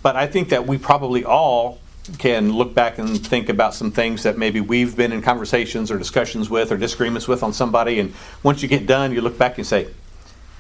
But 0.04 0.16
I 0.16 0.28
think 0.28 0.50
that 0.50 0.68
we 0.68 0.78
probably 0.78 1.26
all 1.26 1.80
can 2.18 2.52
look 2.54 2.74
back 2.74 2.98
and 2.98 3.26
think 3.26 3.50
about 3.50 3.74
some 3.74 3.92
things 3.92 4.24
that 4.24 4.38
maybe 4.38 4.62
we've 4.62 4.96
been 4.96 5.12
in 5.12 5.22
conversations 5.22 5.92
or 5.92 5.98
discussions 5.98 6.50
with 6.50 6.72
or 6.72 6.78
disagreements 6.78 7.28
with 7.28 7.44
on 7.44 7.54
somebody. 7.54 8.00
And 8.00 8.14
once 8.44 8.62
you 8.62 8.68
get 8.68 8.86
done, 8.88 9.12
you 9.12 9.22
look 9.22 9.38
back 9.38 9.58
and 9.58 9.68
say, 9.68 9.88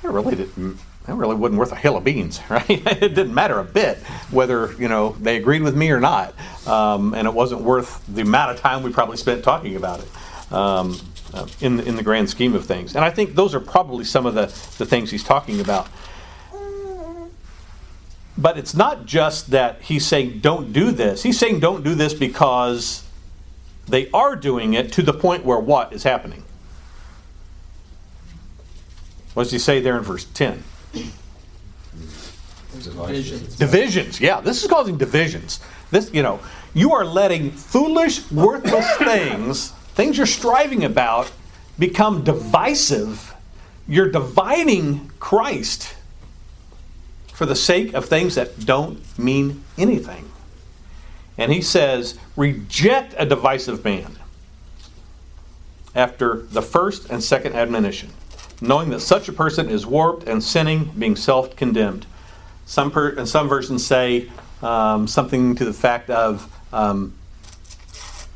that 0.02 0.12
really 0.12 0.36
didn't. 0.36 0.80
That 1.06 1.16
really 1.16 1.36
wasn't 1.36 1.60
worth 1.60 1.72
a 1.72 1.76
hill 1.76 1.95
of 1.95 2.04
beans, 2.04 2.41
right? 2.50 2.70
it 2.70 3.16
didn't 3.16 3.34
matter 3.34 3.60
a 3.60 3.64
bit 3.64 3.98
whether 4.30 4.74
you 4.74 4.89
know 4.89 5.16
they 5.22 5.38
agreed 5.38 5.62
with 5.62 5.76
me 5.76 5.89
or 5.89 6.00
not, 6.00 6.34
um, 6.68 7.14
and 7.14 7.28
it 7.28 7.34
wasn't 7.34 7.62
worth 7.62 8.06
the 8.08 8.22
amount 8.22 8.52
of 8.52 8.60
time 8.60 8.84
we 8.84 8.91
probably 8.91 9.18
spent 9.18 9.43
talking 9.43 9.76
about 9.76 10.02
it 10.02 10.54
um, 10.54 11.00
uh, 11.34 11.48
in 11.62 11.80
in 11.80 11.95
the 11.95 12.04
grand 12.04 12.30
scheme 12.30 12.54
of 12.54 12.66
things. 12.66 12.95
And 12.95 13.06
I 13.06 13.10
think 13.10 13.36
those 13.36 13.56
are 13.56 13.60
probably 13.62 14.04
some 14.04 14.26
of 14.26 14.34
the 14.34 14.48
the 14.78 14.86
things 14.86 15.10
he's 15.10 15.24
talking 15.24 15.62
about. 15.62 15.88
But 18.38 18.58
it's 18.58 18.76
not 18.76 19.06
just 19.06 19.52
that 19.52 19.82
he's 19.82 20.06
saying 20.06 20.40
don't 20.40 20.72
do 20.72 20.92
this. 20.92 21.24
He's 21.24 21.40
saying 21.40 21.60
don't 21.60 21.84
do 21.84 21.96
this 21.96 22.14
because 22.14 23.04
they 23.88 24.10
are 24.12 24.36
doing 24.36 24.74
it 24.74 24.92
to 24.94 25.02
the 25.02 25.14
point 25.14 25.44
where 25.44 25.58
what 25.58 25.92
is 25.92 26.04
happening? 26.04 26.44
What 29.34 29.44
does 29.44 29.52
he 29.52 29.60
say 29.60 29.80
there 29.80 29.98
in 29.98 30.04
verse 30.04 30.26
10? 30.26 30.64
Divisions. 32.74 33.56
Divisions. 33.56 34.22
Yeah, 34.22 34.42
this 34.42 34.64
is 34.64 34.70
causing 34.70 34.98
divisions. 34.98 35.60
This, 35.90 36.14
you 36.14 36.22
know, 36.22 36.40
you 36.74 36.94
are 36.94 37.06
letting 37.06 37.52
foolish, 37.52 38.30
worthless 38.32 38.92
things, 38.98 39.72
things 39.96 40.18
you're 40.18 40.28
striving 40.28 40.84
about, 40.84 41.32
become 41.80 42.24
divisive. 42.24 43.34
You're 43.88 44.12
dividing 44.12 45.10
Christ 45.20 45.97
for 47.38 47.46
the 47.46 47.56
sake 47.56 47.94
of 47.94 48.06
things 48.06 48.34
that 48.34 48.66
don't 48.66 48.98
mean 49.20 49.64
anything. 49.78 50.28
And 51.38 51.52
he 51.52 51.62
says, 51.62 52.18
reject 52.36 53.14
a 53.16 53.28
divisive 53.28 53.86
man 53.86 54.18
after 55.94 56.42
the 56.42 56.64
first 56.64 57.12
and 57.12 57.24
second 57.24 57.54
admonition, 57.54 58.10
knowing 58.60 58.90
that 58.90 59.02
such 59.02 59.30
a 59.30 59.34
person 59.34 59.70
is 59.70 59.86
warped 59.86 60.28
and 60.28 60.44
sinning, 60.44 60.86
being 60.98 61.16
self 61.16 61.56
condemned. 61.56 62.08
Some, 62.66 62.90
per, 62.90 63.10
and 63.10 63.30
some 63.30 63.48
versions 63.48 63.86
say 63.86 64.32
um, 64.64 65.06
something 65.06 65.54
to 65.58 65.64
the 65.66 65.74
fact 65.74 66.10
of 66.10 66.52
um, 66.74 67.14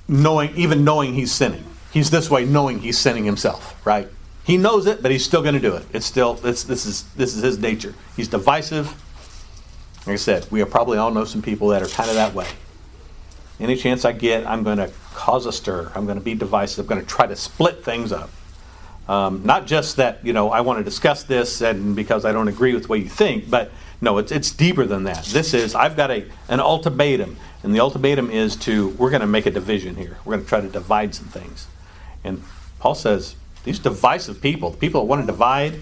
knowing, 0.07 0.55
even 0.55 0.83
knowing 0.83 1.15
he's 1.15 1.31
sinning. 1.31 1.65
He's 1.91 2.11
this 2.11 2.29
way, 2.29 2.45
knowing 2.45 2.81
he's 2.81 2.99
sinning 2.99 3.23
himself, 3.25 3.83
right? 3.83 4.07
He 4.43 4.57
knows 4.57 4.87
it, 4.87 5.01
but 5.01 5.11
he's 5.11 5.23
still 5.23 5.41
going 5.41 5.53
to 5.55 5.61
do 5.61 5.75
it. 5.75 5.85
It's 5.93 6.05
still 6.05 6.39
it's, 6.43 6.63
this 6.63 6.85
is 6.85 7.03
this 7.15 7.35
is 7.35 7.43
his 7.43 7.59
nature. 7.59 7.93
He's 8.15 8.27
divisive. 8.27 8.87
Like 10.07 10.13
I 10.13 10.15
said, 10.15 10.47
we 10.51 10.63
probably 10.65 10.97
all 10.97 11.11
know 11.11 11.25
some 11.25 11.41
people 11.41 11.67
that 11.69 11.83
are 11.83 11.87
kind 11.87 12.09
of 12.09 12.15
that 12.15 12.33
way. 12.33 12.47
Any 13.59 13.75
chance 13.75 14.03
I 14.03 14.13
get, 14.13 14.47
I'm 14.47 14.63
going 14.63 14.77
to 14.79 14.91
cause 15.13 15.45
a 15.45 15.51
stir. 15.51 15.91
I'm 15.93 16.05
going 16.05 16.17
to 16.17 16.23
be 16.23 16.33
divisive. 16.33 16.85
I'm 16.85 16.89
going 16.89 17.01
to 17.01 17.07
try 17.07 17.27
to 17.27 17.35
split 17.35 17.85
things 17.85 18.11
up. 18.11 18.31
Um, 19.07 19.45
not 19.45 19.67
just 19.67 19.97
that, 19.97 20.25
you 20.25 20.33
know, 20.33 20.49
I 20.49 20.61
want 20.61 20.79
to 20.79 20.83
discuss 20.83 21.23
this 21.23 21.61
and 21.61 21.95
because 21.95 22.25
I 22.25 22.31
don't 22.31 22.47
agree 22.47 22.73
with 22.73 22.89
what 22.89 22.99
you 22.99 23.09
think, 23.09 23.49
but 23.49 23.71
no, 23.99 24.17
it's, 24.17 24.31
it's 24.31 24.51
deeper 24.51 24.85
than 24.85 25.03
that. 25.03 25.25
This 25.25 25.53
is, 25.53 25.75
I've 25.75 25.95
got 25.95 26.09
a, 26.09 26.25
an 26.49 26.59
ultimatum, 26.59 27.37
and 27.61 27.75
the 27.75 27.79
ultimatum 27.79 28.31
is 28.31 28.55
to, 28.57 28.89
we're 28.89 29.11
going 29.11 29.21
to 29.21 29.27
make 29.27 29.45
a 29.45 29.51
division 29.51 29.95
here. 29.95 30.17
We're 30.25 30.35
going 30.35 30.43
to 30.43 30.49
try 30.49 30.61
to 30.61 30.69
divide 30.69 31.13
some 31.13 31.27
things. 31.27 31.67
And 32.23 32.41
Paul 32.79 32.95
says, 32.95 33.35
these 33.63 33.79
divisive 33.79 34.41
people, 34.41 34.71
the 34.71 34.77
people 34.77 35.01
that 35.01 35.07
want 35.07 35.21
to 35.21 35.27
divide, 35.27 35.81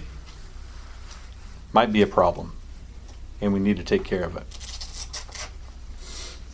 might 1.72 1.92
be 1.92 2.02
a 2.02 2.06
problem, 2.06 2.52
and 3.40 3.52
we 3.52 3.60
need 3.60 3.76
to 3.76 3.84
take 3.84 4.04
care 4.04 4.24
of 4.24 4.36
it. 4.36 4.46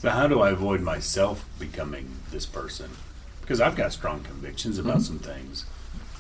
So 0.01 0.11
how 0.11 0.27
do 0.29 0.41
I 0.41 0.51
avoid 0.51 0.83
myself 0.83 1.49
becoming 1.59 2.17
this 2.31 2.47
person? 2.47 2.91
Because 3.41 3.61
I've 3.61 3.77
got 3.77 3.93
strong 3.93 4.23
convictions 4.23 4.79
about 4.79 4.99
mm-hmm. 4.99 5.03
some 5.03 5.19
things. 5.19 5.65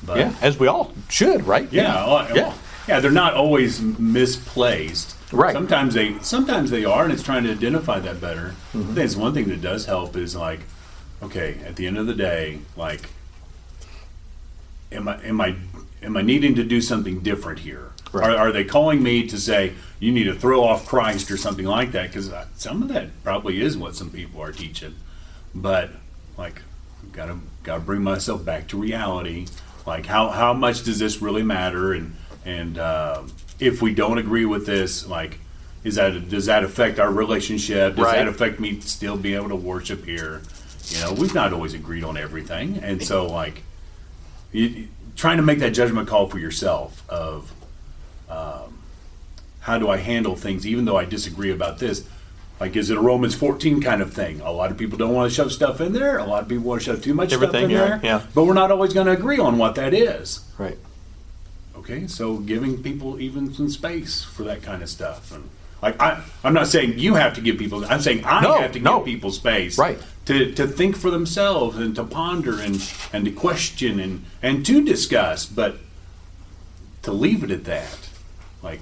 But 0.02 0.18
Yeah, 0.18 0.34
as 0.40 0.58
we 0.58 0.66
all 0.66 0.92
should, 1.08 1.46
right? 1.46 1.70
yeah, 1.72 2.06
well, 2.06 2.36
Yeah. 2.36 2.54
yeah, 2.88 3.00
they're 3.00 3.10
not 3.10 3.34
always 3.34 3.80
misplaced. 3.80 5.14
Right. 5.32 5.52
Sometimes 5.52 5.94
they 5.94 6.16
sometimes 6.20 6.70
they 6.70 6.84
are, 6.84 7.04
and 7.04 7.12
it's 7.12 7.22
trying 7.22 7.44
to 7.44 7.50
identify 7.50 7.98
that 8.00 8.20
better. 8.20 8.54
Mm-hmm. 8.72 8.92
I 8.92 8.94
think 8.94 8.98
it's 8.98 9.16
one 9.16 9.34
thing 9.34 9.48
that 9.48 9.60
does 9.60 9.86
help 9.86 10.16
is 10.16 10.36
like, 10.36 10.60
okay, 11.22 11.58
at 11.66 11.76
the 11.76 11.86
end 11.86 11.98
of 11.98 12.06
the 12.06 12.14
day, 12.14 12.60
like, 12.76 13.10
am 14.92 15.08
I 15.08 15.22
am 15.22 15.40
I 15.40 15.56
am 16.02 16.16
I 16.16 16.22
needing 16.22 16.54
to 16.56 16.64
do 16.64 16.80
something 16.80 17.20
different 17.20 17.60
here? 17.60 17.92
Right. 18.12 18.30
Are, 18.30 18.48
are 18.48 18.52
they 18.52 18.64
calling 18.64 19.02
me 19.02 19.26
to 19.26 19.38
say 19.38 19.74
you 19.98 20.12
need 20.12 20.24
to 20.24 20.34
throw 20.34 20.62
off 20.64 20.86
Christ 20.86 21.30
or 21.30 21.36
something 21.36 21.66
like 21.66 21.92
that? 21.92 22.08
Because 22.08 22.30
some 22.56 22.82
of 22.82 22.88
that 22.88 23.08
probably 23.24 23.60
is 23.60 23.76
what 23.76 23.94
some 23.96 24.10
people 24.10 24.40
are 24.42 24.52
teaching, 24.52 24.94
but 25.54 25.90
like, 26.38 26.62
got 27.12 27.26
to 27.26 27.38
got 27.62 27.74
to 27.74 27.80
bring 27.80 28.02
myself 28.02 28.44
back 28.44 28.68
to 28.68 28.78
reality. 28.78 29.46
Like, 29.86 30.06
how 30.06 30.30
how 30.30 30.52
much 30.52 30.84
does 30.84 30.98
this 30.98 31.20
really 31.20 31.42
matter? 31.42 31.92
And 31.92 32.14
and 32.44 32.78
uh, 32.78 33.22
if 33.58 33.82
we 33.82 33.94
don't 33.94 34.18
agree 34.18 34.44
with 34.44 34.66
this, 34.66 35.06
like, 35.06 35.38
is 35.84 35.96
that 35.96 36.28
does 36.28 36.46
that 36.46 36.62
affect 36.64 36.98
our 36.98 37.12
relationship? 37.12 37.96
Does 37.96 38.04
Right. 38.04 38.16
that 38.16 38.28
affect 38.28 38.60
me 38.60 38.80
still 38.80 39.16
being 39.16 39.36
able 39.36 39.48
to 39.50 39.56
worship 39.56 40.04
here? 40.04 40.42
You 40.88 41.00
know, 41.00 41.12
we've 41.14 41.34
not 41.34 41.52
always 41.52 41.74
agreed 41.74 42.04
on 42.04 42.16
everything, 42.16 42.78
and 42.78 43.02
so 43.02 43.26
like, 43.26 43.62
you, 44.52 44.88
trying 45.16 45.36
to 45.38 45.42
make 45.42 45.58
that 45.60 45.70
judgment 45.70 46.08
call 46.08 46.28
for 46.28 46.38
yourself 46.38 47.02
of 47.08 47.52
um, 48.28 48.78
how 49.60 49.78
do 49.78 49.88
I 49.88 49.96
handle 49.96 50.36
things, 50.36 50.66
even 50.66 50.84
though 50.84 50.96
I 50.96 51.04
disagree 51.04 51.50
about 51.50 51.78
this. 51.78 52.08
Like, 52.58 52.74
is 52.74 52.88
it 52.88 52.96
a 52.96 53.00
Romans 53.00 53.34
14 53.34 53.82
kind 53.82 54.00
of 54.00 54.14
thing? 54.14 54.40
A 54.40 54.50
lot 54.50 54.70
of 54.70 54.78
people 54.78 54.96
don't 54.96 55.12
want 55.12 55.30
to 55.30 55.34
shove 55.34 55.52
stuff 55.52 55.80
in 55.80 55.92
there. 55.92 56.18
A 56.18 56.24
lot 56.24 56.42
of 56.42 56.48
people 56.48 56.64
want 56.64 56.80
to 56.80 56.86
shove 56.86 57.02
too 57.02 57.12
much 57.12 57.32
Everything, 57.32 57.50
stuff 57.50 57.64
in 57.64 57.70
yeah, 57.70 57.86
there. 57.86 58.00
yeah. 58.02 58.26
But 58.34 58.44
we're 58.44 58.54
not 58.54 58.70
always 58.70 58.94
going 58.94 59.06
to 59.06 59.12
agree 59.12 59.38
on 59.38 59.58
what 59.58 59.74
that 59.74 59.92
is. 59.92 60.40
Right. 60.56 60.78
Okay, 61.76 62.06
so 62.06 62.38
giving 62.38 62.82
people 62.82 63.20
even 63.20 63.52
some 63.52 63.68
space 63.68 64.24
for 64.24 64.42
that 64.44 64.62
kind 64.62 64.82
of 64.82 64.88
stuff, 64.88 65.30
and 65.32 65.50
like 65.86 66.00
I, 66.00 66.20
I'm 66.42 66.52
not 66.54 66.66
saying 66.66 66.98
you 66.98 67.14
have 67.14 67.34
to 67.34 67.40
give 67.40 67.58
people. 67.58 67.84
I'm 67.84 68.00
saying 68.00 68.24
I 68.24 68.40
No, 68.42 68.58
have 68.58 68.72
to 68.72 68.80
no. 68.80 68.98
give 68.98 69.06
people 69.06 69.30
space, 69.30 69.78
Right. 69.78 69.98
To 70.26 70.52
to 70.52 70.66
think 70.66 70.96
for 70.96 71.10
themselves 71.10 71.76
and 71.78 71.94
to 71.94 72.02
ponder 72.04 72.58
and 72.60 72.82
and 73.12 73.24
to 73.24 73.30
question 73.30 74.00
and 74.00 74.24
and 74.42 74.66
to 74.66 74.84
discuss, 74.84 75.46
but 75.46 75.76
to 77.02 77.12
leave 77.12 77.44
it 77.44 77.52
at 77.52 77.64
that, 77.64 78.08
like, 78.62 78.80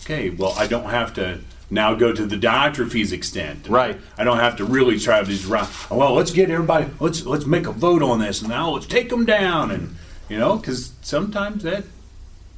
okay, 0.00 0.30
well, 0.30 0.54
I 0.58 0.66
don't 0.66 0.90
have 0.90 1.14
to 1.14 1.38
now 1.70 1.94
go 1.94 2.12
to 2.12 2.26
the 2.26 2.34
Diotrephes 2.36 3.12
extent, 3.12 3.68
Right. 3.68 4.00
I 4.16 4.24
don't 4.24 4.38
have 4.40 4.56
to 4.56 4.64
really 4.64 4.98
try 4.98 5.20
to 5.20 5.26
just 5.26 5.46
run. 5.46 5.68
Well, 5.90 6.14
let's 6.14 6.32
get 6.32 6.50
everybody. 6.50 6.86
Let's 6.98 7.24
let's 7.24 7.46
make 7.46 7.66
a 7.68 7.72
vote 7.72 8.02
on 8.02 8.18
this, 8.18 8.40
and 8.40 8.48
now 8.50 8.70
let's 8.70 8.86
take 8.86 9.10
them 9.10 9.24
down, 9.24 9.70
and 9.70 9.94
you 10.28 10.38
know, 10.38 10.56
because 10.56 10.92
sometimes 11.02 11.62
that 11.62 11.84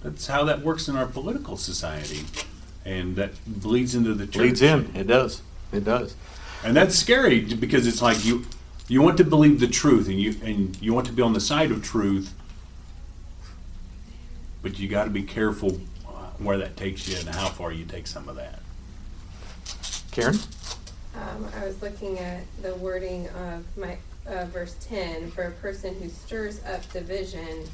that's 0.03 0.27
how 0.29 0.45
that 0.45 0.63
works 0.63 0.89
in 0.89 0.97
our 0.97 1.05
political 1.07 1.59
society, 1.59 2.25
and 2.85 3.17
that 3.17 3.33
bleeds 3.47 3.95
into 3.95 4.15
the 4.15 4.27
church. 4.27 4.43
Leads 4.43 4.63
in. 4.63 4.91
It 4.95 5.07
does. 5.07 5.43
It 5.73 5.85
does. 5.85 6.15
and 6.65 6.77
that's 6.77 6.97
scary 6.97 7.41
because 7.41 7.87
it's 7.87 8.03
like 8.03 8.25
you 8.25 8.45
you 8.89 9.01
want 9.03 9.17
to 9.19 9.25
believe 9.25 9.61
the 9.61 9.69
truth, 9.69 10.09
and 10.09 10.21
you 10.21 10.35
and 10.43 10.81
you 10.83 10.93
want 10.93 11.07
to 11.07 11.13
be 11.13 11.23
on 11.23 11.33
the 11.33 11.41
side 11.41 11.71
of 11.71 11.83
truth, 11.83 12.35
but 14.63 14.79
you 14.79 14.89
got 14.89 15.05
to 15.05 15.11
be 15.11 15.23
careful 15.23 15.81
uh, 16.07 16.11
where 16.39 16.59
that 16.59 16.77
takes 16.77 17.09
you 17.09 17.17
and 17.19 17.29
how 17.29 17.49
far 17.49 17.73
you 17.73 17.85
take 17.85 18.07
some 18.07 18.29
of 18.29 18.37
that. 18.37 18.61
Karen? 20.11 20.39
Um, 21.15 21.47
I 21.61 21.65
was 21.65 21.81
looking 21.83 22.19
at 22.19 22.43
the 22.63 22.75
wording 22.77 23.29
of 23.29 23.65
my, 23.77 23.97
uh, 24.27 24.45
verse 24.47 24.75
ten, 24.81 25.31
for 25.31 25.43
a 25.43 25.51
person 25.53 25.95
who 26.01 26.09
stirs 26.09 26.61
up 26.65 26.89
division. 26.93 27.69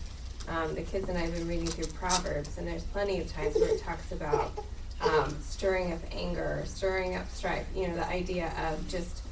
Um, 0.48 0.74
the 0.74 0.82
kids 0.82 1.08
and 1.08 1.18
I 1.18 1.22
have 1.22 1.34
been 1.34 1.48
reading 1.48 1.66
through 1.66 1.86
Proverbs, 1.98 2.56
and 2.58 2.68
there's 2.68 2.84
plenty 2.84 3.20
of 3.20 3.32
times 3.32 3.56
where 3.56 3.68
it 3.68 3.80
talks 3.80 4.12
about, 4.12 4.52
um, 5.00 5.34
stirring 5.42 5.92
up 5.92 6.00
anger, 6.12 6.62
stirring 6.66 7.16
up 7.16 7.28
strife, 7.30 7.66
you 7.74 7.88
know, 7.88 7.94
the 7.96 8.06
idea 8.08 8.52
of 8.70 8.86
just 8.88 9.22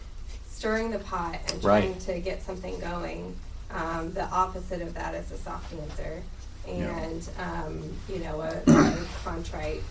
stirring 0.47 0.91
the 0.91 0.99
pot 0.99 1.39
and 1.51 1.61
trying 1.63 1.93
Right. 1.93 2.01
to 2.01 2.21
get 2.21 2.43
something 2.43 2.79
going. 2.81 3.35
Um, 3.71 4.13
the 4.13 4.25
opposite 4.25 4.83
of 4.83 4.95
that 4.95 5.15
is 5.15 5.31
a 5.33 5.39
soft 5.39 5.73
answer. 5.73 6.23
Yeah. 6.67 6.97
And, 6.99 7.29
um, 7.39 7.93
you 8.09 8.19
know, 8.21 8.41
a, 8.41 8.63
a 8.71 9.05
contrite, 9.25 9.83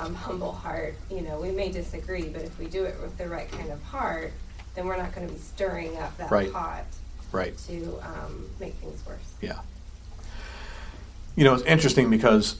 um, 0.00 0.14
humble 0.14 0.52
heart, 0.52 0.94
you 1.10 1.20
know, 1.20 1.40
we 1.40 1.50
may 1.50 1.70
disagree, 1.70 2.28
but 2.28 2.42
if 2.42 2.58
we 2.58 2.66
do 2.66 2.84
it 2.84 2.96
with 3.00 3.16
the 3.18 3.28
right 3.28 3.50
kind 3.50 3.70
of 3.70 3.82
heart, 3.82 4.32
then 4.74 4.86
we're 4.86 4.96
not 4.96 5.12
gonna 5.14 5.28
be 5.28 5.38
stirring 5.38 5.96
up 5.98 6.16
that 6.18 6.30
Right. 6.30 6.52
pot 6.52 6.84
Right. 7.32 7.56
to, 7.66 7.98
um, 8.02 8.48
make 8.58 8.74
things 8.74 9.04
worse. 9.06 9.18
Yeah. 9.40 9.58
You 11.36 11.44
know, 11.44 11.54
it's 11.54 11.64
interesting 11.64 12.10
because 12.10 12.56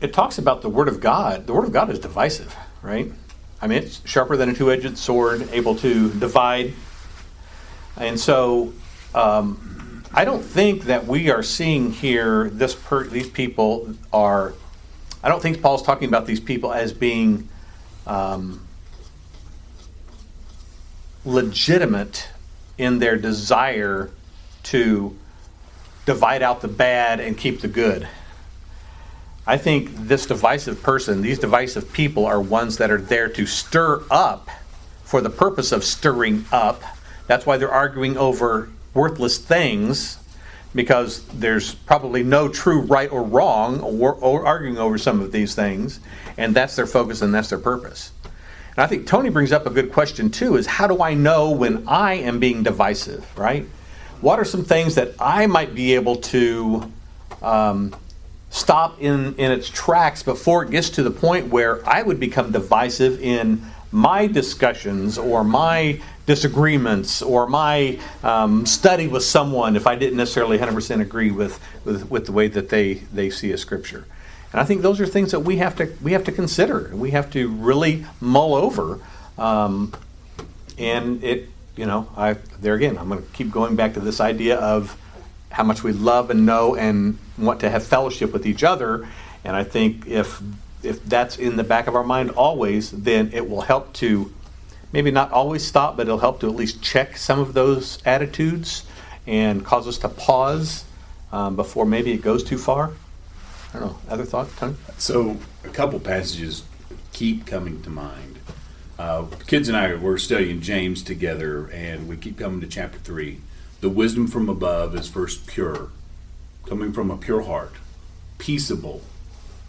it 0.00 0.12
talks 0.12 0.38
about 0.38 0.62
the 0.62 0.68
Word 0.68 0.88
of 0.88 1.00
God. 1.00 1.46
The 1.46 1.52
Word 1.52 1.64
of 1.64 1.72
God 1.72 1.90
is 1.90 1.98
divisive, 1.98 2.54
right? 2.82 3.12
I 3.60 3.66
mean, 3.66 3.78
it's 3.78 4.00
sharper 4.06 4.36
than 4.36 4.48
a 4.48 4.54
two 4.54 4.72
edged 4.72 4.96
sword, 4.96 5.48
able 5.52 5.76
to 5.76 6.10
divide. 6.14 6.72
And 7.96 8.18
so 8.18 8.72
um, 9.14 10.02
I 10.12 10.24
don't 10.24 10.42
think 10.42 10.84
that 10.84 11.06
we 11.06 11.30
are 11.30 11.42
seeing 11.42 11.92
here 11.92 12.48
this 12.48 12.74
per- 12.74 13.04
these 13.04 13.28
people 13.28 13.94
are. 14.12 14.54
I 15.22 15.28
don't 15.28 15.42
think 15.42 15.60
Paul's 15.60 15.82
talking 15.82 16.08
about 16.08 16.24
these 16.24 16.40
people 16.40 16.72
as 16.72 16.94
being 16.94 17.48
um, 18.06 18.66
legitimate 21.26 22.28
in 22.78 22.98
their 22.98 23.18
desire 23.18 24.10
to 24.62 25.16
divide 26.06 26.42
out 26.42 26.62
the 26.62 26.68
bad 26.68 27.20
and 27.20 27.36
keep 27.36 27.60
the 27.60 27.68
good. 27.68 28.08
I 29.50 29.58
think 29.58 29.90
this 30.06 30.26
divisive 30.26 30.80
person, 30.80 31.22
these 31.22 31.40
divisive 31.40 31.92
people, 31.92 32.24
are 32.24 32.40
ones 32.40 32.76
that 32.76 32.88
are 32.92 33.00
there 33.00 33.28
to 33.30 33.46
stir 33.46 34.00
up 34.08 34.48
for 35.02 35.20
the 35.20 35.28
purpose 35.28 35.72
of 35.72 35.82
stirring 35.82 36.44
up. 36.52 36.84
That's 37.26 37.44
why 37.46 37.56
they're 37.56 37.68
arguing 37.68 38.16
over 38.16 38.68
worthless 38.94 39.38
things 39.38 40.18
because 40.72 41.24
there's 41.34 41.74
probably 41.74 42.22
no 42.22 42.46
true 42.48 42.82
right 42.82 43.10
or 43.10 43.24
wrong 43.24 43.80
or, 43.80 44.14
or 44.14 44.46
arguing 44.46 44.78
over 44.78 44.96
some 44.96 45.20
of 45.20 45.32
these 45.32 45.56
things, 45.56 45.98
and 46.36 46.54
that's 46.54 46.76
their 46.76 46.86
focus 46.86 47.20
and 47.20 47.34
that's 47.34 47.48
their 47.48 47.58
purpose. 47.58 48.12
And 48.22 48.78
I 48.78 48.86
think 48.86 49.08
Tony 49.08 49.30
brings 49.30 49.50
up 49.50 49.66
a 49.66 49.70
good 49.70 49.92
question 49.92 50.30
too: 50.30 50.58
is 50.58 50.68
how 50.68 50.86
do 50.86 51.02
I 51.02 51.14
know 51.14 51.50
when 51.50 51.88
I 51.88 52.14
am 52.14 52.38
being 52.38 52.62
divisive? 52.62 53.26
Right? 53.36 53.66
What 54.20 54.38
are 54.38 54.44
some 54.44 54.64
things 54.64 54.94
that 54.94 55.14
I 55.18 55.48
might 55.48 55.74
be 55.74 55.96
able 55.96 56.18
to 56.18 56.92
um, 57.42 57.96
stop 58.50 59.00
in 59.00 59.34
in 59.36 59.52
its 59.52 59.68
tracks 59.68 60.22
before 60.22 60.64
it 60.64 60.70
gets 60.70 60.90
to 60.90 61.02
the 61.02 61.10
point 61.10 61.48
where 61.48 61.88
I 61.88 62.02
would 62.02 62.20
become 62.20 62.52
divisive 62.52 63.20
in 63.22 63.64
my 63.92 64.26
discussions 64.26 65.18
or 65.18 65.42
my 65.44 66.00
disagreements 66.26 67.22
or 67.22 67.48
my 67.48 67.98
um, 68.22 68.64
study 68.64 69.08
with 69.08 69.24
someone 69.24 69.74
if 69.74 69.86
I 69.86 69.96
didn't 69.96 70.16
necessarily 70.16 70.58
100% 70.58 71.00
agree 71.00 71.32
with, 71.32 71.58
with, 71.84 72.08
with 72.08 72.26
the 72.26 72.32
way 72.32 72.46
that 72.46 72.68
they, 72.68 72.94
they 73.12 73.30
see 73.30 73.50
a 73.50 73.58
scripture. 73.58 74.06
And 74.52 74.60
I 74.60 74.64
think 74.64 74.82
those 74.82 75.00
are 75.00 75.06
things 75.06 75.32
that 75.32 75.40
we 75.40 75.56
have 75.56 75.76
to 75.76 75.92
we 76.02 76.12
have 76.12 76.24
to 76.24 76.32
consider. 76.32 76.90
We 76.92 77.12
have 77.12 77.30
to 77.32 77.48
really 77.48 78.04
mull 78.20 78.54
over. 78.54 79.00
Um, 79.38 79.92
and 80.76 81.22
it, 81.22 81.48
you 81.76 81.86
know, 81.86 82.08
I 82.16 82.34
there 82.60 82.74
again, 82.74 82.98
I'm 82.98 83.08
going 83.08 83.22
to 83.22 83.28
keep 83.32 83.50
going 83.50 83.76
back 83.76 83.94
to 83.94 84.00
this 84.00 84.20
idea 84.20 84.56
of 84.56 84.96
how 85.50 85.64
much 85.64 85.82
we 85.82 85.92
love 85.92 86.30
and 86.30 86.46
know 86.46 86.76
and 86.76 87.18
want 87.36 87.60
to 87.60 87.70
have 87.70 87.84
fellowship 87.84 88.32
with 88.32 88.46
each 88.46 88.62
other. 88.62 89.08
And 89.44 89.56
I 89.56 89.64
think 89.64 90.06
if 90.06 90.40
if 90.82 91.04
that's 91.04 91.36
in 91.36 91.56
the 91.56 91.64
back 91.64 91.86
of 91.86 91.94
our 91.94 92.04
mind 92.04 92.30
always, 92.30 92.90
then 92.90 93.30
it 93.34 93.48
will 93.48 93.60
help 93.62 93.92
to 93.94 94.32
maybe 94.92 95.10
not 95.10 95.30
always 95.30 95.64
stop, 95.64 95.96
but 95.96 96.06
it'll 96.06 96.18
help 96.18 96.40
to 96.40 96.48
at 96.48 96.54
least 96.54 96.82
check 96.82 97.16
some 97.16 97.38
of 97.38 97.52
those 97.52 97.98
attitudes 98.04 98.84
and 99.26 99.64
cause 99.64 99.86
us 99.86 99.98
to 99.98 100.08
pause 100.08 100.84
um, 101.32 101.54
before 101.56 101.84
maybe 101.84 102.12
it 102.12 102.22
goes 102.22 102.42
too 102.42 102.58
far. 102.58 102.92
I 103.72 103.78
don't 103.78 103.88
know. 103.88 103.98
Other 104.08 104.24
thoughts, 104.24 104.56
Tony? 104.56 104.74
So, 104.98 105.38
a 105.64 105.68
couple 105.68 106.00
passages 106.00 106.64
keep 107.12 107.46
coming 107.46 107.82
to 107.82 107.90
mind. 107.90 108.38
Uh, 108.98 109.26
kids 109.46 109.68
and 109.68 109.76
I 109.76 109.94
were 109.94 110.18
studying 110.18 110.60
James 110.60 111.02
together, 111.02 111.68
and 111.68 112.08
we 112.08 112.16
keep 112.16 112.38
coming 112.38 112.60
to 112.60 112.66
chapter 112.66 112.98
3. 112.98 113.40
The 113.80 113.88
wisdom 113.88 114.26
from 114.26 114.48
above 114.48 114.94
is 114.94 115.08
first 115.08 115.46
pure, 115.46 115.88
coming 116.66 116.92
from 116.92 117.10
a 117.10 117.16
pure 117.16 117.42
heart, 117.42 117.72
peaceable, 118.38 119.02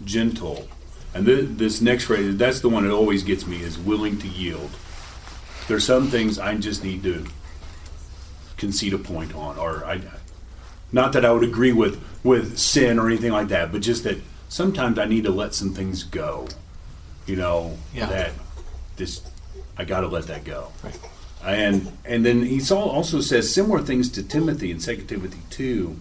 gentle. 0.04 0.68
And 1.14 1.26
th- 1.26 1.50
this 1.52 1.82
next 1.82 2.06
phrase, 2.06 2.36
that's 2.38 2.60
the 2.62 2.70
one 2.70 2.84
that 2.86 2.94
always 2.94 3.24
gets 3.24 3.46
me, 3.48 3.62
is 3.62 3.78
willing 3.78 4.18
to 4.20 4.28
yield. 4.28 4.72
There's 5.68 5.86
some 5.86 6.08
things 6.08 6.40
I 6.40 6.56
just 6.58 6.84
need 6.84 7.04
to 7.04 7.26
concede 8.58 8.94
a 8.94 8.98
point 8.98 9.34
on, 9.34 9.58
or 9.58 9.86
I, 9.86 10.02
not 10.92 11.14
that 11.14 11.24
I 11.26 11.32
would 11.32 11.44
agree 11.44 11.72
with 11.72 12.02
with 12.24 12.58
sin 12.60 13.00
or 13.00 13.08
anything 13.08 13.32
like 13.32 13.48
that, 13.48 13.72
but 13.72 13.82
just 13.82 14.04
that 14.04 14.18
sometimes 14.50 15.00
I 15.00 15.06
need 15.06 15.24
to 15.24 15.32
let 15.32 15.54
some 15.56 15.74
things 15.74 16.04
go. 16.04 16.48
You 17.26 17.36
know 17.38 17.78
Yeah. 17.94 18.08
that 18.08 18.32
this 18.98 19.22
I 19.78 19.86
got 19.86 20.02
to 20.02 20.08
let 20.08 20.28
that 20.28 20.44
go. 20.44 20.68
Right. 20.84 21.00
And 21.44 21.92
and 22.06 22.26
then 22.26 22.44
he 22.44 22.62
also 22.72 23.22
says 23.22 23.54
similar 23.54 23.82
things 23.82 24.10
to 24.10 24.24
Timothy 24.24 24.72
in 24.72 24.80
2 24.80 24.96
Timothy 25.04 25.40
two. 25.50 25.98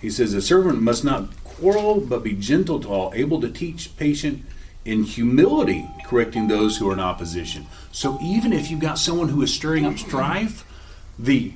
He 0.00 0.10
says 0.10 0.34
a 0.34 0.42
servant 0.42 0.80
must 0.80 1.04
not 1.04 1.42
quarrel, 1.42 2.00
but 2.00 2.22
be 2.22 2.34
gentle 2.34 2.80
to 2.80 2.88
all, 2.88 3.12
able 3.14 3.40
to 3.40 3.48
teach, 3.48 3.96
patient 3.96 4.44
in 4.84 5.02
humility, 5.02 5.88
correcting 6.04 6.46
those 6.46 6.76
who 6.76 6.88
are 6.88 6.92
in 6.92 7.00
opposition. 7.00 7.66
So 7.90 8.18
even 8.22 8.52
if 8.52 8.70
you've 8.70 8.80
got 8.80 8.98
someone 8.98 9.30
who 9.30 9.42
is 9.42 9.52
stirring 9.52 9.84
up 9.84 9.98
strife, 9.98 10.64
the 11.18 11.52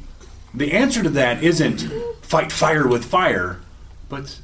the 0.53 0.73
answer 0.73 1.03
to 1.03 1.11
that 1.11 1.45
isn't 1.45 1.89
fight 2.23 2.51
fire 2.51 2.87
with 2.87 3.05
fire, 3.05 3.61
but 4.09 4.41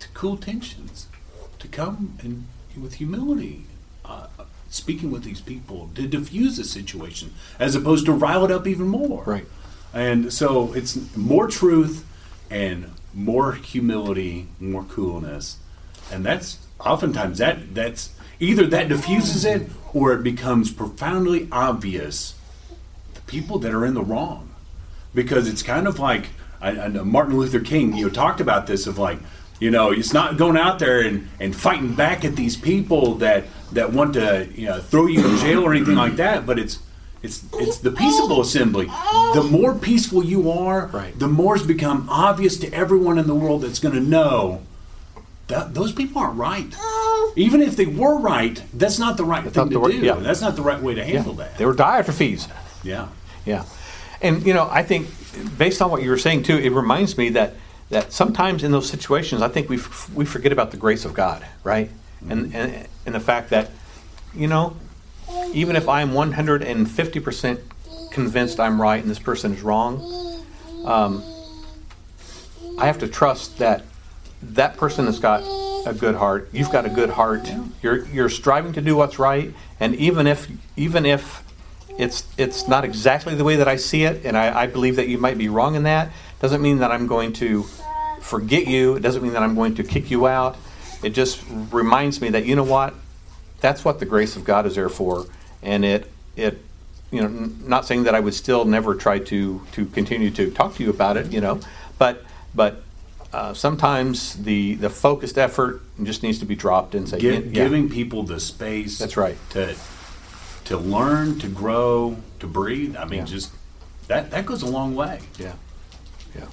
to 0.00 0.08
cool 0.08 0.36
tensions, 0.36 1.06
to 1.58 1.68
come 1.68 2.18
and 2.22 2.46
with 2.78 2.94
humility, 2.94 3.65
speaking 4.76 5.10
with 5.10 5.24
these 5.24 5.40
people 5.40 5.90
to 5.94 6.06
diffuse 6.06 6.56
the 6.56 6.64
situation, 6.64 7.34
as 7.58 7.74
opposed 7.74 8.06
to 8.06 8.12
rile 8.12 8.44
it 8.44 8.50
up 8.50 8.66
even 8.66 8.88
more. 8.88 9.24
Right. 9.24 9.46
And 9.92 10.32
so 10.32 10.72
it's 10.74 11.16
more 11.16 11.48
truth 11.48 12.04
and 12.50 12.92
more 13.14 13.52
humility, 13.52 14.48
more 14.60 14.84
coolness, 14.84 15.56
and 16.12 16.24
that's 16.24 16.58
oftentimes 16.80 17.38
that 17.38 17.74
that's 17.74 18.10
either 18.38 18.66
that 18.66 18.88
diffuses 18.88 19.44
it 19.44 19.68
or 19.94 20.12
it 20.12 20.22
becomes 20.22 20.70
profoundly 20.70 21.48
obvious 21.50 22.34
the 23.14 23.20
people 23.22 23.58
that 23.58 23.72
are 23.72 23.86
in 23.86 23.94
the 23.94 24.02
wrong 24.02 24.50
because 25.14 25.48
it's 25.48 25.62
kind 25.62 25.88
of 25.88 25.98
like 25.98 26.28
I, 26.60 26.70
I 26.80 26.88
know 26.88 27.04
Martin 27.04 27.38
Luther 27.38 27.60
King 27.60 27.96
you 27.96 28.06
know 28.06 28.10
talked 28.10 28.40
about 28.40 28.66
this 28.66 28.86
of 28.86 28.98
like 28.98 29.18
You 29.58 29.70
know, 29.70 29.90
it's 29.90 30.12
not 30.12 30.36
going 30.36 30.56
out 30.56 30.78
there 30.78 31.00
and, 31.00 31.28
and 31.40 31.56
fighting 31.56 31.94
back 31.94 32.24
at 32.24 32.36
these 32.36 32.56
people 32.56 33.14
that, 33.16 33.44
that 33.72 33.92
want 33.92 34.14
to 34.14 34.48
you 34.54 34.66
know, 34.66 34.80
throw 34.80 35.06
you 35.06 35.26
in 35.26 35.36
jail 35.38 35.62
or 35.64 35.72
anything 35.72 35.94
like 35.96 36.16
that, 36.16 36.44
but 36.46 36.58
it's 36.58 36.80
it's 37.22 37.42
it's 37.54 37.78
the 37.78 37.90
peaceable 37.90 38.40
assembly. 38.42 38.86
The 39.34 39.48
more 39.50 39.74
peaceful 39.74 40.22
you 40.24 40.50
are, 40.50 40.86
Right. 40.88 41.18
the 41.18 41.26
more 41.26 41.56
it's 41.56 41.64
become 41.64 42.06
obvious 42.10 42.58
to 42.58 42.72
everyone 42.72 43.18
in 43.18 43.26
the 43.26 43.34
world 43.34 43.62
that's 43.62 43.78
going 43.78 43.94
to 43.94 44.00
know 44.00 44.60
that 45.48 45.72
those 45.74 45.92
people 45.92 46.20
aren't 46.20 46.36
right. 46.38 46.74
Even 47.34 47.62
if 47.62 47.76
they 47.76 47.86
were 47.86 48.18
right, 48.18 48.62
that's 48.74 48.98
not 48.98 49.16
the 49.16 49.24
right 49.24 49.42
That's 49.44 49.56
thing 49.56 49.70
to 49.70 49.78
right- 49.78 49.90
do. 49.92 49.98
yeah. 49.98 50.14
That's 50.16 50.40
not 50.42 50.56
the 50.56 50.62
right 50.62 50.80
way 50.80 50.94
to 50.94 51.00
Yeah. 51.00 51.06
handle 51.06 51.32
that. 51.34 51.56
They 51.56 51.64
were 51.64 51.74
Diotrephes. 51.74 52.48
Yeah. 52.84 53.08
Yeah, 53.46 53.64
and 54.20 54.44
you 54.46 54.52
know, 54.54 54.68
I 54.70 54.82
think 54.82 55.08
based 55.56 55.80
on 55.80 55.90
what 55.90 56.02
you 56.02 56.10
were 56.10 56.18
saying 56.18 56.42
too, 56.42 56.58
it 56.58 56.70
reminds 56.72 57.16
me 57.16 57.30
that 57.30 57.54
that 57.90 58.12
sometimes 58.12 58.64
in 58.64 58.72
those 58.72 58.88
situations, 58.88 59.42
I 59.42 59.48
think 59.48 59.68
we 59.68 59.76
f- 59.76 60.10
we 60.14 60.24
forget 60.24 60.52
about 60.52 60.70
the 60.70 60.76
grace 60.76 61.04
of 61.04 61.14
God, 61.14 61.46
right? 61.62 61.90
And 62.28 62.54
and 62.54 62.88
and 63.04 63.14
the 63.14 63.20
fact 63.20 63.50
that 63.50 63.70
you 64.34 64.48
know, 64.48 64.76
even 65.52 65.76
if 65.76 65.88
I'm 65.88 66.12
150 66.12 67.20
percent 67.20 67.60
convinced 68.10 68.58
I'm 68.58 68.80
right 68.80 69.00
and 69.00 69.10
this 69.10 69.18
person 69.18 69.52
is 69.52 69.62
wrong, 69.62 70.44
um, 70.84 71.22
I 72.78 72.86
have 72.86 72.98
to 73.00 73.08
trust 73.08 73.58
that 73.58 73.84
that 74.42 74.76
person 74.76 75.06
has 75.06 75.18
got 75.18 75.42
a 75.86 75.94
good 75.94 76.16
heart. 76.16 76.48
You've 76.52 76.70
got 76.70 76.84
a 76.84 76.90
good 76.90 77.10
heart. 77.10 77.48
You're 77.82 78.04
you're 78.06 78.28
striving 78.28 78.72
to 78.74 78.80
do 78.80 78.96
what's 78.96 79.18
right, 79.18 79.54
and 79.80 79.94
even 79.94 80.26
if 80.26 80.48
even 80.76 81.06
if 81.06 81.44
it's 81.98 82.24
it's 82.36 82.68
not 82.68 82.84
exactly 82.84 83.34
the 83.34 83.44
way 83.44 83.56
that 83.56 83.68
I 83.68 83.76
see 83.76 84.04
it, 84.04 84.24
and 84.24 84.36
I, 84.36 84.62
I 84.62 84.66
believe 84.66 84.96
that 84.96 85.08
you 85.08 85.18
might 85.18 85.38
be 85.38 85.48
wrong 85.48 85.74
in 85.74 85.84
that, 85.84 86.10
doesn't 86.40 86.60
mean 86.62 86.78
that 86.78 86.90
I'm 86.92 87.06
going 87.06 87.32
to 87.34 87.64
forget 88.20 88.66
you. 88.66 88.94
It 88.96 89.00
doesn't 89.00 89.22
mean 89.22 89.32
that 89.32 89.42
I'm 89.42 89.54
going 89.54 89.74
to 89.76 89.84
kick 89.84 90.10
you 90.10 90.26
out. 90.26 90.56
It 91.02 91.10
just 91.10 91.42
reminds 91.70 92.20
me 92.20 92.30
that 92.30 92.44
you 92.46 92.56
know 92.56 92.64
what, 92.64 92.94
that's 93.60 93.84
what 93.84 94.00
the 94.00 94.06
grace 94.06 94.36
of 94.36 94.44
God 94.44 94.66
is 94.66 94.74
there 94.74 94.88
for, 94.88 95.26
and 95.62 95.84
it 95.84 96.10
it 96.36 96.58
you 97.10 97.20
know 97.20 97.26
n- 97.28 97.58
not 97.66 97.86
saying 97.86 98.04
that 98.04 98.14
I 98.14 98.20
would 98.20 98.34
still 98.34 98.64
never 98.64 98.94
try 98.94 99.18
to 99.18 99.60
to 99.72 99.86
continue 99.86 100.30
to 100.32 100.50
talk 100.50 100.74
to 100.76 100.82
you 100.84 100.90
about 100.90 101.16
it, 101.16 101.32
you 101.32 101.40
know, 101.40 101.60
but 101.98 102.24
but 102.54 102.82
uh, 103.32 103.52
sometimes 103.54 104.34
the 104.42 104.74
the 104.76 104.90
focused 104.90 105.36
effort 105.38 105.82
just 106.02 106.22
needs 106.22 106.38
to 106.38 106.44
be 106.46 106.54
dropped 106.56 106.94
and 106.94 107.08
say 107.08 107.18
Gi- 107.18 107.28
yeah, 107.28 107.40
Giving 107.40 107.88
people 107.90 108.22
the 108.22 108.40
space. 108.40 108.98
That's 108.98 109.16
right. 109.16 109.36
To 109.50 109.74
to 110.64 110.76
learn, 110.78 111.38
to 111.40 111.48
grow, 111.48 112.16
to 112.40 112.46
breathe. 112.46 112.96
I 112.96 113.04
mean, 113.04 113.20
Yeah. 113.20 113.24
just 113.26 113.52
that 114.08 114.30
that 114.30 114.46
goes 114.46 114.62
a 114.62 114.66
long 114.66 114.94
way. 114.96 115.20
yeah 115.38 115.52
yeah 116.38 116.46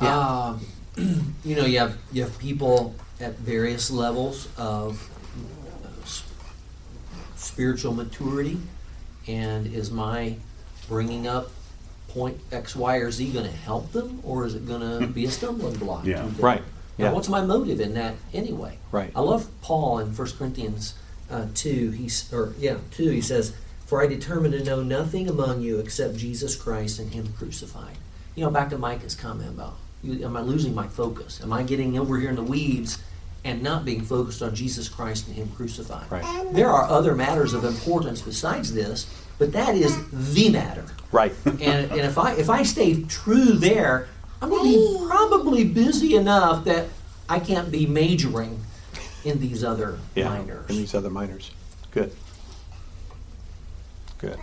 Um, 0.00 0.60
you 1.44 1.56
know, 1.56 1.64
you 1.64 1.78
have 1.78 1.98
you 2.12 2.22
have 2.22 2.38
people 2.38 2.94
at 3.20 3.36
various 3.38 3.90
levels 3.90 4.48
of 4.56 5.08
spiritual 7.36 7.92
maturity, 7.94 8.58
and 9.28 9.66
is 9.66 9.90
my 9.90 10.36
bringing 10.88 11.26
up 11.26 11.50
point 12.08 12.38
X, 12.50 12.74
Y, 12.74 12.96
or 12.96 13.10
Z 13.10 13.30
going 13.32 13.44
to 13.44 13.50
help 13.52 13.92
them, 13.92 14.20
or 14.24 14.44
is 14.46 14.54
it 14.54 14.66
going 14.66 14.80
to 14.80 15.06
be 15.06 15.24
a 15.26 15.30
stumbling 15.30 15.76
block? 15.76 16.04
Yeah. 16.04 16.22
to 16.22 16.28
them? 16.28 16.36
Right. 16.44 16.62
Now, 16.98 17.06
Yeah. 17.06 17.12
what's 17.12 17.28
my 17.28 17.40
motive 17.42 17.80
in 17.80 17.94
that 17.94 18.14
anyway? 18.34 18.78
Right. 18.90 19.12
I 19.14 19.20
love 19.20 19.48
Paul 19.62 19.98
in 20.00 20.14
1 20.14 20.28
Corinthians 20.38 20.94
uh, 21.30 21.46
two. 21.54 21.90
He's 21.92 22.32
or 22.32 22.54
yeah 22.58 22.78
two. 22.90 23.10
He 23.10 23.20
says, 23.20 23.52
"For 23.90 24.00
I 24.00 24.06
determined 24.06 24.54
to 24.54 24.62
know 24.62 24.82
nothing 24.84 25.28
among 25.28 25.62
you 25.62 25.80
except 25.80 26.16
Jesus 26.16 26.54
Christ 26.54 27.00
and 27.00 27.12
Him 27.12 27.34
crucified." 27.36 27.96
You 28.36 28.44
know, 28.44 28.50
back 28.50 28.70
to 28.70 28.78
Micah's 28.78 29.16
comment 29.16 29.48
about, 29.50 29.74
you- 30.00 30.24
am 30.24 30.36
I 30.36 30.42
losing 30.42 30.76
my 30.76 30.86
focus? 30.86 31.40
Am 31.42 31.52
I 31.52 31.64
getting 31.64 31.98
over 31.98 32.16
here 32.16 32.30
in 32.30 32.36
the 32.36 32.42
weeds 32.44 32.98
and 33.44 33.64
not 33.64 33.84
being 33.84 34.02
focused 34.02 34.42
on 34.42 34.54
Jesus 34.54 34.88
Christ 34.88 35.26
and 35.26 35.34
Him 35.34 35.48
crucified? 35.56 36.06
Right. 36.08 36.24
There 36.54 36.70
are 36.70 36.88
other 36.88 37.16
matters 37.16 37.52
of 37.52 37.64
importance 37.64 38.20
besides 38.20 38.72
this, 38.74 39.06
but 39.38 39.50
that 39.54 39.74
is 39.74 39.92
the 40.12 40.50
matter. 40.50 40.84
right 41.10 41.32
And, 41.44 41.90
and 41.90 42.00
if 42.00 42.16
I 42.16 42.34
if 42.34 42.48
I 42.48 42.62
stay 42.62 43.02
true 43.02 43.52
there, 43.54 44.06
I'm 44.40 44.50
going 44.50 44.72
to 44.72 44.78
be 45.00 45.06
probably 45.08 45.64
busy 45.64 46.14
enough 46.14 46.64
that 46.64 46.86
I 47.28 47.40
can't 47.40 47.72
be 47.72 47.86
majoring 47.86 48.60
in 49.24 49.40
these 49.40 49.64
other 49.64 49.98
yeah 50.14 50.28
minors. 50.28 50.66
and 50.68 50.78
these 50.78 50.94
other 50.94 51.10
minors 51.10 51.50
good 51.90 52.12
good 54.20 54.38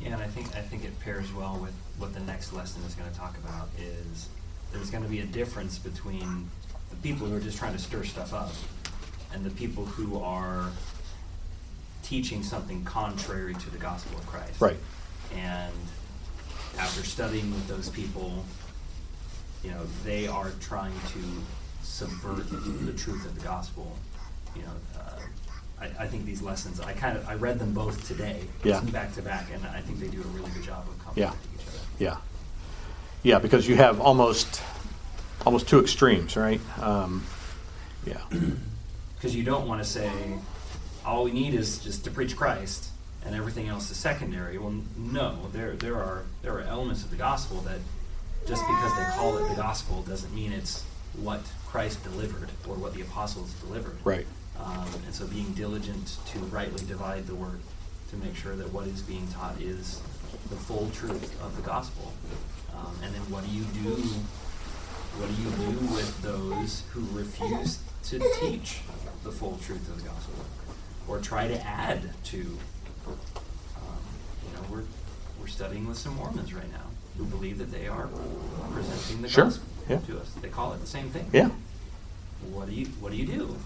Yeah, 0.00 0.14
and 0.14 0.22
I 0.22 0.26
think 0.26 0.48
I 0.56 0.60
think 0.60 0.84
it 0.84 0.98
pairs 1.00 1.32
well 1.32 1.58
with 1.60 1.74
what 1.98 2.14
the 2.14 2.20
next 2.20 2.52
lesson 2.52 2.82
is 2.84 2.94
going 2.94 3.10
to 3.10 3.16
talk 3.16 3.36
about 3.36 3.68
is 3.78 4.28
there's 4.72 4.90
going 4.90 5.02
to 5.02 5.10
be 5.10 5.20
a 5.20 5.26
difference 5.26 5.78
between 5.78 6.48
the 6.88 6.96
people 6.96 7.26
who 7.26 7.36
are 7.36 7.40
just 7.40 7.58
trying 7.58 7.74
to 7.74 7.78
stir 7.78 8.04
stuff 8.04 8.32
up 8.32 8.52
and 9.34 9.44
the 9.44 9.50
people 9.50 9.84
who 9.84 10.18
are 10.18 10.70
teaching 12.02 12.42
something 12.42 12.82
contrary 12.84 13.54
to 13.54 13.70
the 13.70 13.78
gospel 13.78 14.18
of 14.18 14.26
Christ. 14.26 14.60
right 14.60 14.76
And 15.36 15.74
after 16.78 17.04
studying 17.04 17.50
with 17.50 17.68
those 17.68 17.90
people, 17.90 18.44
you 19.62 19.70
know, 19.70 19.82
they 20.04 20.26
are 20.26 20.50
trying 20.60 20.94
to 21.12 21.20
subvert 21.82 22.48
the 22.48 22.92
truth 22.92 23.26
of 23.26 23.34
the 23.34 23.44
gospel. 23.44 23.96
You 24.56 24.62
know, 24.62 24.72
uh, 24.98 25.20
I, 25.80 25.86
I 26.00 26.06
think 26.06 26.24
these 26.26 26.42
lessons, 26.42 26.80
I 26.80 26.92
kind 26.92 27.16
of, 27.16 27.28
I 27.28 27.34
read 27.34 27.58
them 27.58 27.72
both 27.72 28.06
today, 28.06 28.40
Yeah. 28.64 28.80
back 28.80 29.14
to 29.14 29.22
back, 29.22 29.46
and 29.52 29.64
I 29.66 29.80
think 29.80 29.98
they 30.00 30.08
do 30.08 30.20
a 30.20 30.26
really 30.26 30.50
good 30.50 30.62
job 30.62 30.84
of 30.88 31.16
Yeah. 31.16 31.26
complementing 31.30 31.50
each 31.58 31.66
other. 31.68 31.78
yeah 31.98 32.16
yeah 33.22 33.38
because 33.38 33.68
you 33.68 33.76
have 33.76 34.00
almost 34.00 34.62
almost 35.44 35.68
two 35.68 35.78
extremes 35.80 36.36
right 36.36 36.60
um, 36.78 37.24
yeah 38.06 38.20
Because 39.16 39.36
you 39.36 39.42
don't 39.44 39.68
want 39.68 39.82
to 39.82 39.88
say, 39.88 40.10
all 41.04 41.24
we 41.24 41.30
need 41.32 41.52
is 41.52 41.76
just 41.84 42.04
to 42.04 42.10
preach 42.10 42.34
Christ, 42.34 42.88
and 43.22 43.34
everything 43.34 43.68
else 43.68 43.90
is 43.90 43.98
secondary. 43.98 44.56
Well, 44.56 44.74
no, 44.96 45.48
there 45.52 45.72
there 45.76 45.96
are 45.96 46.22
there 46.40 46.54
are 46.54 46.62
elements 46.62 47.04
of 47.04 47.10
the 47.10 47.16
gospel 47.16 47.60
that 47.68 47.80
just 48.48 48.62
because 48.66 48.96
they 48.96 49.04
call 49.16 49.36
it 49.36 49.46
the 49.50 49.56
gospel 49.56 50.00
doesn't 50.04 50.34
mean 50.34 50.52
it's 50.52 50.84
what 51.20 51.42
Christ 51.66 52.02
delivered 52.02 52.48
or 52.66 52.76
what 52.76 52.94
the 52.94 53.02
apostles 53.02 53.52
delivered. 53.64 53.98
right 54.04 54.26
Um, 54.64 54.86
and 55.06 55.14
so 55.14 55.26
being 55.26 55.52
diligent 55.54 56.18
to 56.26 56.38
rightly 56.40 56.84
divide 56.86 57.26
the 57.26 57.34
word 57.34 57.60
to 58.10 58.16
make 58.16 58.36
sure 58.36 58.56
that 58.56 58.72
what 58.72 58.86
is 58.86 59.02
being 59.02 59.26
taught 59.28 59.60
is 59.60 60.00
the 60.50 60.56
full 60.56 60.90
truth 60.90 61.40
of 61.42 61.56
the 61.56 61.62
gospel. 61.62 62.12
Um, 62.76 62.94
and 63.02 63.14
then 63.14 63.22
what 63.30 63.44
do 63.44 63.50
you 63.50 63.64
do? 63.64 64.02
What 65.18 65.28
do 65.28 65.42
you 65.42 65.50
do 65.72 65.94
with 65.94 66.22
those 66.22 66.84
who 66.92 67.06
refuse 67.16 67.78
to 68.04 68.18
teach 68.40 68.80
the 69.24 69.32
full 69.32 69.58
truth 69.64 69.88
of 69.88 70.02
the 70.02 70.08
gospel 70.08 70.34
or 71.08 71.18
try 71.20 71.48
to 71.48 71.60
add 71.66 72.10
to? 72.24 72.38
Um, 73.06 73.16
you 74.46 74.54
know, 74.56 74.62
we're 74.70 74.84
we're 75.40 75.48
studying 75.48 75.86
with 75.88 75.98
some 75.98 76.14
Mormons 76.16 76.52
right 76.54 76.70
now 76.70 76.86
who 77.16 77.24
believe 77.24 77.58
that 77.58 77.70
they 77.72 77.88
are 77.88 78.08
presenting 78.72 79.22
the 79.22 79.28
Sure, 79.28 79.44
gospel 79.44 79.66
yeah. 79.88 79.98
to 79.98 80.20
us. 80.20 80.30
They 80.40 80.48
call 80.48 80.72
it 80.74 80.80
the 80.80 80.86
same 80.86 81.10
thing 81.10 81.26
yeah 81.32 81.50
what 82.52 82.68
do 82.68 82.74
you 82.74 82.86
what 83.00 83.12
do 83.12 83.18
you 83.18 83.26
do? 83.26 83.56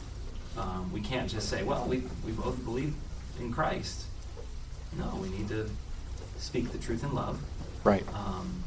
Um, 0.56 0.90
we 0.92 1.00
can't 1.00 1.28
just 1.28 1.48
say, 1.48 1.62
well, 1.62 1.84
we 1.86 2.02
we 2.24 2.32
both 2.32 2.64
believe 2.64 2.94
in 3.40 3.52
Christ. 3.52 4.04
No, 4.96 5.18
we 5.20 5.28
need 5.28 5.48
to 5.48 5.68
speak 6.38 6.70
the 6.70 6.78
truth 6.78 7.02
in 7.02 7.14
love, 7.14 7.40
right 7.82 8.04
um, 8.14 8.62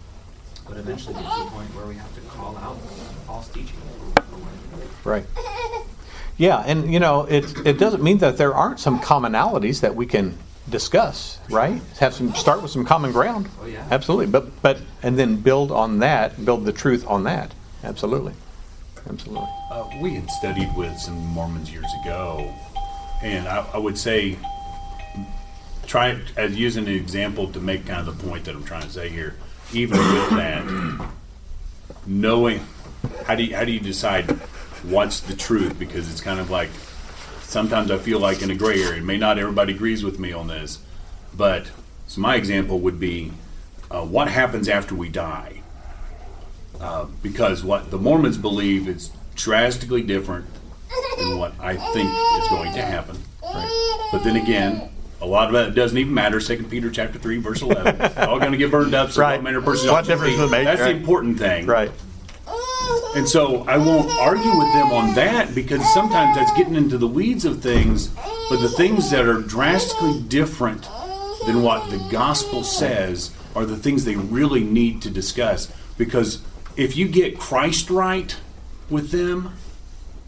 but 0.67 0.77
eventually 0.77 1.13
get 1.13 1.23
to 1.23 1.43
the 1.43 1.49
point 1.51 1.69
where 1.75 1.85
we 1.85 1.95
have 1.95 2.13
to 2.15 2.21
call 2.21 2.57
out 2.57 2.77
false 3.25 3.47
teaching. 3.49 3.77
for 4.15 4.35
what 4.35 4.81
it 4.81 4.83
is. 4.83 5.05
Right. 5.05 5.25
Yeah, 6.37 6.59
and 6.65 6.91
you 6.93 6.99
know, 6.99 7.23
it 7.23 7.45
it 7.65 7.79
doesn't 7.79 8.03
mean 8.03 8.19
that 8.19 8.37
there 8.37 8.53
aren't 8.53 8.79
some 8.79 8.99
commonalities 8.99 9.81
that 9.81 9.95
we 9.95 10.05
can 10.05 10.37
discuss, 10.69 11.39
right? 11.49 11.81
Have 11.99 12.13
some 12.13 12.35
start 12.35 12.61
with 12.61 12.69
some 12.71 12.85
common 12.85 13.11
ground. 13.11 13.49
Oh, 13.61 13.65
yeah. 13.65 13.87
Absolutely. 13.89 14.27
But 14.27 14.61
but 14.61 14.79
and 15.01 15.17
then 15.17 15.37
build 15.37 15.71
on 15.71 15.99
that, 15.99 16.45
build 16.45 16.65
the 16.65 16.73
truth 16.73 17.07
on 17.07 17.23
that. 17.23 17.53
Absolutely. 17.83 18.33
Absolutely. 19.09 19.47
Uh, 19.71 19.89
we 20.01 20.15
had 20.15 20.29
studied 20.29 20.69
with 20.75 20.97
some 20.97 21.15
Mormons 21.27 21.71
years 21.71 21.91
ago, 22.01 22.53
and 23.23 23.47
I, 23.47 23.65
I 23.73 23.77
would 23.77 23.97
say, 23.97 24.37
try 25.85 26.19
as 26.35 26.55
using 26.55 26.87
an 26.87 26.93
example 26.93 27.51
to 27.51 27.59
make 27.59 27.85
kind 27.85 28.07
of 28.07 28.17
the 28.17 28.27
point 28.27 28.45
that 28.45 28.55
I'm 28.55 28.63
trying 28.63 28.83
to 28.83 28.89
say 28.89 29.09
here. 29.09 29.35
Even 29.73 29.97
with 29.97 30.29
that, 30.31 31.09
knowing 32.05 32.65
how 33.25 33.35
do 33.35 33.43
you, 33.43 33.55
how 33.55 33.65
do 33.65 33.71
you 33.71 33.79
decide 33.79 34.29
what's 34.83 35.19
the 35.21 35.35
truth? 35.35 35.77
Because 35.77 36.09
it's 36.11 36.21
kind 36.21 36.39
of 36.39 36.49
like 36.49 36.69
sometimes 37.41 37.91
I 37.91 37.97
feel 37.97 38.19
like 38.19 38.41
in 38.41 38.51
a 38.51 38.55
gray 38.55 38.81
area. 38.81 39.01
May 39.01 39.17
not 39.17 39.37
everybody 39.37 39.73
agrees 39.73 40.03
with 40.03 40.19
me 40.19 40.31
on 40.31 40.47
this, 40.47 40.79
but 41.35 41.71
so 42.07 42.21
my 42.21 42.35
example 42.35 42.79
would 42.79 42.99
be 42.99 43.31
uh, 43.89 44.03
what 44.03 44.27
happens 44.29 44.67
after 44.69 44.95
we 44.95 45.09
die 45.09 45.61
uh, 46.79 47.05
because 47.21 47.63
what 47.63 47.91
the 47.91 47.97
Mormons 47.97 48.37
believe 48.37 48.87
is 48.87 49.11
drastically 49.35 50.01
different 50.03 50.45
than 51.17 51.37
what 51.37 51.53
I 51.59 51.75
think 51.75 52.09
is 52.41 52.47
going 52.49 52.73
to 52.73 52.81
happen. 52.81 53.17
Right. 53.43 54.07
But 54.11 54.23
then 54.23 54.35
again, 54.35 54.89
A 55.19 55.25
lot 55.25 55.53
of 55.53 55.55
it 55.69 55.73
doesn't 55.73 55.97
even 55.97 56.13
matter. 56.13 56.39
Second 56.39 56.69
Peter 56.69 56.91
chapter 56.91 57.17
three 57.17 57.37
verse 57.37 57.61
eleven. 57.63 57.99
all 58.17 58.39
going 58.39 58.51
to 58.51 58.57
get 58.57 58.69
burned 58.69 58.93
up. 58.93 59.09
So 59.11 59.21
Right. 59.21 59.33
what 59.37 59.43
manner 59.43 59.61
person 59.61 59.89
What 59.91 60.05
difference 60.05 60.35
does 60.35 60.49
it 60.49 60.51
make, 60.51 60.65
That's 60.65 60.81
right? 60.81 60.93
the 60.93 60.99
important 60.99 61.39
thing. 61.39 61.65
Right. 61.65 61.91
And 63.15 63.27
so 63.27 63.63
I 63.67 63.77
won't 63.77 64.09
argue 64.19 64.55
with 64.57 64.71
them 64.73 64.91
on 64.91 65.15
that 65.15 65.55
because 65.55 65.81
sometimes 65.93 66.35
that's 66.37 66.55
getting 66.55 66.75
into 66.75 66.97
the 66.99 67.07
weeds 67.07 67.45
of 67.45 67.61
things, 67.63 68.09
but 68.49 68.57
the 68.61 68.69
things 68.69 69.09
that 69.09 69.25
are 69.27 69.41
drastically 69.41 70.21
different 70.27 70.87
than 71.47 71.63
what 71.63 71.89
the 71.89 71.97
gospel 72.11 72.63
says 72.63 73.31
are 73.55 73.65
the 73.65 73.75
things 73.77 74.05
they 74.05 74.15
really 74.15 74.63
need 74.63 75.01
to 75.01 75.09
discuss. 75.09 75.71
Because 75.97 76.41
if 76.77 76.95
you 76.95 77.07
get 77.07 77.37
Christ 77.39 77.89
right 77.89 78.35
with 78.89 79.09
them, 79.11 79.53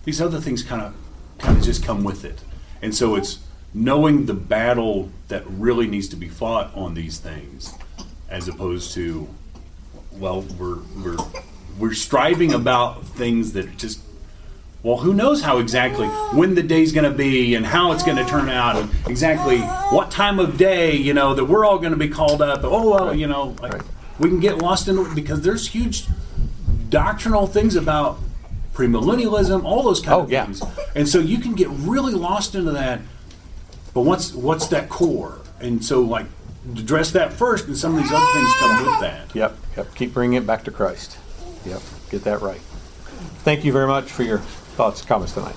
these 0.04 0.20
other 0.20 0.41
things 0.41 0.64
kind 0.64 0.82
of 0.82 0.93
kind 1.38 1.58
of 1.58 1.64
just 1.64 1.84
come 1.84 2.04
with 2.04 2.26
it. 2.26 2.41
And 2.82 2.93
so 2.93 3.16
it's 3.16 3.39
knowing 3.74 4.26
the 4.26 4.34
battle 4.34 5.10
that 5.28 5.43
really 5.47 5.88
needs 5.88 6.10
to 6.10 6.16
be 6.16 6.28
fought 6.28 6.76
on 6.76 6.95
these 6.95 7.20
things 7.20 7.74
as 8.30 8.47
opposed 8.47 8.93
to 8.93 9.28
well 10.14 10.41
we're 10.41 10.80
we're 11.04 11.18
we're 11.78 11.93
striving 11.93 12.52
about 12.54 13.06
things 13.06 13.54
that 13.54 13.78
just 13.78 14.00
well 14.82 14.97
who 14.97 15.14
knows 15.14 15.41
how 15.43 15.60
exactly 15.60 16.08
when 16.36 16.56
the 16.56 16.64
day's 16.64 16.91
going 16.91 17.10
to 17.10 17.16
be 17.16 17.54
and 17.54 17.64
how 17.66 17.91
it's 17.91 18.04
going 18.04 18.18
to 18.18 18.26
turn 18.26 18.50
out 18.50 18.76
and 18.76 18.89
exactly 19.08 19.60
what 19.95 20.10
time 20.10 20.39
of 20.39 20.58
day 20.58 20.95
you 20.95 21.14
know 21.14 21.36
that 21.36 21.45
we're 21.45 21.64
all 21.64 21.78
going 21.78 21.91
to 21.91 21.97
be 21.97 22.10
called 22.10 22.41
up 22.41 22.62
oh 22.64 22.89
well 22.89 23.16
you 23.16 23.28
know 23.28 23.56
like 23.62 23.74
Right. 23.74 23.84
we 24.20 24.30
can 24.30 24.39
get 24.39 24.58
lost 24.58 24.88
in 24.88 25.14
because 25.14 25.41
there's 25.41 25.68
huge 25.68 26.08
doctrinal 26.90 27.48
things 27.48 27.76
about 27.76 28.20
premillennialism 28.74 29.64
all 29.64 29.84
those 29.84 30.00
kind 30.00 30.14
Oh, 30.14 30.24
of 30.24 30.32
yeah. 30.32 30.46
things 30.46 30.62
and 30.96 31.08
so 31.08 31.20
you 31.20 31.38
can 31.40 31.54
get 31.54 31.68
really 31.70 32.14
lost 32.14 32.56
into 32.56 32.72
that 32.72 33.02
but 33.94 34.02
what's 34.02 34.34
what's 34.34 34.68
that 34.68 34.90
core 34.90 35.40
and 35.60 35.84
so 35.84 36.02
like 36.02 36.26
address 36.76 37.12
that 37.12 37.34
first 37.34 37.68
and 37.68 37.78
some 37.78 37.96
of 37.98 38.02
these 38.04 38.12
other 38.12 38.26
things 38.34 38.50
come 38.60 38.86
with 38.86 39.00
that 39.02 39.36
Yep, 39.36 39.58
yep. 39.78 39.96
Keep 39.96 40.14
bringing 40.14 40.42
it 40.42 40.48
back 40.48 40.64
to 40.66 40.72
Christ. 40.72 41.18
Yep, 41.66 41.82
get 42.10 42.24
that 42.24 42.42
right. 42.42 42.62
Thank 43.44 43.64
you 43.66 43.72
very 43.72 43.88
much 43.88 44.12
for 44.12 44.24
your 44.24 44.40
thoughts 44.40 45.02
comments 45.04 45.34
tonight. 45.34 45.56